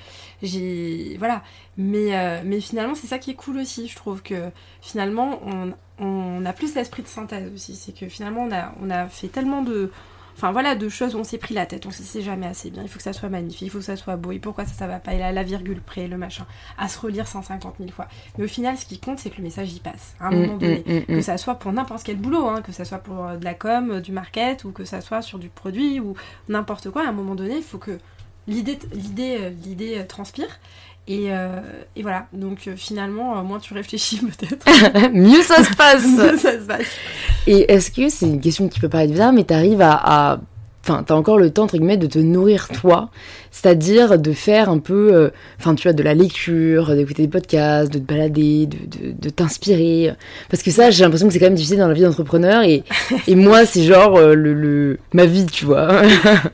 J'ai 0.41 1.15
voilà, 1.17 1.43
mais 1.77 2.15
euh, 2.15 2.41
mais 2.43 2.59
finalement 2.59 2.95
c'est 2.95 3.07
ça 3.07 3.19
qui 3.19 3.31
est 3.31 3.35
cool 3.35 3.57
aussi. 3.57 3.87
Je 3.87 3.95
trouve 3.95 4.21
que 4.21 4.49
finalement 4.81 5.39
on, 5.45 5.73
on 5.99 6.45
a 6.45 6.53
plus 6.53 6.75
l'esprit 6.75 7.03
de 7.03 7.07
synthèse 7.07 7.51
aussi. 7.53 7.75
C'est 7.75 7.91
que 7.91 8.07
finalement 8.07 8.43
on 8.43 8.51
a 8.51 8.73
on 8.81 8.89
a 8.89 9.07
fait 9.07 9.27
tellement 9.27 9.61
de 9.61 9.91
Enfin 10.35 10.51
voilà, 10.51 10.75
de 10.75 10.89
choses 10.89 11.15
où 11.15 11.19
on 11.19 11.23
s'est 11.23 11.37
pris 11.37 11.53
la 11.53 11.65
tête, 11.65 11.85
on 11.85 11.91
s'est 11.91 12.21
jamais 12.21 12.47
assez 12.47 12.69
bien, 12.69 12.83
il 12.83 12.89
faut 12.89 12.97
que 12.97 13.03
ça 13.03 13.13
soit 13.13 13.29
magnifique, 13.29 13.61
il 13.61 13.69
faut 13.69 13.79
que 13.79 13.85
ça 13.85 13.95
soit 13.95 14.15
beau, 14.15 14.31
et 14.31 14.39
pourquoi 14.39 14.65
ça, 14.65 14.73
ça 14.73 14.87
va 14.87 14.99
pas, 14.99 15.13
et 15.13 15.19
là, 15.19 15.31
la 15.31 15.43
virgule 15.43 15.81
près, 15.81 16.07
le 16.07 16.17
machin, 16.17 16.45
à 16.77 16.87
se 16.87 16.99
relire 16.99 17.27
150 17.27 17.75
000 17.79 17.91
fois. 17.91 18.07
Mais 18.37 18.45
au 18.45 18.47
final, 18.47 18.77
ce 18.77 18.85
qui 18.85 18.99
compte, 18.99 19.19
c'est 19.19 19.29
que 19.29 19.37
le 19.37 19.43
message 19.43 19.73
y 19.73 19.79
passe, 19.79 20.15
à 20.19 20.27
un 20.27 20.31
moment 20.31 20.55
mm, 20.55 20.59
donné. 20.59 20.83
Mm, 20.85 20.93
mm, 20.93 21.15
que 21.15 21.21
ça 21.21 21.37
soit 21.37 21.55
pour 21.55 21.71
n'importe 21.71 22.03
quel 22.03 22.17
boulot, 22.17 22.47
hein, 22.47 22.61
que 22.61 22.71
ça 22.71 22.85
soit 22.85 22.99
pour 22.99 23.25
euh, 23.25 23.37
de 23.37 23.45
la 23.45 23.53
com, 23.53 23.91
euh, 23.91 23.99
du 23.99 24.11
market, 24.11 24.63
ou 24.63 24.71
que 24.71 24.85
ça 24.85 25.01
soit 25.01 25.21
sur 25.21 25.37
du 25.37 25.49
produit, 25.49 25.99
ou 25.99 26.15
n'importe 26.49 26.89
quoi, 26.89 27.03
à 27.05 27.09
un 27.09 27.13
moment 27.13 27.35
donné, 27.35 27.57
il 27.57 27.63
faut 27.63 27.77
que 27.77 27.99
l'idée, 28.51 28.79
l'idée, 28.93 29.37
euh, 29.39 29.49
l'idée 29.63 29.97
euh, 29.97 30.03
transpire. 30.07 30.59
Et, 31.07 31.31
euh, 31.31 31.59
et, 31.95 32.03
voilà, 32.03 32.27
donc 32.31 32.69
finalement, 32.75 33.43
moins 33.43 33.59
tu 33.59 33.73
réfléchis 33.73 34.17
peut-être. 34.21 34.65
Mieux 35.13 35.41
ça 35.41 35.63
se 35.63 35.75
passe. 35.75 36.05
Mieux 36.05 36.37
ça 36.37 36.53
se 36.53 36.65
passe. 36.65 36.87
Et 37.47 37.71
est-ce 37.71 37.89
que 37.91 38.07
c'est 38.09 38.27
une 38.27 38.39
question 38.39 38.67
qui 38.69 38.79
peut 38.79 38.89
paraître 38.89 39.11
bizarre, 39.11 39.33
mais 39.33 39.43
tu 39.43 39.53
arrives 39.53 39.81
à, 39.81 39.93
à 39.93 40.39
enfin, 40.83 41.03
t'as 41.03 41.15
encore 41.15 41.37
le 41.37 41.51
temps, 41.51 41.63
entre 41.63 41.77
guillemets, 41.77 41.97
de 41.97 42.07
te 42.07 42.19
nourrir 42.19 42.67
toi, 42.69 43.09
c'est-à-dire 43.51 44.17
de 44.17 44.31
faire 44.31 44.69
un 44.69 44.79
peu, 44.79 45.13
euh, 45.13 45.29
enfin, 45.59 45.75
tu 45.75 45.83
vois, 45.83 45.93
de 45.93 46.03
la 46.03 46.13
lecture, 46.13 46.95
d'écouter 46.95 47.23
des 47.23 47.27
podcasts, 47.27 47.91
de 47.91 47.99
te 47.99 48.03
balader, 48.03 48.65
de, 48.65 49.11
de, 49.11 49.29
t'inspirer. 49.29 50.13
Parce 50.49 50.63
que 50.63 50.71
ça, 50.71 50.89
j'ai 50.89 51.03
l'impression 51.03 51.27
que 51.27 51.33
c'est 51.33 51.39
quand 51.39 51.45
même 51.45 51.55
difficile 51.55 51.77
dans 51.77 51.87
la 51.87 51.93
vie 51.93 52.01
d'entrepreneur, 52.01 52.63
et, 52.63 52.83
et 53.27 53.35
moi, 53.35 53.65
c'est 53.65 53.83
genre 53.83 54.15
euh, 54.17 54.33
le, 54.33 54.53
le, 54.53 54.99
ma 55.13 55.25
vie, 55.25 55.45
tu 55.45 55.65
vois. 55.65 56.01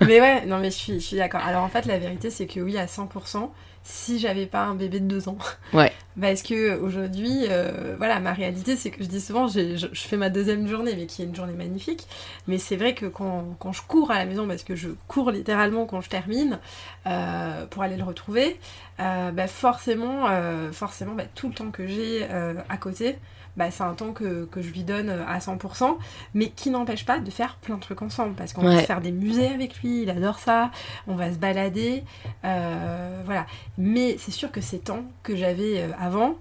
mais 0.01 0.19
ouais, 0.19 0.45
non, 0.45 0.57
mais 0.59 0.71
je 0.71 0.75
suis, 0.75 0.93
je 0.99 1.05
suis 1.05 1.17
d'accord. 1.17 1.41
Alors, 1.45 1.63
en 1.63 1.69
fait, 1.69 1.85
la 1.85 1.97
vérité, 1.97 2.29
c'est 2.29 2.45
que 2.45 2.59
oui, 2.59 2.77
à 2.77 2.85
100%, 2.85 3.49
si 3.87 4.19
j'avais 4.19 4.47
pas 4.47 4.65
un 4.65 4.75
bébé 4.75 4.99
de 4.99 5.05
deux 5.05 5.29
ans. 5.29 5.37
Ouais. 5.71 5.93
Parce 6.21 6.41
que 6.41 6.77
aujourd'hui, 6.77 7.45
euh, 7.49 7.95
voilà, 7.97 8.19
ma 8.19 8.33
réalité, 8.33 8.75
c'est 8.75 8.89
que 8.89 9.01
je 9.01 9.07
dis 9.07 9.21
souvent, 9.21 9.47
je, 9.47 9.77
je, 9.77 9.87
fais 9.93 10.17
ma 10.17 10.29
deuxième 10.29 10.67
journée, 10.67 10.93
mais 10.97 11.05
qui 11.05 11.21
est 11.21 11.25
une 11.25 11.35
journée 11.35 11.53
magnifique. 11.53 12.05
Mais 12.47 12.57
c'est 12.57 12.75
vrai 12.75 12.93
que 12.93 13.05
quand, 13.05 13.55
quand, 13.59 13.71
je 13.71 13.81
cours 13.83 14.11
à 14.11 14.17
la 14.17 14.25
maison, 14.25 14.45
parce 14.45 14.63
que 14.63 14.75
je 14.75 14.89
cours 15.07 15.31
littéralement 15.31 15.85
quand 15.85 16.01
je 16.01 16.09
termine, 16.09 16.59
euh, 17.05 17.65
pour 17.67 17.81
aller 17.81 17.95
le 17.95 18.03
retrouver, 18.03 18.59
euh, 18.99 19.31
bah 19.31 19.47
forcément, 19.47 20.27
forcément, 20.73 21.13
bah, 21.13 21.23
tout 21.33 21.47
le 21.47 21.53
temps 21.53 21.71
que 21.71 21.87
j'ai 21.87 22.25
à 22.25 22.77
côté, 22.77 23.17
bah, 23.57 23.71
c'est 23.71 23.83
un 23.83 23.93
temps 23.93 24.13
que, 24.13 24.47
je 24.55 24.69
lui 24.69 24.83
donne 24.83 25.09
euh, 25.09 25.25
à 25.27 25.39
100%, 25.39 25.97
mais 26.33 26.49
qui 26.49 26.69
n'empêche 26.69 27.05
pas 27.05 27.19
de 27.19 27.29
faire 27.29 27.55
plein 27.55 27.75
de 27.75 27.81
trucs 27.81 28.01
ensemble, 28.01 28.35
parce 28.35 28.53
qu'on 28.53 28.61
va 28.61 28.79
faire 28.79 29.01
des 29.01 29.11
musées 29.11 29.49
avec 29.49 29.81
lui, 29.81 30.03
il 30.03 30.09
adore 30.09 30.39
ça, 30.39 30.71
on 31.07 31.15
va 31.15 31.33
se 31.33 31.37
balader, 31.37 32.03
euh, 32.45 33.21
voilà. 33.25 33.45
Mais 33.77 34.15
c'est 34.19 34.31
sûr 34.31 34.51
que 34.51 34.61
ces 34.61 34.79
temps 34.79 35.03
que 35.23 35.35
j'avais 35.35 35.81
euh, 35.81 35.91
avant, 35.99 36.35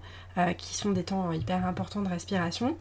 qui 0.59 0.77
sont 0.77 0.91
des 0.91 1.03
temps 1.03 1.33
hyper 1.33 1.67
importants 1.67 2.03
de 2.03 2.11
respiration, 2.11 2.77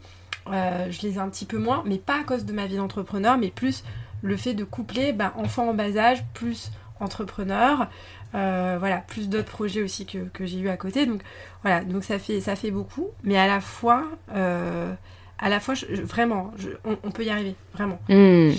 je 0.46 1.00
les 1.00 1.14
ai 1.14 1.18
un 1.18 1.30
petit 1.30 1.46
peu 1.46 1.56
moins, 1.56 1.82
mais 1.86 1.96
pas 1.96 2.20
à 2.20 2.22
cause 2.22 2.44
de 2.44 2.52
ma 2.52 2.66
vie 2.66 2.76
d'entrepreneur, 2.76 3.38
mais 3.38 3.48
plus 3.48 3.82
le 4.20 4.36
fait 4.36 4.52
de 4.52 4.62
coupler 4.62 5.14
bah, 5.14 5.32
enfant 5.36 5.70
en 5.70 5.72
bas 5.72 5.96
âge 5.96 6.22
plus 6.34 6.70
entrepreneur, 7.00 7.88
euh, 8.34 8.76
voilà, 8.78 8.98
plus 8.98 9.28
d'autres 9.28 9.50
projets 9.50 9.82
aussi 9.82 10.04
que, 10.04 10.46
j'ai 10.46 10.58
eu 10.58 10.68
à 10.68 10.76
côté. 10.76 11.06
Donc 11.06 11.22
voilà, 11.66 11.82
donc 11.82 12.04
ça 12.04 12.20
fait, 12.20 12.40
ça 12.40 12.54
fait 12.54 12.70
beaucoup, 12.70 13.08
mais 13.24 13.36
à 13.36 13.48
la 13.48 13.60
fois, 13.60 14.04
euh, 14.32 14.92
à 15.36 15.48
la 15.48 15.58
fois, 15.58 15.74
vraiment, 16.04 16.52
on, 16.84 17.10
peut 17.10 17.24
y 17.24 17.30
arriver, 17.30 17.56
vraiment. 17.74 17.98
Hmm. 18.08 18.50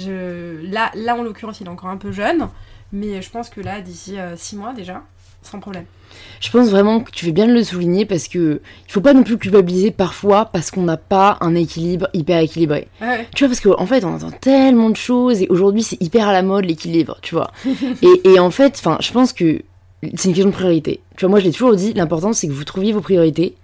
là, 0.70 0.92
là, 0.94 1.16
en 1.16 1.24
l'occurrence, 1.24 1.62
il 1.62 1.68
est 1.68 1.70
encore 1.70 1.90
un 1.90 1.96
peu 1.96 2.12
jeune, 2.12 2.50
mais 2.92 3.22
je 3.22 3.30
pense 3.30 3.50
que 3.50 3.62
là, 3.62 3.80
d'ici 3.80 4.18
6 4.36 4.56
euh, 4.56 4.60
mois 4.60 4.74
déjà, 4.74 5.04
sans 5.42 5.62
problème. 5.62 5.86
Je 6.42 6.52
pense 6.52 6.68
vraiment 6.68 7.00
que 7.00 7.10
tu 7.12 7.24
fais 7.24 7.32
bien 7.32 7.48
de 7.48 7.54
le 7.54 7.64
souligner 7.64 8.06
parce 8.06 8.28
que 8.28 8.60
il 8.86 8.92
faut 8.92 9.00
pas 9.00 9.14
non 9.14 9.24
plus 9.24 9.38
culpabiliser 9.38 9.92
parfois 9.92 10.44
parce 10.44 10.70
qu'on 10.70 10.84
n'a 10.84 10.98
pas 10.98 11.38
un 11.40 11.56
équilibre 11.56 12.10
hyper 12.14 12.40
équilibré. 12.40 12.90
Tu 13.34 13.46
vois, 13.46 13.48
parce 13.48 13.62
qu'en 13.62 13.82
en 13.82 13.86
fait, 13.86 14.04
on 14.04 14.16
entend 14.16 14.32
tellement 14.32 14.90
de 14.90 14.98
choses 14.98 15.42
et 15.42 15.48
aujourd'hui, 15.48 15.84
c'est 15.84 16.02
hyper 16.02 16.28
à 16.28 16.34
la 16.34 16.44
mode 16.44 16.66
l'équilibre, 16.66 17.20
tu 17.22 17.36
vois. 17.36 17.52
et, 18.02 18.34
et, 18.34 18.40
en 18.40 18.52
fait, 18.52 18.74
enfin, 18.78 18.98
je 19.00 19.14
pense 19.14 19.32
que 19.32 19.62
c'est 20.04 20.30
une 20.30 20.36
question 20.36 20.50
de 20.50 20.56
priorité. 20.56 21.02
Tu 21.16 21.26
vois, 21.26 21.30
moi, 21.30 21.40
je 21.40 21.46
l'ai 21.46 21.52
toujours 21.52 21.76
dit, 21.76 21.94
l'important, 21.94 22.34
c'est 22.34 22.48
que 22.48 22.54
vous 22.54 22.64
trouviez 22.64 22.94
vos 22.94 23.02
priorités 23.02 23.56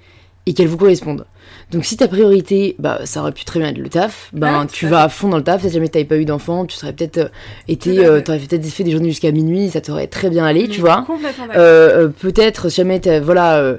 et 0.45 0.53
qu'elles 0.53 0.67
vous 0.67 0.77
correspondent. 0.77 1.25
Donc 1.71 1.85
si 1.85 1.97
ta 1.97 2.07
priorité, 2.07 2.75
bah 2.79 2.99
ça 3.05 3.21
aurait 3.21 3.31
pu 3.31 3.45
très 3.45 3.59
bien 3.59 3.69
être 3.69 3.77
le 3.77 3.89
taf, 3.89 4.29
ben 4.33 4.67
tu 4.71 4.87
vas 4.87 5.03
à 5.03 5.09
fond 5.09 5.29
dans 5.29 5.37
le 5.37 5.43
taf, 5.43 5.61
si 5.61 5.69
jamais 5.69 5.87
t'avais 5.87 6.05
pas 6.05 6.17
eu 6.17 6.25
d'enfant, 6.25 6.65
tu 6.65 6.75
serais 6.75 6.93
peut-être 6.93 7.17
euh, 7.17 7.29
été, 7.67 8.05
euh, 8.05 8.21
t'aurais 8.21 8.39
peut-être 8.39 8.65
fait 8.65 8.83
des 8.83 8.91
journées 8.91 9.09
jusqu'à 9.09 9.31
minuit, 9.31 9.69
ça 9.69 9.81
t'aurait 9.81 10.07
très 10.07 10.29
bien 10.29 10.45
allé, 10.45 10.67
tu 10.67 10.81
vois. 10.81 11.05
Euh, 11.55 12.09
peut-être 12.09 12.69
si 12.69 12.77
jamais 12.77 13.01
voilà 13.19 13.77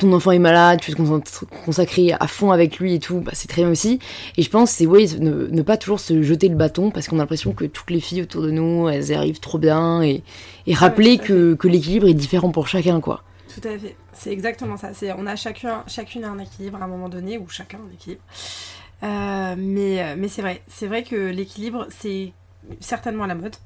ton 0.00 0.12
enfant 0.12 0.32
est 0.32 0.38
malade, 0.38 0.80
tu 0.80 0.90
veux 0.92 0.96
te 0.96 1.44
consacrer 1.64 2.12
à 2.18 2.26
fond 2.26 2.50
avec 2.50 2.78
lui 2.78 2.94
et 2.94 2.98
tout, 2.98 3.20
bah, 3.20 3.32
c'est 3.34 3.48
très 3.48 3.62
bien 3.62 3.70
aussi. 3.70 3.98
Et 4.36 4.42
je 4.42 4.50
pense 4.50 4.70
c'est 4.70 4.86
ouais, 4.86 5.06
ne, 5.18 5.62
pas 5.62 5.76
toujours 5.76 6.00
se 6.00 6.22
jeter 6.22 6.48
le 6.48 6.56
bâton 6.56 6.90
parce 6.90 7.06
qu'on 7.08 7.16
a 7.16 7.20
l'impression 7.20 7.52
que 7.52 7.64
toutes 7.64 7.90
les 7.90 8.00
filles 8.00 8.22
autour 8.22 8.42
de 8.42 8.50
nous, 8.50 8.88
elles 8.88 9.12
arrivent 9.12 9.40
trop 9.40 9.58
bien 9.58 10.02
et, 10.02 10.22
et 10.66 10.74
rappeler 10.74 11.18
que, 11.18 11.54
que 11.54 11.68
l'équilibre 11.68 12.08
est 12.08 12.14
différent 12.14 12.50
pour 12.50 12.66
chacun, 12.68 13.00
quoi. 13.00 13.22
Tout 13.54 13.68
à 13.68 13.78
fait. 13.78 13.96
C'est 14.12 14.32
exactement 14.32 14.76
ça. 14.76 14.94
C'est, 14.94 15.12
on 15.12 15.26
a 15.26 15.36
chacun, 15.36 15.82
chacune 15.86 16.24
un 16.24 16.38
équilibre 16.38 16.78
à 16.80 16.84
un 16.84 16.88
moment 16.88 17.08
donné, 17.08 17.38
ou 17.38 17.48
chacun 17.48 17.78
un 17.78 17.92
équilibre. 17.92 18.22
Euh, 19.02 19.54
mais, 19.56 20.02
euh, 20.02 20.14
mais 20.16 20.28
c'est 20.28 20.42
vrai. 20.42 20.62
C'est 20.68 20.86
vrai 20.86 21.02
que 21.02 21.16
l'équilibre, 21.16 21.86
c'est 21.90 22.32
certainement 22.80 23.24
à 23.24 23.26
la 23.26 23.34
mode, 23.34 23.56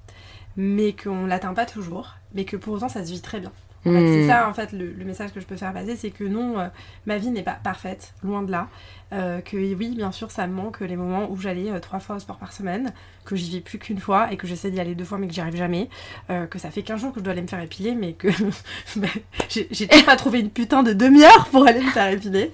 mais 0.56 0.92
qu'on 0.92 1.26
l'atteint 1.26 1.54
pas 1.54 1.66
toujours, 1.66 2.14
mais 2.34 2.44
que 2.44 2.56
pour 2.56 2.74
autant, 2.74 2.88
ça 2.88 3.04
se 3.04 3.10
vit 3.10 3.20
très 3.20 3.40
bien. 3.40 3.52
C'est 3.84 4.24
hmm. 4.24 4.28
ça, 4.28 4.48
en 4.48 4.54
fait, 4.54 4.72
le, 4.72 4.92
message 5.04 5.32
que 5.32 5.40
je 5.40 5.46
peux 5.46 5.56
faire 5.56 5.72
passer, 5.72 5.96
c'est 5.96 6.10
que 6.10 6.24
non, 6.24 6.58
euh, 6.58 6.68
ma 7.06 7.18
vie 7.18 7.30
n'est 7.30 7.42
pas 7.42 7.58
parfaite, 7.62 8.14
loin 8.22 8.42
de 8.42 8.50
là. 8.50 8.68
Euh, 9.14 9.40
que 9.40 9.56
oui, 9.56 9.94
bien 9.94 10.10
sûr, 10.10 10.30
ça 10.30 10.46
me 10.46 10.54
manque 10.54 10.80
les 10.80 10.96
moments 10.96 11.30
où 11.30 11.36
j'allais 11.36 11.70
euh, 11.70 11.78
trois 11.78 12.00
fois 12.00 12.16
au 12.16 12.18
sport 12.18 12.36
par 12.36 12.52
semaine, 12.52 12.92
que 13.24 13.36
j'y 13.36 13.52
vais 13.52 13.60
plus 13.60 13.78
qu'une 13.78 14.00
fois 14.00 14.32
et 14.32 14.36
que 14.36 14.46
j'essaie 14.46 14.70
d'y 14.70 14.80
aller 14.80 14.96
deux 14.96 15.04
fois 15.04 15.18
mais 15.18 15.28
que 15.28 15.34
j'y 15.34 15.40
arrive 15.40 15.56
jamais, 15.56 15.88
euh, 16.30 16.46
que 16.46 16.58
ça 16.58 16.70
fait 16.70 16.82
15 16.82 17.00
jours 17.00 17.12
que 17.12 17.20
je 17.20 17.24
dois 17.24 17.32
aller 17.32 17.42
me 17.42 17.46
faire 17.46 17.60
épiler 17.60 17.94
mais 17.94 18.14
que 18.14 18.28
bah, 18.96 19.06
j'ai 19.48 19.86
pas 20.04 20.16
trouvé 20.16 20.40
une 20.40 20.50
putain 20.50 20.82
de 20.82 20.92
demi-heure 20.92 21.46
pour 21.50 21.66
aller 21.66 21.80
me 21.80 21.90
faire 21.90 22.10
épiler. 22.10 22.50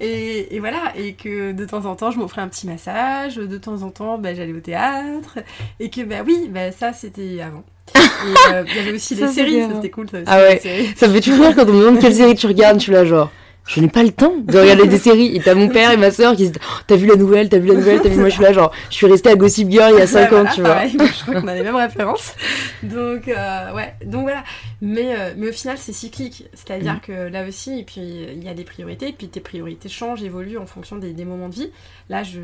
Et, 0.00 0.58
voilà, 0.60 0.92
et 0.96 1.14
que 1.14 1.52
de 1.52 1.64
temps 1.64 1.86
en 1.86 1.96
temps 1.96 2.10
je 2.10 2.18
m'offrais 2.18 2.42
un 2.42 2.48
petit 2.48 2.66
massage, 2.66 3.36
de 3.36 3.58
temps 3.58 3.82
en 3.82 3.90
temps 3.90 4.18
bah, 4.18 4.34
j'allais 4.34 4.52
au 4.52 4.60
théâtre, 4.60 5.38
et 5.80 5.88
que 5.88 6.02
bah 6.02 6.22
oui, 6.26 6.50
bah, 6.52 6.72
ça 6.72 6.92
c'était 6.92 7.40
avant. 7.40 7.64
Il 7.94 8.76
y 8.76 8.78
avait 8.78 8.92
aussi 8.92 9.14
des 9.14 9.28
séries, 9.28 9.62
ça 9.62 9.68
c'était 9.74 9.90
cool. 9.90 10.08
Ça, 10.08 10.18
ah 10.26 10.38
ouais, 10.38 10.60
ça 10.96 11.08
me 11.08 11.14
fait 11.14 11.20
toujours 11.20 11.44
rire 11.44 11.54
quand 11.56 11.68
on 11.68 11.72
me 11.72 11.80
demande 11.84 12.00
quelle 12.00 12.14
série 12.14 12.34
tu 12.34 12.46
regardes, 12.46 12.78
tu 12.78 12.90
l'as 12.90 13.04
genre 13.04 13.30
je 13.64 13.80
n'ai 13.80 13.88
pas 13.88 14.02
le 14.02 14.10
temps 14.10 14.34
de 14.38 14.58
regarder 14.58 14.88
des 14.88 14.98
séries. 14.98 15.36
Et 15.36 15.40
t'as 15.40 15.54
mon 15.54 15.68
père 15.68 15.92
et 15.92 15.96
ma 15.96 16.10
soeur 16.10 16.34
qui 16.34 16.46
se 16.46 16.52
disent 16.52 16.60
oh, 16.62 16.80
T'as 16.86 16.96
vu 16.96 17.06
la 17.06 17.14
nouvelle, 17.16 17.48
t'as 17.48 17.58
vu 17.58 17.68
la 17.68 17.74
nouvelle, 17.74 18.00
t'as 18.02 18.08
vu. 18.08 18.18
Moi, 18.18 18.28
je 18.28 18.34
suis 18.34 18.42
là, 18.42 18.52
genre, 18.52 18.72
je 18.90 18.94
suis 18.94 19.06
restée 19.06 19.30
à 19.30 19.36
Gossip 19.36 19.70
Girl 19.70 19.92
il 19.94 19.98
y 19.98 20.02
a 20.02 20.06
5 20.06 20.32
ans, 20.32 20.44
tu 20.52 20.62
vois. 20.62 20.86
je 20.86 21.22
crois 21.22 21.40
qu'on 21.40 21.46
a 21.46 21.54
les 21.54 21.62
mêmes 21.62 21.76
références. 21.76 22.34
Donc, 22.82 23.28
euh, 23.28 23.72
ouais, 23.72 23.94
donc 24.04 24.22
voilà. 24.22 24.42
Mais, 24.80 25.14
euh, 25.16 25.34
mais 25.36 25.50
au 25.50 25.52
final, 25.52 25.78
c'est 25.78 25.92
cyclique. 25.92 26.44
C'est-à-dire 26.54 26.94
mm. 26.94 27.00
que 27.00 27.12
là 27.12 27.46
aussi, 27.46 27.78
et 27.78 27.84
puis 27.84 28.00
il 28.00 28.42
y 28.42 28.48
a 28.48 28.54
des 28.54 28.64
priorités, 28.64 29.10
et 29.10 29.12
puis 29.12 29.28
tes 29.28 29.40
priorités 29.40 29.88
changent, 29.88 30.22
évoluent 30.22 30.58
en 30.58 30.66
fonction 30.66 30.96
des, 30.96 31.12
des 31.12 31.24
moments 31.24 31.48
de 31.48 31.54
vie. 31.54 31.70
Là, 32.08 32.24
je, 32.24 32.40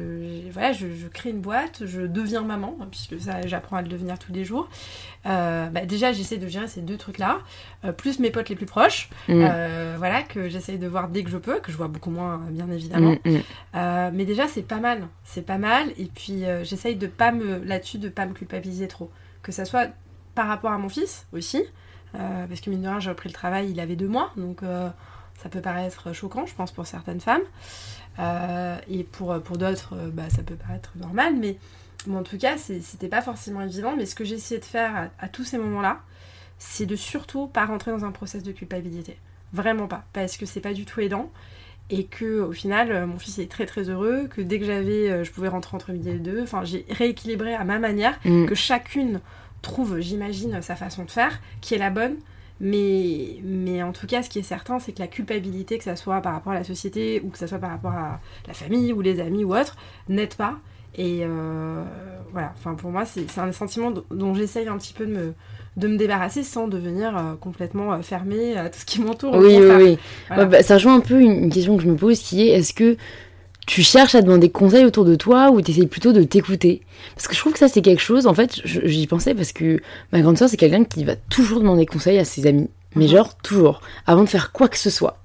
voilà, 0.53 0.73
je, 0.73 0.87
je, 0.87 1.09
crée 1.09 1.31
une 1.31 1.41
boîte, 1.41 1.83
je 1.85 2.03
deviens 2.03 2.43
maman, 2.43 2.77
hein, 2.81 2.87
puisque 2.91 3.21
ça, 3.21 3.45
j'apprends 3.45 3.77
à 3.77 3.83
le 3.83 3.89
devenir 3.89 4.19
tous 4.21 4.33
les 4.33 4.45
jours. 4.45 4.69
Euh, 5.29 5.67
bah, 5.69 5.85
déjà, 5.85 6.13
j'essaie 6.13 6.39
de 6.39 6.49
gérer 6.49 6.69
ces 6.69 6.81
deux 6.81 6.97
trucs-là, 6.97 7.39
plus 7.97 8.19
mes 8.19 8.31
potes 8.31 8.49
les 8.49 8.57
plus 8.57 8.67
proches, 8.67 9.11
mm. 9.29 9.45
voilà, 9.99 10.23
que 10.23 10.49
j'essaie 10.49 10.79
de 10.79 10.87
voir 10.87 11.09
dès 11.09 11.23
que 11.23 11.31
je 11.31 11.37
peux, 11.37 11.61
que 11.61 11.71
je 11.71 11.77
vois 11.77 11.89
beaucoup 11.89 12.11
moins, 12.11 12.41
bien 12.51 12.71
évidemment. 12.71 13.17
Mm, 13.25 13.31
mm. 13.31 13.43
Euh, 13.75 14.11
mais 14.13 14.25
déjà, 14.25 14.49
c'est 14.49 14.63
pas 14.63 14.81
mal. 14.81 15.07
C'est 15.25 15.45
pas 15.45 15.59
mal. 15.59 15.91
Et 15.99 16.07
puis, 16.07 16.45
euh, 16.45 16.65
j'essaye 16.65 16.97
de 16.97 17.07
pas 17.07 17.33
me, 17.33 17.63
là-dessus, 17.65 17.99
de 17.99 18.09
pas 18.09 18.27
me 18.27 18.33
culpabiliser 18.33 18.89
trop. 18.89 19.11
Que 19.43 19.53
ça 19.53 19.65
soit 19.65 19.89
par 20.35 20.47
rapport 20.49 20.71
à 20.71 20.79
mon 20.79 20.89
fils 20.89 21.27
aussi. 21.33 21.63
euh, 22.15 22.47
parce 22.47 22.61
que 22.61 22.71
mine 22.71 22.83
de 22.83 22.89
rien, 22.89 23.01
j'ai 23.01 23.11
repris 23.11 23.29
le 23.29 23.35
travail, 23.35 23.71
il 23.71 23.81
avait 23.81 23.97
deux 23.97 24.09
mois. 24.09 24.33
Donc, 24.37 24.63
euh, 24.63 24.89
ça 25.43 25.49
peut 25.49 25.61
paraître 25.61 26.13
choquant, 26.13 26.47
je 26.47 26.55
pense, 26.55 26.73
pour 26.73 26.87
certaines 26.87 27.21
femmes. 27.21 27.43
Euh, 28.19 28.77
et 28.89 29.05
pour, 29.05 29.41
pour 29.43 29.59
d'autres, 29.59 29.95
euh, 29.95 30.11
bah, 30.13 30.29
ça 30.29 30.43
peut 30.43 30.57
paraître 30.57 30.93
normal. 30.97 31.35
Mais, 31.39 31.59
mais 32.07 32.17
en 32.17 32.23
tout 32.23 32.39
cas, 32.39 32.57
c'était 32.57 33.09
pas 33.09 33.23
forcément 33.23 33.61
évident. 33.61 33.95
Mais 33.97 34.07
ce 34.07 34.15
que 34.15 34.25
j'ai 34.25 34.37
essayé 34.37 34.61
de 34.61 34.65
faire 34.65 34.95
à, 34.97 35.25
à 35.25 35.29
tous 35.29 35.45
ces 35.45 35.59
moments-là, 35.59 36.01
c'est 36.59 36.87
de 36.87 36.97
surtout 36.97 37.47
pas 37.47 37.67
rentrer 37.67 37.91
dans 37.91 38.05
un 38.05 38.13
process 38.13 38.43
de 38.43 38.53
culpabilité. 38.53 39.19
Vraiment 39.53 39.89
pas. 39.89 40.05
Parce 40.13 40.37
que 40.37 40.47
c'est 40.47 40.61
pas 40.61 40.75
du 40.75 40.85
tout 40.85 41.01
aidant. 41.01 41.31
Et 41.91 42.05
que 42.05 42.41
au 42.41 42.53
final, 42.53 42.93
euh, 42.93 43.07
mon 43.07 43.19
fils 43.19 43.39
est 43.39 43.51
très 43.51 43.65
très 43.65 43.89
heureux. 43.89 44.29
Que 44.29 44.43
dès 44.43 44.59
que 44.59 44.67
j'avais, 44.67 45.11
euh, 45.11 45.25
je 45.25 45.31
pouvais 45.31 45.49
rentrer 45.49 45.75
entre 45.75 45.93
midi 45.93 46.11
et 46.11 46.19
deux. 46.19 46.43
Enfin, 46.43 46.65
j'ai 46.65 46.85
rééquilibré 46.91 47.55
à 47.55 47.65
ma 47.65 47.79
manière. 47.79 48.19
Mm. 48.25 48.47
Que 48.47 48.55
chacune 48.55 49.21
trouve, 49.63 49.99
j'imagine, 50.01 50.61
sa 50.63 50.77
façon 50.77 51.05
de 51.05 51.11
faire, 51.11 51.41
qui 51.61 51.75
est 51.75 51.79
la 51.79 51.91
bonne. 51.91 52.17
Mais, 52.61 53.37
mais 53.45 53.83
en 53.85 53.93
tout 53.93 54.07
cas, 54.07 54.23
ce 54.23 54.29
qui 54.29 54.41
est 54.41 54.43
certain, 54.43 54.81
c'est 54.81 54.93
que 54.93 54.99
la 54.99 55.07
culpabilité, 55.07 55.79
que 55.79 55.85
ça 55.85 55.95
soit 55.95 56.21
par 56.21 56.33
rapport 56.33 56.53
à 56.53 56.57
la 56.57 56.65
société 56.65 57.21
ou 57.25 57.31
que 57.31 57.39
ça 57.39 57.47
soit 57.47 57.59
par 57.59 57.71
rapport 57.71 57.93
à 57.93 58.21
la 58.47 58.55
famille 58.55 58.93
ou 58.93 59.01
les 59.01 59.21
amis 59.21 59.45
ou 59.45 59.57
autre, 59.57 59.77
n'aide 60.09 60.35
pas. 60.35 60.59
Et 60.97 61.21
euh, 61.23 61.83
voilà, 62.33 62.53
enfin 62.59 62.75
pour 62.75 62.91
moi, 62.91 63.05
c'est 63.05 63.27
un 63.39 63.53
sentiment 63.53 63.93
dont- 64.11 64.35
j'essaye 64.35 64.67
un 64.69 64.77
petit 64.79 64.93
peu 64.93 65.07
de 65.07 65.13
me, 65.13 65.35
de 65.77 65.89
me 65.89 65.97
débarrasser 65.97 66.43
sans 66.43 66.67
devenir 66.67 67.17
euh, 67.17 67.35
complètement 67.41 67.93
euh, 67.93 68.01
fermée 68.03 68.57
à 68.57 68.69
tout 68.69 68.81
ce 68.81 68.85
qui 68.85 69.01
m'entoure. 69.01 69.35
Oui, 69.37 69.59
oui, 69.61 69.71
oui. 69.77 69.99
Voilà. 70.29 70.43
Ouais, 70.45 70.49
bah, 70.49 70.63
ça 70.63 70.75
rejoint 70.75 70.97
un 70.97 71.01
peu 71.01 71.21
une, 71.21 71.45
une 71.45 71.51
question 71.51 71.77
que 71.77 71.83
je 71.85 71.89
me 71.89 71.97
pose 71.97 72.19
qui 72.21 72.43
est 72.49 72.53
est-ce 72.53 72.73
que 72.75 72.97
tu 73.67 73.83
cherches 73.83 74.15
à 74.15 74.23
demander 74.23 74.49
conseil 74.51 74.85
autour 74.87 75.05
de 75.05 75.15
toi 75.15 75.51
ou 75.51 75.61
tu 75.61 75.71
essayes 75.71 75.87
plutôt 75.87 76.13
de 76.13 76.23
t'écouter? 76.23 76.83
Parce 77.15 77.29
que 77.29 77.35
je 77.35 77.39
trouve 77.41 77.53
que 77.53 77.59
ça, 77.59 77.69
c'est 77.69 77.83
quelque 77.83 78.01
chose. 78.03 78.27
En 78.27 78.35
fait, 78.35 78.61
j'y 78.65 79.07
pensais 79.07 79.35
parce 79.35 79.53
que 79.53 79.81
ma 80.11 80.21
grande 80.23 80.39
soeur, 80.39 80.49
c'est 80.49 80.57
quelqu'un 80.57 80.85
qui 80.85 81.05
va 81.05 81.15
toujours 81.17 81.61
demander 81.61 81.85
conseil 81.87 82.19
à 82.19 82.25
ses 82.25 82.47
amis. 82.47 82.71
Mais 82.97 83.05
Mhm. 83.05 83.11
genre, 83.11 83.37
toujours. 83.37 83.83
Avant 84.07 84.25
de 84.25 84.29
faire 84.29 84.51
quoi 84.53 84.69
que 84.69 84.79
ce 84.79 84.89
soit. 84.91 85.19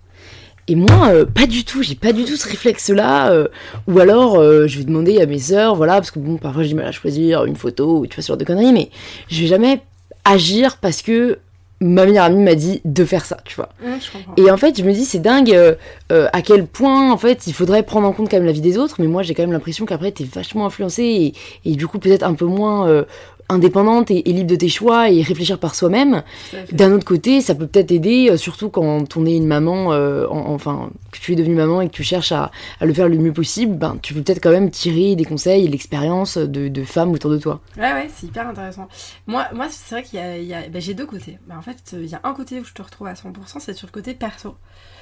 Et 0.68 0.76
moi, 0.76 1.10
euh, 1.10 1.26
pas 1.26 1.46
du 1.46 1.66
tout, 1.66 1.84
j'ai 1.84 1.96
pas 1.96 2.14
du 2.14 2.24
tout 2.24 2.38
ce 2.38 2.48
réflexe-là. 2.48 3.32
euh, 3.32 3.48
ou 3.88 4.00
alors, 4.00 4.40
euh, 4.40 4.66
je 4.68 4.78
vais 4.78 4.86
demander 4.86 5.20
à 5.22 5.26
mes 5.26 5.40
sœurs, 5.40 5.76
voilà, 5.76 5.96
parce 5.96 6.12
que 6.12 6.20
bon, 6.20 6.38
parfois 6.38 6.64
j'ai 6.64 6.70
du 6.70 6.76
mal 6.76 6.86
à 6.86 6.92
choisir 6.92 7.46
une 7.46 7.56
photo 7.56 8.00
ou 8.00 8.08
tu 8.08 8.16
vois 8.16 8.22
ce 8.22 8.28
genre 8.30 8.38
de 8.38 8.46
conneries, 8.46 8.72
mais 8.72 8.90
je 9.30 9.42
vais 9.42 9.48
jamais 9.48 9.82
agir 10.24 10.78
parce 10.78 11.02
que 11.02 11.40
ma 11.82 12.06
meilleure 12.06 12.24
amie 12.24 12.42
m'a 12.42 12.56
dit 12.56 12.80
de 12.86 13.04
faire 13.04 13.26
ça, 13.26 13.38
tu 13.44 13.56
vois. 13.56 13.68
Je. 13.84 14.42
Et 14.42 14.50
en 14.50 14.56
fait, 14.56 14.78
je 14.78 14.84
me 14.86 14.94
dis, 14.94 15.04
c'est 15.04 15.20
dingue 15.20 15.76
à 16.10 16.42
quel 16.42 16.66
point, 16.66 17.12
en 17.12 17.18
fait, 17.18 17.46
il 17.48 17.54
faudrait 17.54 17.84
prendre 17.84 18.08
en 18.08 18.14
compte 18.14 18.30
quand 18.32 18.38
même 18.38 18.46
la 18.46 18.54
vie 18.54 18.62
des 18.62 18.78
autres. 18.78 18.96
Mais 19.00 19.08
moi, 19.08 19.22
j'ai 19.22 19.34
quand 19.34 19.44
même 19.44 19.52
l'impression 19.52 19.86
qu'après, 19.86 20.12
t'es 20.12 20.24
vachement 20.24 20.66
influencée 20.66 21.04
et, 21.04 21.70
et 21.70 21.76
du 21.76 21.88
coup, 21.88 22.00
peut-être 22.00 22.24
un 22.24 22.36
peu 22.36 22.46
moins 22.46 23.04
indépendante 23.50 24.10
et, 24.12 24.30
et 24.30 24.34
libre 24.34 24.50
de 24.50 24.56
tes 24.56 24.70
choix 24.70 25.10
et 25.10 25.22
réfléchir 25.22 25.60
par 25.60 25.76
soi-même. 25.76 26.24
D'un 26.72 26.92
autre 26.94 27.06
côté, 27.06 27.42
ça 27.42 27.54
peut 27.56 27.68
peut-être 27.68 27.92
aider, 27.92 28.30
euh, 28.32 28.38
surtout 28.38 28.70
quand 28.70 29.18
on 29.18 29.26
est 29.26 29.36
une 29.36 29.46
maman, 29.48 29.92
euh, 29.94 30.26
en- 30.28 30.54
enfin, 30.54 30.90
que 31.12 31.20
tu 31.20 31.34
es 31.34 31.36
devenue 31.36 31.56
maman 31.56 31.82
et 31.82 31.88
que 31.88 31.94
tu 31.94 32.04
cherches 32.04 32.32
à, 32.32 32.52
à 32.80 32.86
le 32.86 32.94
faire 32.94 33.10
le 33.10 33.18
mieux 33.18 33.34
possible, 33.34 33.76
ben, 33.76 33.98
tu 34.02 34.14
peux 34.14 34.22
peut-être 34.22 34.42
quand 34.42 34.52
même 34.52 34.72
tirer 34.72 35.16
des 35.16 35.26
conseils 35.26 35.66
et 35.66 35.68
l'expérience 35.68 36.38
de, 36.38 36.68
de 36.68 36.84
femmes 36.84 37.12
autour 37.12 37.32
de 37.32 37.38
toi. 37.38 37.62
Ouais, 37.78 37.94
ouais, 37.94 38.10
c'est 38.16 38.28
hyper 38.28 38.48
intéressant. 38.48 38.88
Moi, 39.28 39.46
moi 39.54 39.68
c'est 39.70 39.96
vrai 39.96 40.04
qu'il 40.04 40.20
y 40.20 40.54
a. 40.54 40.68
bah, 40.70 40.80
j'ai 40.80 40.94
deux 40.94 41.06
côtés. 41.06 41.38
Bah, 41.48 41.56
en 41.58 41.62
fait, 41.62 41.96
il 41.98 42.06
y 42.08 42.16
a 42.16 42.22
un 42.24 42.34
côté 42.34 42.60
où 42.60 42.64
je 42.64 42.74
te 42.74 42.82
retrouve 42.82 43.08
à 43.08 43.14
100%, 43.14 43.60
c'est 43.60 43.74
sur 43.74 43.88
le 43.88 43.92
côté 43.92 44.14
perso. 44.14 44.56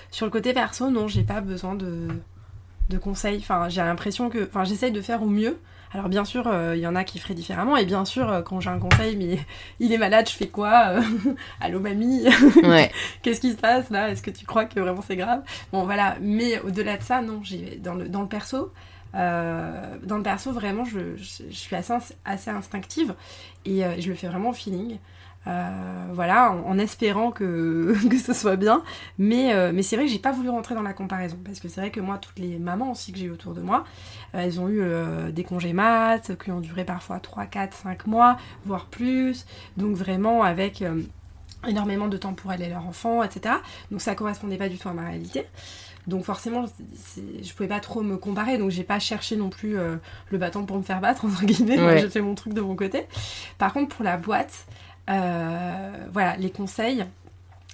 Sur 0.09 0.25
le 0.25 0.31
côté 0.31 0.53
perso, 0.53 0.89
non, 0.89 1.07
j'ai 1.07 1.23
pas 1.23 1.39
besoin 1.41 1.75
de, 1.75 2.07
de 2.89 2.97
conseils. 2.97 3.37
Enfin, 3.37 3.69
j'ai 3.69 3.81
l'impression 3.81 4.29
que. 4.29 4.43
Enfin, 4.45 4.63
j'essaye 4.65 4.91
de 4.91 5.01
faire 5.01 5.23
au 5.23 5.27
mieux. 5.27 5.57
Alors, 5.93 6.07
bien 6.07 6.23
sûr, 6.23 6.47
euh, 6.47 6.75
il 6.75 6.81
y 6.81 6.87
en 6.87 6.95
a 6.95 7.03
qui 7.03 7.19
feraient 7.19 7.33
différemment. 7.33 7.75
Et 7.75 7.85
bien 7.85 8.05
sûr, 8.05 8.29
euh, 8.31 8.41
quand 8.41 8.59
j'ai 8.61 8.69
un 8.69 8.79
conseil, 8.79 9.15
mais 9.17 9.39
il 9.79 9.91
est 9.91 9.97
malade, 9.97 10.29
je 10.29 10.35
fais 10.35 10.47
quoi 10.47 10.89
Euh, 10.95 11.01
Allô, 11.59 11.79
mamie? 11.79 12.23
Ouais. 12.63 12.91
Qu'est-ce 13.21 13.41
qui 13.41 13.51
se 13.51 13.57
passe 13.57 13.89
là? 13.89 14.09
Est-ce 14.09 14.21
que 14.21 14.31
tu 14.31 14.45
crois 14.45 14.65
que 14.65 14.79
vraiment 14.79 15.01
c'est 15.01 15.17
grave? 15.17 15.41
Bon 15.73 15.83
voilà, 15.83 16.17
mais 16.21 16.59
au-delà 16.61 16.97
de 16.97 17.03
ça, 17.03 17.21
non, 17.21 17.41
j'ai 17.43 17.77
dans 17.77 17.95
le, 17.95 18.07
dans 18.07 18.21
le 18.21 18.27
perso, 18.27 18.71
euh, 19.15 19.97
dans 20.03 20.15
le 20.15 20.23
perso 20.23 20.53
vraiment, 20.53 20.85
je, 20.85 21.17
je, 21.17 21.43
je 21.49 21.55
suis 21.57 21.75
assez, 21.75 21.93
assez 22.23 22.49
instinctive 22.49 23.13
et 23.65 23.83
euh, 23.85 23.99
je 23.99 24.07
le 24.07 24.15
fais 24.15 24.27
vraiment 24.27 24.49
au 24.51 24.53
feeling. 24.53 24.97
Euh, 25.47 26.07
voilà, 26.13 26.51
en, 26.51 26.67
en 26.67 26.77
espérant 26.77 27.31
que, 27.31 27.95
que 28.09 28.17
ce 28.17 28.33
soit 28.33 28.55
bien. 28.55 28.83
Mais, 29.17 29.53
euh, 29.53 29.71
mais 29.73 29.81
c'est 29.81 29.95
vrai 29.95 30.05
que 30.05 30.11
j'ai 30.11 30.19
pas 30.19 30.31
voulu 30.31 30.49
rentrer 30.49 30.75
dans 30.75 30.81
la 30.81 30.93
comparaison. 30.93 31.37
Parce 31.43 31.59
que 31.59 31.67
c'est 31.67 31.81
vrai 31.81 31.91
que 31.91 31.99
moi, 31.99 32.17
toutes 32.17 32.39
les 32.39 32.59
mamans 32.59 32.91
aussi 32.91 33.11
que 33.11 33.17
j'ai 33.17 33.25
eu 33.25 33.31
autour 33.31 33.53
de 33.53 33.61
moi, 33.61 33.83
euh, 34.35 34.39
elles 34.39 34.59
ont 34.59 34.69
eu 34.69 34.81
des 35.31 35.43
congés 35.43 35.73
maths 35.73 36.37
qui 36.43 36.51
ont 36.51 36.59
duré 36.59 36.85
parfois 36.85 37.19
3, 37.19 37.45
4, 37.45 37.75
5 37.75 38.07
mois, 38.07 38.37
voire 38.65 38.85
plus. 38.85 39.45
Donc 39.77 39.95
vraiment 39.95 40.43
avec 40.43 40.83
énormément 41.67 42.07
de 42.07 42.17
temps 42.17 42.33
pour 42.33 42.51
elles 42.51 42.61
et 42.61 42.69
leurs 42.69 42.85
enfants, 42.85 43.23
etc. 43.23 43.55
Donc 43.91 44.01
ça 44.01 44.15
correspondait 44.15 44.57
pas 44.57 44.69
du 44.69 44.77
tout 44.77 44.89
à 44.89 44.93
ma 44.93 45.07
réalité. 45.07 45.45
Donc 46.07 46.23
forcément, 46.23 46.65
je 47.15 47.53
pouvais 47.53 47.69
pas 47.69 47.79
trop 47.79 48.01
me 48.01 48.17
comparer, 48.17 48.57
donc 48.57 48.71
j'ai 48.71 48.83
pas 48.83 48.97
cherché 48.97 49.35
non 49.35 49.49
plus 49.49 49.75
le 50.29 50.37
bâton 50.37 50.65
pour 50.65 50.77
me 50.77 50.83
faire 50.83 50.99
battre, 50.99 51.25
entre 51.25 51.45
guillemets. 51.45 51.79
Ouais. 51.79 51.97
J'ai 52.01 52.09
fait 52.09 52.21
mon 52.21 52.33
truc 52.33 52.53
de 52.53 52.61
mon 52.61 52.75
côté. 52.75 53.05
Par 53.59 53.71
contre, 53.71 53.95
pour 53.95 54.03
la 54.03 54.17
boîte, 54.17 54.65
voilà, 56.11 56.35
les 56.37 56.51
conseils, 56.51 57.05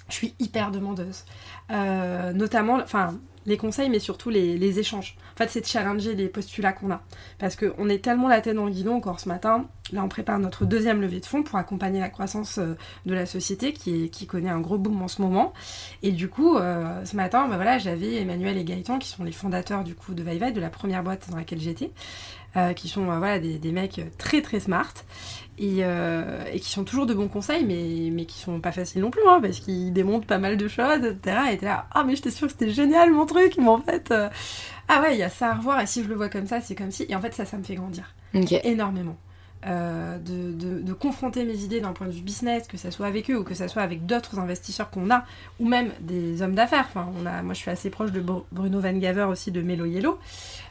je 0.08 0.14
suis 0.14 0.34
hyper 0.38 0.70
demandeuse. 0.70 1.24
Euh, 1.70 2.32
notamment, 2.32 2.76
enfin, 2.76 3.18
les 3.46 3.56
conseils, 3.56 3.88
mais 3.88 3.98
surtout 3.98 4.30
les, 4.30 4.78
échanges. 4.78 5.16
En 5.34 5.38
fait, 5.38 5.48
c'est 5.48 5.60
de 5.60 5.66
challenger 5.66 6.14
les 6.14 6.28
postulats 6.28 6.72
qu'on 6.72 6.90
a. 6.90 7.02
Parce 7.38 7.56
qu'on 7.56 7.88
est 7.88 8.02
tellement 8.04 8.28
la 8.28 8.40
tête 8.40 8.56
dans 8.56 8.66
le 8.66 8.70
guidon 8.70 8.96
encore 8.96 9.20
ce 9.20 9.28
matin. 9.28 9.66
Là, 9.92 10.04
on 10.04 10.08
prépare 10.08 10.38
notre 10.38 10.66
deuxième 10.66 11.00
levée 11.00 11.20
de 11.20 11.26
fonds 11.26 11.42
pour 11.42 11.56
accompagner 11.56 12.00
la 12.00 12.10
croissance 12.10 12.58
euh, 12.58 12.76
de 13.06 13.14
la 13.14 13.24
société 13.24 13.72
qui, 13.72 14.26
connaît 14.26 14.50
un 14.50 14.60
gros 14.60 14.76
boom 14.76 15.00
en 15.02 15.08
ce 15.08 15.22
moment. 15.22 15.52
Et 16.02 16.12
du 16.12 16.28
coup, 16.28 16.56
euh, 16.56 17.04
ce 17.04 17.16
matin, 17.16 17.48
bah 17.48 17.56
voilà, 17.56 17.78
j'avais 17.78 18.16
Emmanuel 18.16 18.58
et 18.58 18.64
Gaëtan 18.64 18.98
qui 18.98 19.08
sont 19.08 19.24
les 19.24 19.32
fondateurs 19.32 19.84
du 19.84 19.94
coup 19.94 20.12
de 20.14 20.22
Vaivai, 20.22 20.52
de 20.52 20.60
la 20.60 20.70
première 20.70 21.02
boîte 21.02 21.28
dans 21.30 21.36
laquelle 21.36 21.60
j'étais, 21.60 21.90
euh, 22.56 22.74
qui 22.74 22.88
sont 22.88 23.10
euh, 23.10 23.18
voilà, 23.18 23.38
des, 23.38 23.58
des 23.58 23.72
mecs 23.72 24.00
très 24.18 24.42
très 24.42 24.60
smart 24.60 24.92
et, 25.58 25.78
euh, 25.80 26.44
et 26.52 26.60
qui 26.60 26.70
sont 26.70 26.84
toujours 26.84 27.06
de 27.06 27.14
bons 27.14 27.28
conseils, 27.28 27.64
mais, 27.64 28.10
mais 28.10 28.24
qui 28.24 28.38
sont 28.38 28.60
pas 28.60 28.72
faciles 28.72 29.02
non 29.02 29.10
plus, 29.10 29.22
hein, 29.28 29.40
parce 29.40 29.60
qu'ils 29.60 29.92
démontent 29.92 30.26
pas 30.26 30.38
mal 30.38 30.56
de 30.56 30.68
choses, 30.68 31.04
etc. 31.04 31.36
Et 31.52 31.58
t'es 31.58 31.66
là, 31.66 31.86
ah 31.92 32.04
mais 32.04 32.16
j'étais 32.16 32.30
sûre 32.30 32.46
que 32.46 32.52
c'était 32.52 32.70
génial 32.70 33.12
mon 33.12 33.26
truc, 33.26 33.56
mais 33.58 33.68
en 33.68 33.80
fait, 33.80 34.10
euh, 34.10 34.28
ah 34.88 35.02
ouais, 35.02 35.14
il 35.14 35.18
y 35.18 35.22
a 35.22 35.30
ça 35.30 35.50
à 35.50 35.54
revoir, 35.54 35.80
et 35.80 35.86
si 35.86 36.02
je 36.02 36.08
le 36.08 36.14
vois 36.14 36.28
comme 36.28 36.46
ça, 36.46 36.60
c'est 36.60 36.74
comme 36.74 36.90
si, 36.90 37.06
et 37.08 37.14
en 37.16 37.20
fait 37.20 37.34
ça, 37.34 37.44
ça 37.44 37.56
me 37.58 37.64
fait 37.64 37.74
grandir 37.74 38.14
énormément. 38.64 39.16
Euh, 39.66 40.18
de, 40.18 40.52
de- 40.82 40.92
confronter 40.92 41.44
mes 41.44 41.64
idées 41.64 41.80
d'un 41.80 41.92
point 41.92 42.06
de 42.06 42.12
vue 42.12 42.22
business, 42.22 42.68
que 42.68 42.76
ça 42.76 42.92
soit 42.92 43.06
avec 43.06 43.28
eux 43.28 43.36
ou 43.38 43.42
que 43.42 43.54
ça 43.54 43.66
soit 43.66 43.82
avec 43.82 44.06
d'autres 44.06 44.38
investisseurs 44.38 44.88
qu'on 44.88 45.10
a, 45.10 45.24
ou 45.58 45.68
même 45.68 45.90
des 46.00 46.42
hommes 46.42 46.54
d'affaires. 46.54 46.86
Enfin, 46.88 47.10
on 47.20 47.26
a, 47.26 47.42
moi, 47.42 47.54
je 47.54 47.58
suis 47.58 47.70
assez 47.70 47.90
proche 47.90 48.12
de 48.12 48.20
Bru- 48.20 48.44
Bruno 48.52 48.78
Van 48.78 48.92
Gaver 48.96 49.24
aussi 49.24 49.50
de 49.50 49.60
Melo 49.60 49.84
Yellow, 49.84 50.16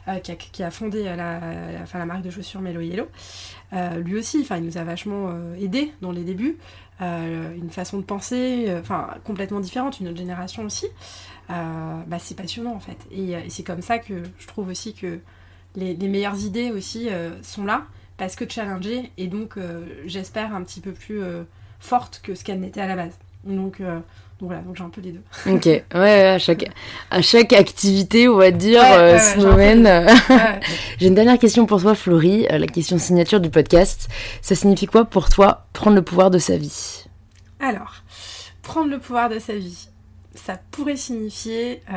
euh, 0.08 0.18
qui, 0.20 0.62
a, 0.62 0.70
fondé 0.70 1.04
la, 1.04 1.38
enfin, 1.82 1.98
la 1.98 2.06
marque 2.06 2.22
de 2.22 2.30
chaussures 2.30 2.62
Melo 2.62 2.80
Yellow. 2.80 3.08
Euh, 3.74 3.98
lui 4.00 4.16
aussi, 4.16 4.38
enfin, 4.40 4.56
il 4.56 4.64
nous 4.64 4.78
a 4.78 4.84
vachement 4.84 5.28
euh, 5.28 5.54
aidé 5.60 5.92
dans 6.00 6.10
les 6.12 6.24
débuts. 6.24 6.56
Une 7.00 7.70
façon 7.70 7.98
de 7.98 8.02
penser, 8.02 8.74
enfin, 8.80 9.08
complètement 9.22 9.60
différente, 9.60 10.00
une 10.00 10.08
autre 10.08 10.16
génération 10.18 10.64
aussi. 10.64 10.86
Bah, 11.48 12.18
c'est 12.18 12.36
passionnant 12.36 12.74
en 12.74 12.80
fait. 12.80 12.98
Et, 13.12 13.32
et 13.32 13.50
c'est 13.50 13.62
comme 13.62 13.82
ça 13.82 13.98
que 13.98 14.22
je 14.38 14.46
trouve 14.46 14.68
aussi 14.68 14.94
que 14.94 15.20
les, 15.76 15.94
les 15.94 16.08
meilleures 16.08 16.42
idées 16.42 16.72
aussi 16.72 17.08
sont 17.42 17.64
là 17.64 17.86
parce 18.18 18.36
que 18.36 18.44
challengées 18.48 19.10
et 19.16 19.28
donc 19.28 19.56
euh, 19.56 19.86
j'espère 20.04 20.54
un 20.54 20.62
petit 20.62 20.80
peu 20.80 20.92
plus 20.92 21.22
euh, 21.22 21.44
forte 21.80 22.20
que 22.22 22.34
ce 22.34 22.44
qu'elle 22.44 22.60
n'était 22.60 22.80
à 22.80 22.86
la 22.86 22.96
base. 22.96 23.12
Donc, 23.44 23.80
euh, 23.80 24.00
donc 24.40 24.48
voilà, 24.50 24.60
donc 24.62 24.76
j'ai 24.76 24.84
un 24.84 24.88
peu 24.90 25.00
les 25.00 25.12
deux. 25.12 25.22
Ok, 25.46 25.64
ouais, 25.66 26.26
à 26.26 26.38
chaque, 26.38 26.68
à 27.10 27.22
chaque 27.22 27.52
activité, 27.52 28.28
on 28.28 28.36
va 28.36 28.50
dire, 28.50 28.80
Ouais, 28.82 28.96
euh, 28.96 29.18
ce 29.18 29.36
j'ai 29.36 29.46
domaine. 29.46 29.86
Ouais. 29.86 30.60
Une 31.00 31.14
dernière 31.14 31.38
question 31.38 31.66
pour 31.66 31.80
toi, 31.80 31.94
Florie, 31.94 32.46
la 32.50 32.66
question 32.66 32.98
signature 32.98 33.40
du 33.40 33.50
podcast. 33.50 34.08
Ça 34.42 34.54
signifie 34.54 34.86
quoi 34.86 35.04
pour 35.04 35.28
toi 35.28 35.66
prendre 35.72 35.96
le 35.96 36.02
pouvoir 36.02 36.30
de 36.30 36.38
sa 36.38 36.56
vie? 36.56 37.04
Alors, 37.60 38.02
prendre 38.62 38.90
le 38.90 38.98
pouvoir 38.98 39.28
de 39.28 39.38
sa 39.38 39.54
vie, 39.54 39.88
ça 40.34 40.58
pourrait 40.70 40.96
signifier 40.96 41.80
euh, 41.90 41.96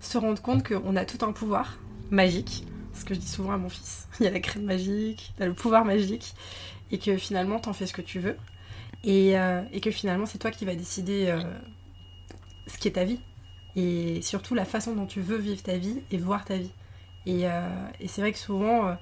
se 0.00 0.18
rendre 0.18 0.40
compte 0.42 0.66
qu'on 0.66 0.96
a 0.96 1.04
tout 1.04 1.24
un 1.24 1.32
pouvoir 1.32 1.78
magique. 2.10 2.64
Ce 3.02 3.04
que 3.04 3.14
je 3.14 3.18
dis 3.18 3.28
souvent 3.28 3.50
à 3.50 3.56
mon 3.56 3.68
fils. 3.68 4.06
Il 4.20 4.24
y 4.24 4.28
a 4.28 4.30
la 4.30 4.38
crème 4.38 4.62
magique, 4.62 5.32
il 5.36 5.40
y 5.40 5.42
a 5.42 5.46
le 5.46 5.54
pouvoir 5.54 5.84
magique. 5.84 6.34
Et 6.92 6.98
que 6.98 7.16
finalement, 7.16 7.58
t'en 7.58 7.72
fais 7.72 7.86
ce 7.86 7.92
que 7.92 8.00
tu 8.00 8.20
veux. 8.20 8.36
Et, 9.02 9.36
euh, 9.36 9.60
et 9.72 9.80
que 9.80 9.90
finalement, 9.90 10.24
c'est 10.24 10.38
toi 10.38 10.52
qui 10.52 10.64
vas 10.64 10.76
décider 10.76 11.26
euh, 11.26 11.42
ce 12.68 12.78
qui 12.78 12.86
est 12.86 12.92
ta 12.92 13.02
vie. 13.02 13.18
Et 13.74 14.22
surtout 14.22 14.54
la 14.54 14.64
façon 14.64 14.94
dont 14.94 15.06
tu 15.06 15.20
veux 15.20 15.36
vivre 15.36 15.60
ta 15.64 15.76
vie 15.78 16.00
et 16.12 16.16
voir 16.16 16.44
ta 16.44 16.56
vie. 16.56 16.70
Et, 17.26 17.48
euh, 17.48 17.68
c'est 18.06 18.20
vrai 18.20 18.30
que 18.30 18.38
souvent, 18.38 18.96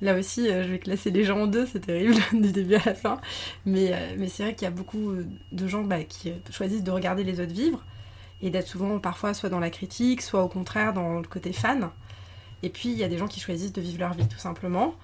là 0.00 0.18
aussi, 0.18 0.46
je 0.48 0.68
vais 0.68 0.80
classer 0.80 1.12
les 1.12 1.22
gens 1.22 1.42
en 1.42 1.46
deux, 1.46 1.66
c'est 1.66 1.86
terrible, 1.86 2.20
du 2.32 2.50
début 2.50 2.74
à 2.74 2.82
la 2.86 2.94
fin. 2.94 3.20
Mais, 3.66 4.16
mais 4.18 4.26
c'est 4.26 4.42
vrai 4.42 4.54
qu'il 4.56 4.64
y 4.64 4.68
a 4.68 4.72
beaucoup 4.72 5.14
de 5.52 5.68
gens 5.68 5.84
bah, 5.84 6.02
qui 6.02 6.32
choisissent 6.50 6.82
de 6.82 6.90
regarder 6.90 7.22
les 7.22 7.38
autres 7.38 7.52
vivre 7.52 7.84
et 8.42 8.50
d'être 8.50 8.66
souvent 8.66 8.98
parfois 8.98 9.32
soit 9.32 9.48
dans 9.48 9.60
la 9.60 9.70
critique, 9.70 10.22
soit 10.22 10.42
au 10.42 10.48
contraire 10.48 10.92
dans 10.92 11.20
le 11.20 11.28
côté 11.28 11.52
fan. 11.52 11.90
Et 12.62 12.68
puis 12.68 12.90
il 12.90 12.98
y 12.98 13.04
a 13.04 13.08
des 13.08 13.18
gens 13.18 13.28
qui 13.28 13.40
choisissent 13.40 13.72
de 13.72 13.80
vivre 13.80 14.00
leur 14.00 14.14
vie 14.14 14.26
tout 14.26 14.38
simplement. 14.38 14.94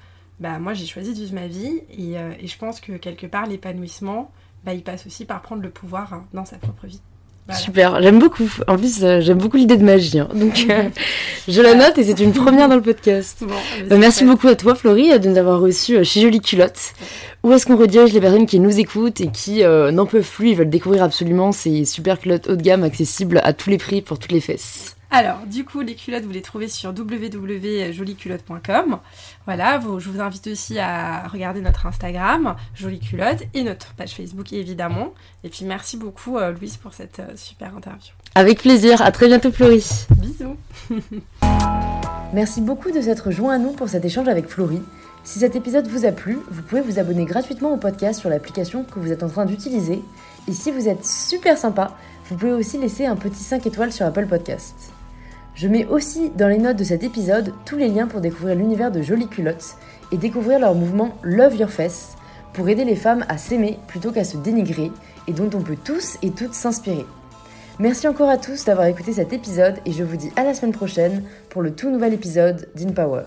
Bah 0.41 0.59
moi 0.59 0.75
j'ai 0.75 0.87
choisi 0.87 1.11
de 1.13 1.19
vivre 1.19 1.35
ma 1.35 1.47
vie 1.47 1.83
et, 1.91 2.19
euh, 2.19 2.33
et 2.41 2.47
je 2.47 2.59
pense 2.59 2.81
que 2.81 2.93
quelque 2.93 3.27
part 3.27 3.47
l'épanouissement, 3.47 4.33
bah, 4.65 4.75
il 4.75 4.83
passe 4.83 5.07
aussi 5.07 5.25
par 5.25 5.43
prendre 5.43 5.63
le 5.63 5.71
pouvoir 5.71 6.13
hein, 6.13 6.27
dans 6.33 6.45
sa 6.45 6.57
propre 6.57 6.87
vie. 6.87 7.01
Voilà. 7.47 7.61
Super, 7.61 8.03
j'aime 8.03 8.19
beaucoup. 8.19 8.51
En 8.67 8.79
plus, 8.79 9.05
euh, 9.05 9.21
j'aime 9.21 9.37
beaucoup 9.37 9.59
l'idée 9.59 9.77
de 9.77 9.85
magie. 9.85 10.19
Hein. 10.19 10.29
Donc, 10.35 10.65
euh, 10.71 10.89
je 11.49 11.61
la 11.61 11.75
note 11.75 11.99
et 11.99 12.05
c'est 12.05 12.19
une 12.21 12.33
première 12.33 12.71
dans 12.71 12.77
le 12.77 12.81
podcast. 12.81 13.45
Bon, 13.47 13.55
euh, 13.91 13.99
merci 13.99 14.25
beaucoup 14.25 14.49
à 14.49 14.55
toi, 14.55 14.75
Florie, 14.75 15.19
de 15.19 15.29
nous 15.29 15.37
avoir 15.37 15.61
reçus 15.61 16.03
chez 16.07 16.23
Jolie 16.23 16.41
Culotte. 16.41 16.95
Où 17.43 17.53
est-ce 17.53 17.67
qu'on 17.67 17.77
redirige 17.77 18.15
les 18.15 18.21
personnes 18.23 18.47
qui 18.47 18.61
nous 18.61 18.79
écoutent 18.79 19.21
et 19.21 19.29
qui 19.29 19.63
n'en 19.63 20.07
peuvent 20.07 20.27
plus, 20.29 20.51
ils 20.51 20.57
veulent 20.57 20.71
découvrir 20.71 21.03
absolument 21.03 21.53
ces 21.53 21.85
super 21.85 22.19
culottes 22.19 22.49
haut 22.49 22.57
de 22.57 22.63
gamme 22.63 22.83
accessibles 22.83 23.43
à 23.45 23.53
tous 23.53 23.69
les 23.69 23.77
prix 23.77 24.01
pour 24.01 24.19
toutes 24.19 24.33
les 24.33 24.41
fesses? 24.41 24.94
Alors, 25.15 25.47
du 25.47 25.65
coup, 25.65 25.81
les 25.81 25.95
culottes, 25.95 26.25
vous 26.25 26.33
les 26.33 26.43
trouvez 26.43 26.67
sur 26.67 26.91
www.jolieculottes.com. 26.91 28.99
Voilà, 29.47 29.79
vous, 29.79 30.01
je 30.01 30.11
vous 30.11 30.21
invite 30.21 30.49
aussi 30.49 30.81
à 30.81 31.29
regarder 31.29 31.61
notre 31.61 31.87
Instagram, 31.87 32.57
Jolie 32.75 32.99
Culotte, 32.99 33.45
et 33.55 33.63
notre 33.63 33.95
page 33.95 34.15
Facebook, 34.15 34.53
évidemment. 34.53 35.15
Et 35.45 35.51
puis, 35.51 35.67
merci 35.67 35.97
beaucoup, 35.97 36.37
euh, 36.37 36.51
Louise, 36.51 36.79
pour 36.79 36.95
cette 36.95 37.21
euh, 37.21 37.31
super 37.37 37.77
interview. 37.77 38.11
Avec 38.35 38.63
plaisir. 38.63 39.03
À 39.03 39.13
très 39.13 39.29
bientôt, 39.29 39.53
Florie. 39.53 39.89
Bisous. 40.17 40.57
merci 42.33 42.61
beaucoup 42.61 42.91
de 42.91 43.01
s'être 43.01 43.31
joint 43.31 43.55
à 43.55 43.59
nous 43.59 43.71
pour 43.71 43.89
cet 43.89 44.05
échange 44.05 44.27
avec 44.27 44.49
Florie. 44.49 44.83
Si 45.23 45.39
cet 45.39 45.55
épisode 45.55 45.87
vous 45.87 46.07
a 46.07 46.13
plu, 46.13 46.41
vous 46.51 46.63
pouvez 46.63 46.81
vous 46.81 46.99
abonner 46.99 47.25
gratuitement 47.25 47.73
au 47.73 47.77
podcast 47.77 48.19
sur 48.19 48.31
l'application 48.31 48.83
que 48.83 48.99
vous 48.99 49.13
êtes 49.13 49.23
en 49.23 49.29
train 49.29 49.47
d'utiliser. 49.47 50.03
Et 50.49 50.53
si 50.53 50.73
vous 50.73 50.89
êtes 50.89 51.07
super 51.07 51.57
sympa, 51.57 51.97
vous 52.29 52.37
pouvez 52.37 52.53
aussi 52.53 52.79
laisser 52.79 53.07
un 53.07 53.17
petit 53.17 53.45
5 53.45 53.65
étoiles 53.67 53.93
sur 53.93 54.07
Apple 54.07 54.27
Podcast. 54.27 54.94
Je 55.55 55.69
mets 55.69 55.87
aussi 55.87 56.31
dans 56.31 56.49
les 56.49 56.59
notes 56.59 56.79
de 56.79 56.85
cet 56.85 57.05
épisode 57.05 57.53
tous 57.65 57.77
les 57.77 57.89
liens 57.89 58.09
pour 58.09 58.21
découvrir 58.21 58.57
l'univers 58.57 58.91
de 58.91 59.03
Jolies 59.03 59.29
Culottes 59.29 59.77
et 60.11 60.17
découvrir 60.17 60.59
leur 60.59 60.75
mouvement 60.75 61.17
Love 61.23 61.57
Your 61.57 61.71
Face 61.71 62.17
pour 62.53 62.69
aider 62.69 62.85
les 62.85 62.97
femmes 62.97 63.25
à 63.29 63.39
s'aimer 63.39 63.79
plutôt 63.87 64.11
qu'à 64.11 64.25
se 64.25 64.37
dénigrer 64.37 64.91
et 65.29 65.33
dont 65.33 65.51
on 65.55 65.63
peut 65.63 65.79
tous 65.83 66.19
et 66.23 66.31
toutes 66.31 66.55
s'inspirer. 66.55 67.07
Merci 67.79 68.09
encore 68.09 68.31
à 68.31 68.39
tous 68.39 68.65
d'avoir 68.65 68.87
écouté 68.87 69.13
cet 69.13 69.33
épisode 69.33 69.77
et 69.87 69.93
je 69.93 70.03
vous 70.03 70.17
dis 70.17 70.33
à 70.37 70.43
la 70.43 70.55
semaine 70.55 70.73
prochaine 70.73 71.23
pour 71.51 71.63
le 71.63 71.73
tout 71.73 71.91
nouvel 71.91 72.15
épisode 72.15 72.69
d'InPower. 72.75 73.23